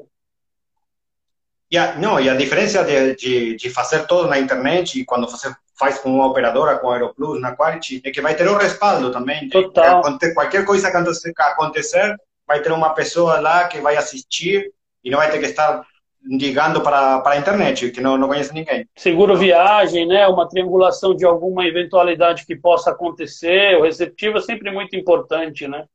Yeah, 1.73 1.99
não, 1.99 2.21
e 2.21 2.29
a 2.29 2.35
diferença 2.35 2.85
de, 2.85 3.17
de, 3.17 3.57
de 3.57 3.71
fazer 3.71 4.07
tudo 4.07 4.29
na 4.29 4.39
internet 4.39 5.01
e 5.01 5.05
quando 5.07 5.27
você 5.27 5.51
faz 5.75 5.99
com 5.99 6.13
uma 6.13 6.27
operadora, 6.27 6.79
com 6.79 6.91
a 6.91 6.95
Aeroplus, 6.95 7.41
na 7.41 7.57
Quality, 7.57 8.03
é 8.05 8.11
que 8.11 8.21
vai 8.21 8.35
ter 8.35 8.47
o 8.47 8.59
respaldo 8.59 9.11
também. 9.11 9.49
Total. 9.49 10.03
Qualquer 10.35 10.67
coisa 10.67 10.91
que 10.91 10.97
acontecer, 11.43 12.15
vai 12.47 12.61
ter 12.61 12.71
uma 12.73 12.91
pessoa 12.91 13.41
lá 13.41 13.67
que 13.69 13.81
vai 13.81 13.97
assistir 13.97 14.71
e 15.03 15.11
não 15.11 15.19
vai 15.19 15.31
ter 15.31 15.39
que 15.39 15.47
estar 15.47 15.83
ligando 16.25 16.83
para, 16.83 17.21
para 17.21 17.35
a 17.35 17.39
internet, 17.39 17.91
que 17.91 18.01
não, 18.01 18.17
não 18.17 18.29
conhece 18.29 18.53
ninguém. 18.55 18.87
Seguro 18.95 19.37
viagem, 19.37 20.07
né? 20.07 20.29
Uma 20.29 20.49
triangulação 20.49 21.17
de 21.17 21.25
alguma 21.25 21.67
eventualidade 21.67 22.47
que 22.47 22.55
possa 22.55 22.91
acontecer. 22.91 23.77
O 23.79 23.83
receptivo 23.83 24.39
é 24.39 24.43
sempre 24.43 24.71
muito 24.71 24.95
importante, 24.95 25.67
né? 25.67 25.87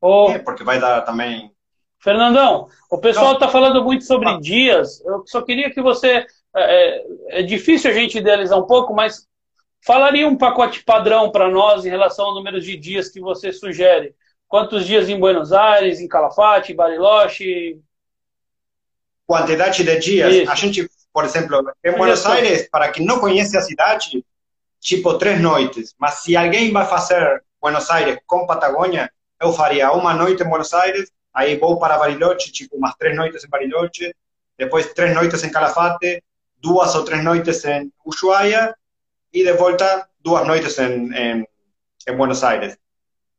Oh. 0.00 0.28
É, 0.30 0.38
porque 0.38 0.64
vai 0.64 0.78
dar 0.78 1.02
também. 1.02 1.50
Fernandão, 2.02 2.68
o 2.90 2.98
pessoal 2.98 3.34
está 3.34 3.48
falando 3.48 3.84
muito 3.84 4.04
sobre 4.04 4.28
ah. 4.28 4.38
dias. 4.40 5.00
Eu 5.04 5.22
só 5.24 5.40
queria 5.40 5.70
que 5.70 5.80
você. 5.80 6.26
É, 6.54 6.56
é, 6.56 7.04
é 7.28 7.42
difícil 7.42 7.90
a 7.90 7.94
gente 7.94 8.18
idealizar 8.18 8.58
um 8.58 8.66
pouco, 8.66 8.92
mas 8.92 9.26
falaria 9.80 10.26
um 10.26 10.36
pacote 10.36 10.84
padrão 10.84 11.30
para 11.30 11.48
nós 11.48 11.86
em 11.86 11.88
relação 11.88 12.26
ao 12.26 12.34
número 12.34 12.60
de 12.60 12.76
dias 12.76 13.08
que 13.08 13.20
você 13.20 13.52
sugere. 13.52 14.14
Quantos 14.48 14.84
dias 14.84 15.08
em 15.08 15.18
Buenos 15.18 15.52
Aires, 15.52 16.00
em 16.00 16.08
Calafate, 16.08 16.74
Bariloche? 16.74 17.80
Quantidade 19.24 19.82
de 19.82 19.98
dias. 19.98 20.34
Isso. 20.34 20.50
A 20.50 20.54
gente, 20.56 20.90
por 21.12 21.24
exemplo, 21.24 21.72
em 21.84 21.92
Buenos 21.92 22.26
Aires, 22.26 22.68
para 22.68 22.90
quem 22.90 23.06
não 23.06 23.20
conhece 23.20 23.56
a 23.56 23.62
cidade, 23.62 24.24
tipo 24.80 25.16
três 25.18 25.40
noites. 25.40 25.94
Mas 25.98 26.14
se 26.22 26.36
alguém 26.36 26.72
vai 26.72 26.84
fazer 26.84 27.42
Buenos 27.60 27.88
Aires 27.88 28.18
com 28.26 28.44
Patagônia, 28.44 29.10
eu 29.40 29.52
faria 29.52 29.92
uma 29.92 30.12
noite 30.12 30.42
em 30.42 30.48
Buenos 30.48 30.74
Aires, 30.74 31.10
aí 31.32 31.56
vou 31.56 31.78
para 31.78 31.98
Bariloche, 31.98 32.52
tipo 32.52 32.76
umas 32.76 32.94
três 32.96 33.16
noites 33.16 33.44
em 33.44 33.48
Bariloche, 33.48 34.14
depois 34.58 34.92
três 34.92 35.14
noites 35.14 35.42
em 35.44 35.50
Calafate, 35.50 36.22
duas 36.58 36.94
ou 36.94 37.04
três 37.04 37.22
noites 37.24 37.64
em 37.64 37.92
Ushuaia 38.04 38.74
e 39.32 39.42
de 39.42 39.52
volta 39.54 40.08
duas 40.20 40.46
noites 40.46 40.78
em, 40.78 41.46
Buenos 42.16 42.42
Aires 42.42 42.76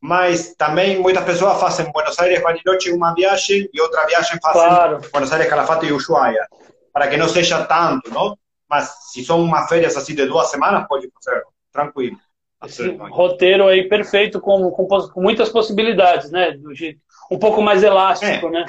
mas 0.04 0.54
também 0.56 1.00
muitas 1.00 1.24
pessoas 1.24 1.58
fazem 1.62 1.90
Buenos 1.90 2.20
Aires, 2.20 2.44
Bariloche 2.44 2.92
uma 2.92 3.14
viagem 3.14 3.70
e 3.74 3.80
outra 3.80 4.06
viagem 4.06 4.38
fazem 4.42 4.62
claro. 4.62 5.02
Buenos 5.10 5.32
Aires, 5.32 5.48
Calafate 5.48 5.86
e 5.86 5.94
Ushuaia, 5.94 6.46
para 6.92 7.08
que 7.08 7.16
não 7.16 7.30
seja 7.30 7.64
tanto, 7.64 8.12
não? 8.12 8.38
Mas 8.70 8.94
se 9.14 9.24
são 9.24 9.42
uma 9.42 9.66
férias 9.66 9.96
assim 9.96 10.14
de 10.14 10.26
duas 10.26 10.50
semanas, 10.50 10.86
pode 10.90 11.10
fazer, 11.24 11.42
tranquilo. 11.72 12.18
Esse 12.66 12.86
roteiro 12.98 13.66
aí 13.66 13.88
perfeito, 13.88 14.42
com, 14.42 14.70
com, 14.72 14.86
com, 14.86 15.22
muitas 15.22 15.48
possibilidades, 15.48 16.30
né? 16.32 16.52
Do 16.52 16.76
jeito, 16.76 17.00
um 17.32 17.38
pouco 17.38 17.62
mais 17.62 17.84
elástico, 17.84 18.48
é. 18.48 18.50
né? 18.50 18.66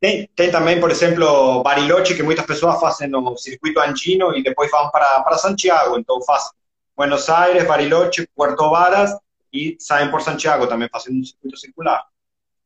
Tem, 0.00 0.28
tem 0.34 0.50
também, 0.50 0.78
por 0.78 0.90
exemplo, 0.90 1.62
Bariloche, 1.62 2.14
que 2.14 2.22
muitas 2.22 2.46
pessoas 2.46 2.78
fazem 2.78 3.08
no 3.08 3.36
circuito 3.36 3.80
andino 3.80 4.36
e 4.36 4.42
depois 4.42 4.70
vão 4.70 4.88
para, 4.90 5.22
para 5.22 5.38
Santiago. 5.38 5.98
Então 5.98 6.22
fazem 6.22 6.50
Buenos 6.96 7.28
Aires, 7.28 7.66
Bariloche, 7.66 8.28
Puerto 8.34 8.70
Varas 8.70 9.10
e 9.52 9.76
saem 9.80 10.10
por 10.10 10.20
Santiago 10.20 10.66
também 10.66 10.88
fazendo 10.88 11.18
um 11.18 11.24
circuito 11.24 11.56
circular. 11.56 12.04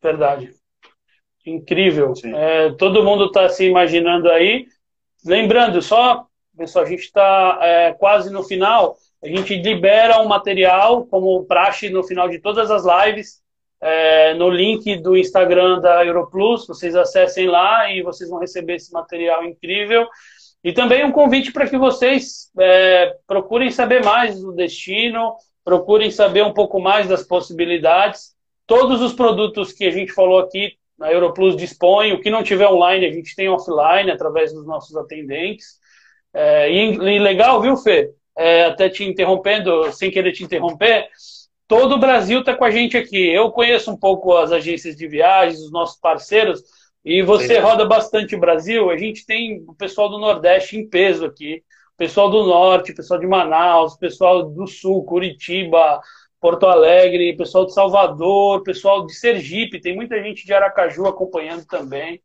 Verdade. 0.02 0.54
Incrível. 1.46 2.12
É, 2.34 2.70
todo 2.72 3.02
mundo 3.02 3.26
está 3.26 3.48
se 3.48 3.64
imaginando 3.64 4.30
aí. 4.30 4.66
Lembrando, 5.24 5.80
só, 5.80 6.26
pessoal, 6.56 6.84
a 6.84 6.88
gente 6.88 7.04
está 7.04 7.58
é, 7.62 7.92
quase 7.94 8.30
no 8.30 8.42
final. 8.42 8.96
A 9.22 9.28
gente 9.28 9.56
libera 9.56 10.20
um 10.20 10.28
material, 10.28 11.06
como 11.06 11.44
praxe 11.44 11.88
no 11.88 12.02
final 12.02 12.28
de 12.28 12.38
todas 12.38 12.70
as 12.70 12.84
lives, 12.84 13.41
é, 13.82 14.32
no 14.34 14.48
link 14.48 14.96
do 15.02 15.16
Instagram 15.16 15.80
da 15.80 16.06
Europlus. 16.06 16.66
Vocês 16.68 16.94
acessem 16.94 17.48
lá 17.48 17.90
e 17.92 18.00
vocês 18.00 18.30
vão 18.30 18.38
receber 18.38 18.76
esse 18.76 18.92
material 18.92 19.44
incrível. 19.44 20.06
E 20.62 20.72
também 20.72 21.04
um 21.04 21.10
convite 21.10 21.52
para 21.52 21.68
que 21.68 21.76
vocês 21.76 22.48
é, 22.58 23.16
procurem 23.26 23.72
saber 23.72 24.04
mais 24.04 24.40
do 24.40 24.52
destino, 24.52 25.34
procurem 25.64 26.12
saber 26.12 26.44
um 26.44 26.52
pouco 26.52 26.80
mais 26.80 27.08
das 27.08 27.24
possibilidades. 27.24 28.32
Todos 28.64 29.02
os 29.02 29.12
produtos 29.12 29.72
que 29.72 29.84
a 29.84 29.90
gente 29.90 30.12
falou 30.12 30.38
aqui, 30.38 30.74
a 31.00 31.12
Europlus 31.12 31.56
dispõe. 31.56 32.12
O 32.12 32.20
que 32.20 32.30
não 32.30 32.44
tiver 32.44 32.68
online, 32.68 33.06
a 33.06 33.12
gente 33.12 33.34
tem 33.34 33.48
offline, 33.48 34.08
através 34.08 34.52
dos 34.52 34.64
nossos 34.64 34.96
atendentes. 34.96 35.80
É, 36.32 36.70
e, 36.70 36.94
e, 36.94 37.18
legal, 37.18 37.60
viu, 37.60 37.76
Fê? 37.76 38.12
É, 38.38 38.66
até 38.66 38.88
te 38.88 39.04
interrompendo, 39.04 39.92
sem 39.92 40.10
querer 40.10 40.32
te 40.32 40.44
interromper, 40.44 41.08
todo 41.72 41.94
o 41.94 41.98
Brasil 41.98 42.40
está 42.40 42.54
com 42.54 42.66
a 42.66 42.70
gente 42.70 42.98
aqui. 42.98 43.32
Eu 43.32 43.50
conheço 43.50 43.90
um 43.90 43.96
pouco 43.96 44.36
as 44.36 44.52
agências 44.52 44.94
de 44.94 45.08
viagens, 45.08 45.58
os 45.58 45.72
nossos 45.72 45.98
parceiros, 45.98 46.62
e 47.02 47.22
você 47.22 47.58
roda 47.58 47.86
bastante 47.86 48.34
o 48.34 48.38
Brasil. 48.38 48.90
A 48.90 48.98
gente 48.98 49.24
tem 49.24 49.64
o 49.66 49.74
pessoal 49.74 50.10
do 50.10 50.18
Nordeste 50.18 50.76
em 50.76 50.86
peso 50.86 51.24
aqui 51.24 51.62
pessoal 51.96 52.28
do 52.28 52.44
norte, 52.44 52.92
pessoal 52.92 53.20
de 53.20 53.26
Manaus, 53.28 53.96
pessoal 53.96 54.42
do 54.42 54.66
sul, 54.66 55.04
Curitiba, 55.04 56.00
Porto 56.40 56.66
Alegre, 56.66 57.36
pessoal 57.36 57.64
de 57.64 57.72
Salvador, 57.72 58.64
pessoal 58.64 59.06
de 59.06 59.14
Sergipe, 59.14 59.80
tem 59.80 59.94
muita 59.94 60.20
gente 60.20 60.44
de 60.44 60.52
Aracaju 60.52 61.06
acompanhando 61.06 61.64
também. 61.64 62.20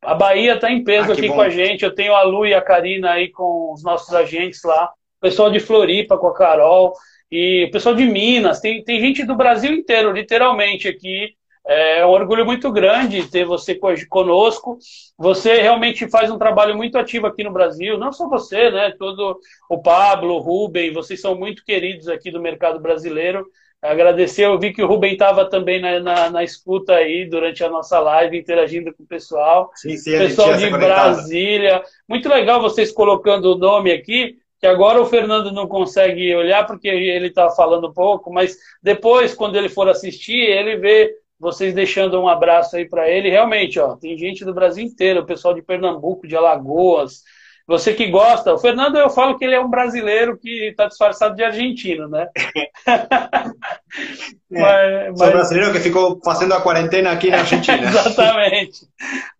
A 0.00 0.14
Bahia 0.14 0.54
está 0.54 0.70
em 0.70 0.84
peso 0.84 1.10
ah, 1.10 1.14
aqui 1.14 1.26
bom. 1.26 1.34
com 1.34 1.40
a 1.40 1.48
gente. 1.48 1.84
Eu 1.84 1.92
tenho 1.92 2.14
a 2.14 2.22
Lu 2.22 2.46
e 2.46 2.54
a 2.54 2.62
Karina 2.62 3.12
aí 3.12 3.28
com 3.32 3.72
os 3.72 3.82
nossos 3.82 4.14
agentes 4.14 4.62
lá. 4.62 4.92
pessoal 5.20 5.50
de 5.50 5.58
Floripa 5.58 6.16
com 6.16 6.28
a 6.28 6.34
Carol. 6.34 6.92
E 7.30 7.64
o 7.64 7.70
pessoal 7.70 7.94
de 7.94 8.04
Minas. 8.04 8.60
Tem, 8.60 8.82
tem 8.84 9.00
gente 9.00 9.24
do 9.24 9.34
Brasil 9.34 9.72
inteiro, 9.72 10.12
literalmente, 10.12 10.88
aqui 10.88 11.34
é 11.68 12.06
um 12.06 12.10
orgulho 12.10 12.46
muito 12.46 12.70
grande 12.70 13.28
ter 13.28 13.44
você 13.44 13.76
conosco. 14.08 14.78
Você 15.18 15.60
realmente 15.60 16.08
faz 16.08 16.30
um 16.30 16.38
trabalho 16.38 16.76
muito 16.76 16.96
ativo 16.96 17.26
aqui 17.26 17.42
no 17.42 17.52
Brasil, 17.52 17.98
não 17.98 18.12
só 18.12 18.28
você, 18.28 18.70
né? 18.70 18.94
Todo 18.96 19.40
o 19.68 19.82
Pablo, 19.82 20.34
o 20.34 20.38
Rubem, 20.38 20.92
vocês 20.92 21.20
são 21.20 21.34
muito 21.34 21.64
queridos 21.64 22.06
aqui 22.06 22.30
do 22.30 22.40
mercado 22.40 22.78
brasileiro. 22.80 23.44
Agradecer, 23.82 24.44
eu 24.44 24.58
vi 24.58 24.72
que 24.72 24.82
o 24.82 24.86
Rubem 24.86 25.12
estava 25.12 25.44
também 25.48 25.80
na, 25.80 26.00
na, 26.00 26.30
na, 26.30 26.44
escuta 26.44 26.94
aí 26.94 27.28
durante 27.28 27.62
a 27.62 27.68
nossa 27.68 27.98
live, 27.98 28.38
interagindo 28.38 28.94
com 28.94 29.02
o 29.02 29.06
pessoal. 29.06 29.70
Sim, 29.74 29.96
sim, 29.96 30.18
pessoal 30.18 30.56
de 30.56 30.70
Brasília. 30.70 31.82
Muito 32.08 32.28
legal 32.28 32.60
vocês 32.60 32.92
colocando 32.92 33.52
o 33.52 33.58
nome 33.58 33.92
aqui 33.92 34.36
que 34.58 34.66
agora 34.66 35.00
o 35.00 35.06
Fernando 35.06 35.52
não 35.52 35.66
consegue 35.66 36.34
olhar 36.34 36.66
porque 36.66 36.88
ele 36.88 37.28
está 37.28 37.50
falando 37.50 37.92
pouco, 37.92 38.32
mas 38.32 38.56
depois, 38.82 39.34
quando 39.34 39.56
ele 39.56 39.68
for 39.68 39.88
assistir, 39.88 40.38
ele 40.38 40.76
vê 40.76 41.14
vocês 41.38 41.74
deixando 41.74 42.20
um 42.20 42.28
abraço 42.28 42.76
aí 42.76 42.88
para 42.88 43.08
ele. 43.08 43.30
Realmente, 43.30 43.78
ó, 43.78 43.96
tem 43.96 44.16
gente 44.16 44.44
do 44.44 44.54
Brasil 44.54 44.84
inteiro, 44.84 45.20
o 45.20 45.26
pessoal 45.26 45.52
de 45.52 45.62
Pernambuco, 45.62 46.26
de 46.26 46.34
Alagoas. 46.34 47.22
Você 47.66 47.94
que 47.94 48.06
gosta, 48.06 48.54
o 48.54 48.58
Fernando, 48.58 48.96
eu 48.96 49.10
falo 49.10 49.36
que 49.36 49.44
ele 49.44 49.56
é 49.56 49.60
um 49.60 49.68
brasileiro 49.68 50.38
que 50.38 50.68
está 50.68 50.86
disfarçado 50.86 51.34
de 51.34 51.42
argentino, 51.42 52.08
né? 52.08 52.28
é, 54.52 55.08
mas, 55.10 55.18
Sou 55.18 55.30
brasileiro 55.32 55.72
que 55.72 55.80
ficou 55.80 56.20
fazendo 56.24 56.54
a 56.54 56.60
quarentena 56.60 57.10
aqui 57.10 57.28
na 57.28 57.38
Argentina. 57.38 57.82
Exatamente. 57.82 58.86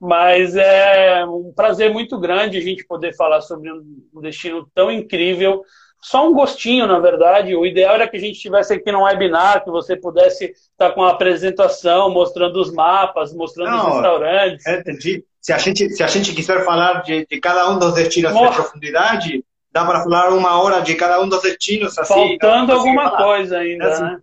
Mas 0.01 0.57
é 0.57 1.25
um 1.25 1.53
prazer 1.55 1.93
muito 1.93 2.19
grande 2.19 2.59
a 2.59 2.61
gente 2.61 2.85
poder 2.85 3.15
falar 3.15 3.41
sobre 3.43 3.71
um 3.71 4.21
destino 4.21 4.69
tão 4.75 4.91
incrível 4.91 5.63
só 6.07 6.25
um 6.29 6.33
gostinho, 6.33 6.87
na 6.87 7.01
verdade. 7.01 7.57
O 7.57 7.67
ideal 7.67 7.97
era 7.97 8.07
que 8.07 8.17
a 8.17 8.21
gente 8.21 8.37
estivesse 8.37 8.73
aqui 8.73 8.93
no 8.93 9.03
webinar, 9.03 9.65
que 9.65 9.71
você 9.73 9.97
pudesse 9.97 10.55
estar 10.71 10.93
com 10.93 11.03
a 11.03 11.11
apresentação, 11.11 12.09
mostrando 12.11 12.61
os 12.61 12.73
mapas, 12.73 13.35
mostrando 13.35 13.73
Não, 13.73 13.89
os 13.89 13.95
restaurantes. 13.95 14.65
É, 14.67 14.79
entendi. 14.79 15.25
Se 15.41 15.53
a 15.53 15.59
gente, 15.59 15.91
se 15.91 16.05
a 16.05 16.07
gente 16.07 16.33
quiser 16.33 16.65
falar 16.65 17.03
de, 17.03 17.27
de 17.27 17.41
cada 17.41 17.69
um 17.69 17.81
dos 17.81 17.95
destinos 17.95 18.33
em 18.37 18.53
profundidade, 18.53 19.45
dá 19.73 19.85
para 19.85 20.05
falar 20.05 20.33
uma 20.33 20.63
hora 20.63 20.81
de 20.81 20.95
cada 20.95 21.21
um 21.21 21.29
dos 21.29 21.43
destinos. 21.43 21.99
Assim, 21.99 22.39
Faltando 22.39 22.73
alguma 22.73 23.11
falar. 23.11 23.25
coisa 23.25 23.59
ainda, 23.59 23.85
é 23.85 23.93
assim. 23.93 24.03
né? 24.05 24.21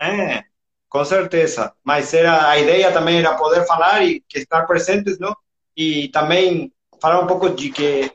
É, 0.00 0.44
com 0.88 1.04
certeza. 1.04 1.72
Mas 1.84 2.12
era, 2.12 2.48
a 2.48 2.58
ideia 2.58 2.90
também 2.90 3.20
era 3.20 3.36
poder 3.36 3.64
falar 3.68 4.02
e 4.04 4.20
estar 4.34 4.66
presentes, 4.66 5.16
não? 5.20 5.36
E 5.76 6.08
também 6.08 6.72
falar 7.00 7.20
um 7.20 7.26
pouco 7.28 7.50
de 7.50 7.70
que 7.70 8.10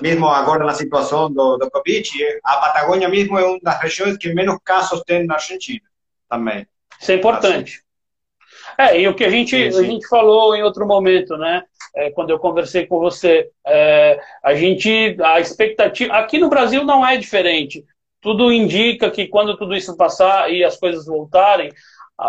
mesmo 0.00 0.26
agora 0.26 0.64
na 0.64 0.74
situação 0.74 1.30
do, 1.32 1.56
do 1.56 1.70
Covid, 1.70 2.10
a 2.44 2.56
Patagônia 2.56 3.08
mesmo 3.08 3.38
é 3.38 3.44
uma 3.44 3.58
das 3.62 3.80
regiões 3.80 4.16
que 4.16 4.32
menos 4.32 4.58
casos 4.64 5.02
tem 5.02 5.26
na 5.26 5.34
Argentina 5.34 5.82
também. 6.28 6.66
Isso 7.00 7.12
é 7.12 7.14
importante. 7.16 7.74
Assim. 7.74 7.92
É, 8.78 9.00
e 9.00 9.08
o 9.08 9.14
que 9.14 9.24
a 9.24 9.30
gente, 9.30 9.50
sim, 9.50 9.70
sim. 9.70 9.78
a 9.78 9.82
gente 9.82 10.08
falou 10.08 10.54
em 10.54 10.62
outro 10.62 10.86
momento, 10.86 11.36
né? 11.36 11.62
É, 11.94 12.10
quando 12.10 12.30
eu 12.30 12.38
conversei 12.38 12.86
com 12.86 12.98
você, 12.98 13.50
é, 13.66 14.18
a 14.42 14.54
gente, 14.54 15.16
a 15.22 15.40
expectativa, 15.40 16.14
aqui 16.14 16.38
no 16.38 16.48
Brasil 16.48 16.84
não 16.84 17.06
é 17.06 17.16
diferente. 17.16 17.84
Tudo 18.20 18.52
indica 18.52 19.10
que 19.10 19.26
quando 19.26 19.56
tudo 19.56 19.74
isso 19.74 19.96
passar 19.96 20.50
e 20.50 20.64
as 20.64 20.76
coisas 20.76 21.06
voltarem, 21.06 21.70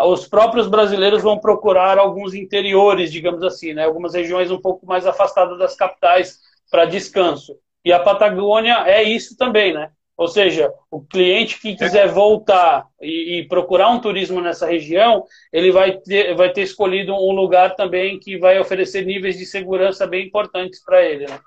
os 0.06 0.26
próprios 0.26 0.66
brasileiros 0.66 1.22
vão 1.22 1.38
procurar 1.38 1.98
alguns 1.98 2.34
interiores, 2.34 3.12
digamos 3.12 3.42
assim, 3.42 3.72
né? 3.72 3.84
Algumas 3.84 4.14
regiões 4.14 4.50
um 4.50 4.60
pouco 4.60 4.84
mais 4.86 5.06
afastadas 5.06 5.58
das 5.58 5.76
capitais 5.76 6.40
para 6.74 6.86
descanso. 6.86 7.56
E 7.84 7.92
a 7.92 8.00
Patagônia 8.00 8.82
é 8.84 9.00
isso 9.00 9.36
também, 9.36 9.72
né? 9.72 9.90
Ou 10.16 10.26
seja, 10.26 10.72
o 10.90 11.00
cliente 11.00 11.60
que 11.60 11.76
quiser 11.76 12.08
voltar 12.08 12.84
e, 13.00 13.38
e, 13.38 13.48
procurar 13.48 13.90
um 13.90 14.00
turismo 14.00 14.40
nessa 14.40 14.66
região, 14.66 15.24
ele 15.52 15.70
vai 15.70 15.98
ter, 15.98 16.34
vai 16.34 16.52
ter 16.52 16.62
escolhido 16.62 17.14
um 17.14 17.30
lugar 17.30 17.76
também 17.76 18.18
que 18.18 18.36
vai 18.38 18.58
oferecer 18.58 19.06
níveis 19.06 19.38
de 19.38 19.46
segurança 19.46 20.04
bem 20.04 20.26
importantes 20.26 20.82
para 20.84 21.00
ele. 21.00 21.26
Né? 21.26 21.38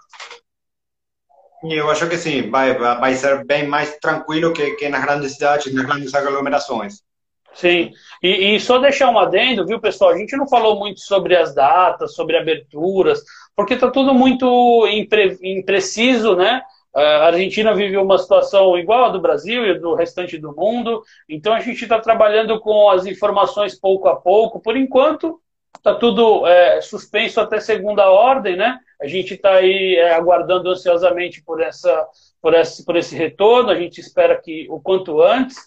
Eu 1.64 1.90
acho 1.90 2.08
que 2.08 2.18
sim, 2.18 2.50
vai, 2.50 2.78
vai 2.78 3.14
ser 3.16 3.44
bem 3.46 3.68
mais 3.68 3.98
tranquilo 3.98 4.54
que, 4.54 4.76
que 4.76 4.88
nas 4.88 5.04
grandes 5.04 5.34
cidades, 5.34 5.74
nas 5.74 5.86
grandes 5.86 6.14
aglomerações. 6.14 7.02
Sim, 7.54 7.92
e, 8.22 8.56
e, 8.56 8.60
só 8.60 8.78
deixar 8.78 9.10
um 9.10 9.18
adendo, 9.18 9.66
viu, 9.66 9.82
pessoal? 9.82 10.12
A 10.12 10.18
gente 10.18 10.38
não 10.38 10.48
falou 10.48 10.78
muito 10.78 11.00
sobre 11.00 11.36
as 11.36 11.56
datas, 11.56 12.14
sobre 12.14 12.38
aberturas, 12.38 13.24
porque 13.58 13.74
está 13.74 13.90
tudo 13.90 14.14
muito 14.14 14.88
impre, 14.88 15.36
impreciso, 15.42 16.36
né? 16.36 16.62
A 16.94 17.26
Argentina 17.26 17.74
vive 17.74 17.98
uma 17.98 18.18
situação 18.20 18.78
igual 18.78 19.06
à 19.06 19.10
do 19.10 19.20
Brasil 19.20 19.66
e 19.66 19.80
do 19.80 19.96
restante 19.96 20.38
do 20.38 20.56
mundo, 20.56 21.02
então 21.28 21.54
a 21.54 21.60
gente 21.60 21.82
está 21.82 22.00
trabalhando 22.00 22.60
com 22.60 22.90
as 22.90 23.08
informações 23.08 23.80
pouco 23.80 24.08
a 24.08 24.16
pouco. 24.16 24.60
Por 24.60 24.78
enquanto, 24.78 25.42
está 25.76 25.96
tudo 25.96 26.46
é, 26.46 26.82
suspenso 26.82 27.42
até 27.42 27.60
segunda 27.60 28.10
ordem, 28.10 28.56
né? 28.56 28.78
A 29.02 29.08
gente 29.08 29.34
está 29.34 29.56
aí 29.56 29.96
é, 29.96 30.14
aguardando 30.14 30.70
ansiosamente 30.70 31.44
por, 31.44 31.60
essa, 31.60 32.06
por, 32.40 32.54
esse, 32.54 32.86
por 32.86 32.96
esse 32.96 33.16
retorno, 33.16 33.72
a 33.72 33.76
gente 33.76 34.00
espera 34.00 34.40
que 34.40 34.68
o 34.70 34.80
quanto 34.80 35.22
antes. 35.22 35.58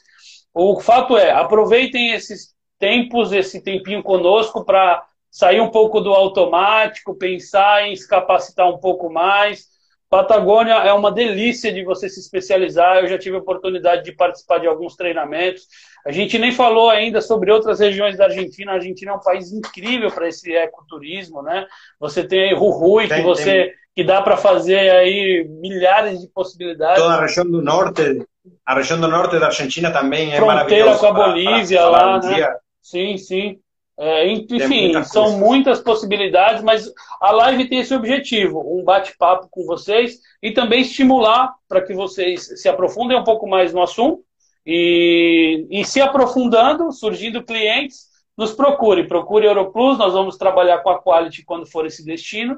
O 0.55 0.81
fato 0.81 1.17
é, 1.17 1.33
aproveitem 1.33 2.13
esses 2.13 2.55
tempos, 2.79 3.33
esse 3.33 3.63
tempinho 3.63 4.03
conosco 4.03 4.65
para 4.65 5.05
sair 5.31 5.61
um 5.61 5.71
pouco 5.71 6.01
do 6.01 6.13
automático, 6.13 7.15
pensar 7.15 7.87
em 7.87 7.95
se 7.95 8.09
capacitar 8.09 8.69
um 8.69 8.79
pouco 8.79 9.11
mais, 9.11 9.71
Patagônia 10.11 10.75
é 10.75 10.93
uma 10.93 11.13
delícia 11.13 11.73
de 11.73 11.85
você 11.85 12.09
se 12.09 12.19
especializar. 12.19 12.97
Eu 12.97 13.07
já 13.07 13.17
tive 13.17 13.37
a 13.37 13.39
oportunidade 13.39 14.03
de 14.03 14.11
participar 14.11 14.59
de 14.59 14.67
alguns 14.67 14.97
treinamentos. 14.97 15.63
A 16.05 16.11
gente 16.11 16.37
nem 16.37 16.51
falou 16.51 16.91
ainda 16.91 17.21
sobre 17.21 17.53
outras 17.53 17.79
regiões 17.79 18.17
da 18.19 18.25
Argentina. 18.25 18.73
A 18.73 18.75
Argentina 18.75 19.13
é 19.13 19.15
um 19.15 19.21
país 19.21 19.53
incrível 19.53 20.11
para 20.11 20.27
esse 20.27 20.53
ecoturismo, 20.53 21.43
né? 21.43 21.65
Você 22.01 22.25
tem 22.25 22.49
aí 22.49 22.57
Jujuy, 22.57 23.07
que 23.07 23.23
você 23.23 23.67
tem. 23.67 23.73
que 23.95 24.03
dá 24.03 24.21
para 24.21 24.37
fazer 24.37 24.91
aí 24.91 25.47
milhares 25.49 26.21
de 26.21 26.27
possibilidades. 26.27 27.01
Toda 27.01 27.15
a 27.15 27.21
região 27.21 27.49
do 27.49 27.63
norte, 27.63 28.27
a 28.67 28.75
região 28.75 29.01
do 29.01 29.07
norte 29.07 29.39
da 29.39 29.47
Argentina 29.47 29.93
também 29.93 30.35
é 30.35 30.41
maravilhosa. 30.41 30.99
Fronteira 30.99 30.99
com 30.99 31.07
a 31.07 31.13
Bolívia 31.13 31.85
lá, 31.85 32.19
né? 32.19 32.57
Sim, 32.83 33.17
sim. 33.17 33.61
É, 34.03 34.27
enfim, 34.27 34.85
muita 34.85 35.05
são 35.05 35.39
muitas 35.39 35.79
possibilidades, 35.79 36.63
mas 36.63 36.91
a 37.21 37.33
live 37.33 37.69
tem 37.69 37.81
esse 37.81 37.95
objetivo: 37.95 38.59
um 38.75 38.83
bate-papo 38.83 39.47
com 39.51 39.67
vocês 39.67 40.21
e 40.43 40.53
também 40.53 40.81
estimular 40.81 41.55
para 41.69 41.83
que 41.83 41.93
vocês 41.93 42.63
se 42.63 42.67
aprofundem 42.67 43.19
um 43.19 43.25
pouco 43.25 43.47
mais 43.47 43.75
no 43.75 43.83
assunto 43.83 44.25
e, 44.65 45.67
e 45.71 45.85
se 45.85 46.01
aprofundando, 46.01 46.91
surgindo 46.93 47.45
clientes, 47.45 48.07
nos 48.39 48.55
procure. 48.55 49.07
Procure 49.07 49.45
Europlus, 49.45 49.99
nós 49.99 50.15
vamos 50.15 50.39
trabalhar 50.39 50.79
com 50.79 50.89
a 50.89 50.99
Quality 50.99 51.45
quando 51.45 51.67
for 51.67 51.85
esse 51.85 52.03
destino. 52.03 52.57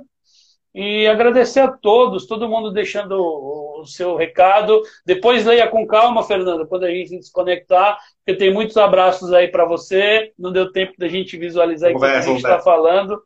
E 0.75 1.07
agradecer 1.07 1.61
a 1.61 1.71
todos, 1.71 2.27
todo 2.27 2.49
mundo 2.49 2.73
deixando 2.73 3.13
o, 3.13 3.85
seu 3.85 4.17
recado. 4.17 4.81
Depois 5.05 5.45
leia 5.45 5.69
com 5.69 5.87
calma, 5.87 6.23
Fernanda, 6.23 6.65
quando 6.67 6.85
a 6.85 6.91
gente 6.91 7.19
desconectar, 7.19 7.99
porque 8.25 8.39
tem 8.39 8.53
muitos 8.53 8.77
abraços 8.77 9.33
aí 9.33 9.49
para 9.49 9.65
você. 9.65 10.33
Não 10.39 10.53
deu 10.53 10.73
tempo 10.73 10.95
da 10.97 11.09
gente 11.09 11.37
visualizar 11.37 11.91
o 11.91 11.99
que 11.99 12.05
a 12.07 12.21
gente 12.21 12.37
está 12.37 12.59
falando. 12.61 13.21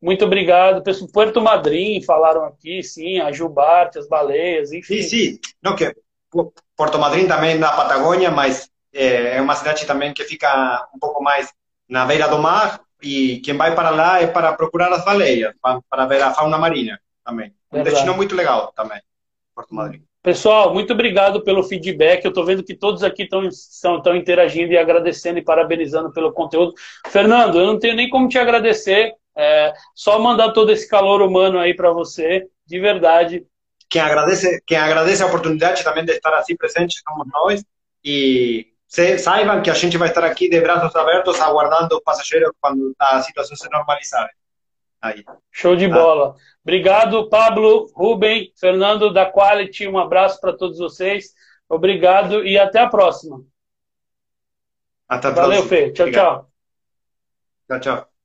Muito 0.00 0.24
obrigado. 0.24 0.82
Pessoal, 0.82 1.10
Puerto 1.12 1.40
Madryn 1.40 2.02
falaram 2.02 2.44
aqui, 2.44 2.82
sim, 2.82 3.20
a 3.20 3.30
Jubarte, 3.30 3.98
as 3.98 4.08
baleias, 4.08 4.72
enfim. 4.72 5.02
Sim, 5.02 5.08
sim. 5.08 5.38
Não, 5.62 5.76
que 5.76 5.92
Porto 6.76 6.98
Madryn 6.98 7.26
também 7.26 7.58
na 7.58 7.72
Patagônia, 7.72 8.30
mas 8.30 8.70
é, 8.92 9.36
é 9.36 9.40
uma 9.40 9.56
cidade 9.56 9.86
também 9.86 10.12
que 10.12 10.24
fica 10.24 10.88
um 10.94 10.98
pouco 10.98 11.22
mais 11.22 11.52
na 11.88 12.04
beira 12.04 12.28
do 12.28 12.38
mar, 12.38 12.80
e 13.02 13.40
quem 13.40 13.56
vai 13.56 13.74
para 13.74 13.90
lá 13.90 14.20
é 14.20 14.26
para 14.26 14.52
procurar 14.52 14.92
as 14.92 15.04
baleias, 15.04 15.54
para 15.88 16.06
ver 16.06 16.22
a 16.22 16.32
fauna 16.32 16.58
marinha 16.58 16.98
também. 17.24 17.54
Um 17.72 17.82
destino 17.82 18.14
muito 18.14 18.34
legal 18.34 18.72
também, 18.74 19.00
Porto 19.54 19.74
Madryn. 19.74 20.02
Pessoal, 20.22 20.74
muito 20.74 20.92
obrigado 20.92 21.42
pelo 21.42 21.62
feedback. 21.62 22.24
Eu 22.24 22.30
estou 22.30 22.44
vendo 22.44 22.62
que 22.62 22.74
todos 22.74 23.02
aqui 23.04 23.22
estão 23.22 24.16
interagindo 24.16 24.72
e 24.72 24.78
agradecendo 24.78 25.38
e 25.38 25.44
parabenizando 25.44 26.12
pelo 26.12 26.32
conteúdo. 26.32 26.74
Fernando, 27.06 27.58
eu 27.58 27.66
não 27.66 27.78
tenho 27.78 27.94
nem 27.94 28.10
como 28.10 28.28
te 28.28 28.38
agradecer. 28.38 29.14
É, 29.36 29.72
só 29.94 30.18
mandar 30.18 30.50
todo 30.52 30.72
esse 30.72 30.88
calor 30.88 31.22
humano 31.22 31.58
aí 31.58 31.72
para 31.72 31.92
você, 31.92 32.46
de 32.66 32.80
verdade. 32.80 33.46
Quem 33.88 34.02
agradece, 34.02 34.60
quem 34.66 34.76
agradece 34.76 35.22
a 35.22 35.26
oportunidade 35.26 35.84
também 35.84 36.04
de 36.04 36.12
estar 36.12 36.34
assim 36.34 36.56
presente 36.56 37.00
somos 37.06 37.26
nós. 37.32 37.64
E 38.04 38.66
se, 38.88 39.18
saibam 39.18 39.60
que 39.62 39.70
a 39.70 39.74
gente 39.74 39.98
vai 39.98 40.08
estar 40.08 40.24
aqui 40.24 40.48
de 40.48 40.60
braços 40.62 40.96
abertos, 40.96 41.38
aguardando 41.40 41.98
os 41.98 42.02
passageiros 42.02 42.50
quando 42.58 42.94
a 42.98 43.20
situação 43.20 43.54
se 43.54 43.68
normalizar. 43.70 44.30
Aí. 45.00 45.24
Show 45.52 45.76
de 45.76 45.86
bola. 45.86 46.34
Obrigado, 46.64 47.28
Pablo, 47.28 47.92
Rubem, 47.94 48.50
Fernando 48.58 49.12
da 49.12 49.30
Quality. 49.30 49.86
Um 49.86 49.98
abraço 49.98 50.40
para 50.40 50.56
todos 50.56 50.78
vocês. 50.78 51.34
Obrigado 51.68 52.44
e 52.44 52.58
até 52.58 52.80
a 52.80 52.88
próxima. 52.88 53.44
Até 55.06 55.28
a 55.28 55.30
Valeu, 55.32 55.66
próxima. 55.66 55.68
Fê. 55.68 55.92
Tchau, 55.92 56.06
Obrigado. 56.06 56.34
tchau. 56.34 56.50
Tchau, 57.68 57.80
tchau. 57.80 58.17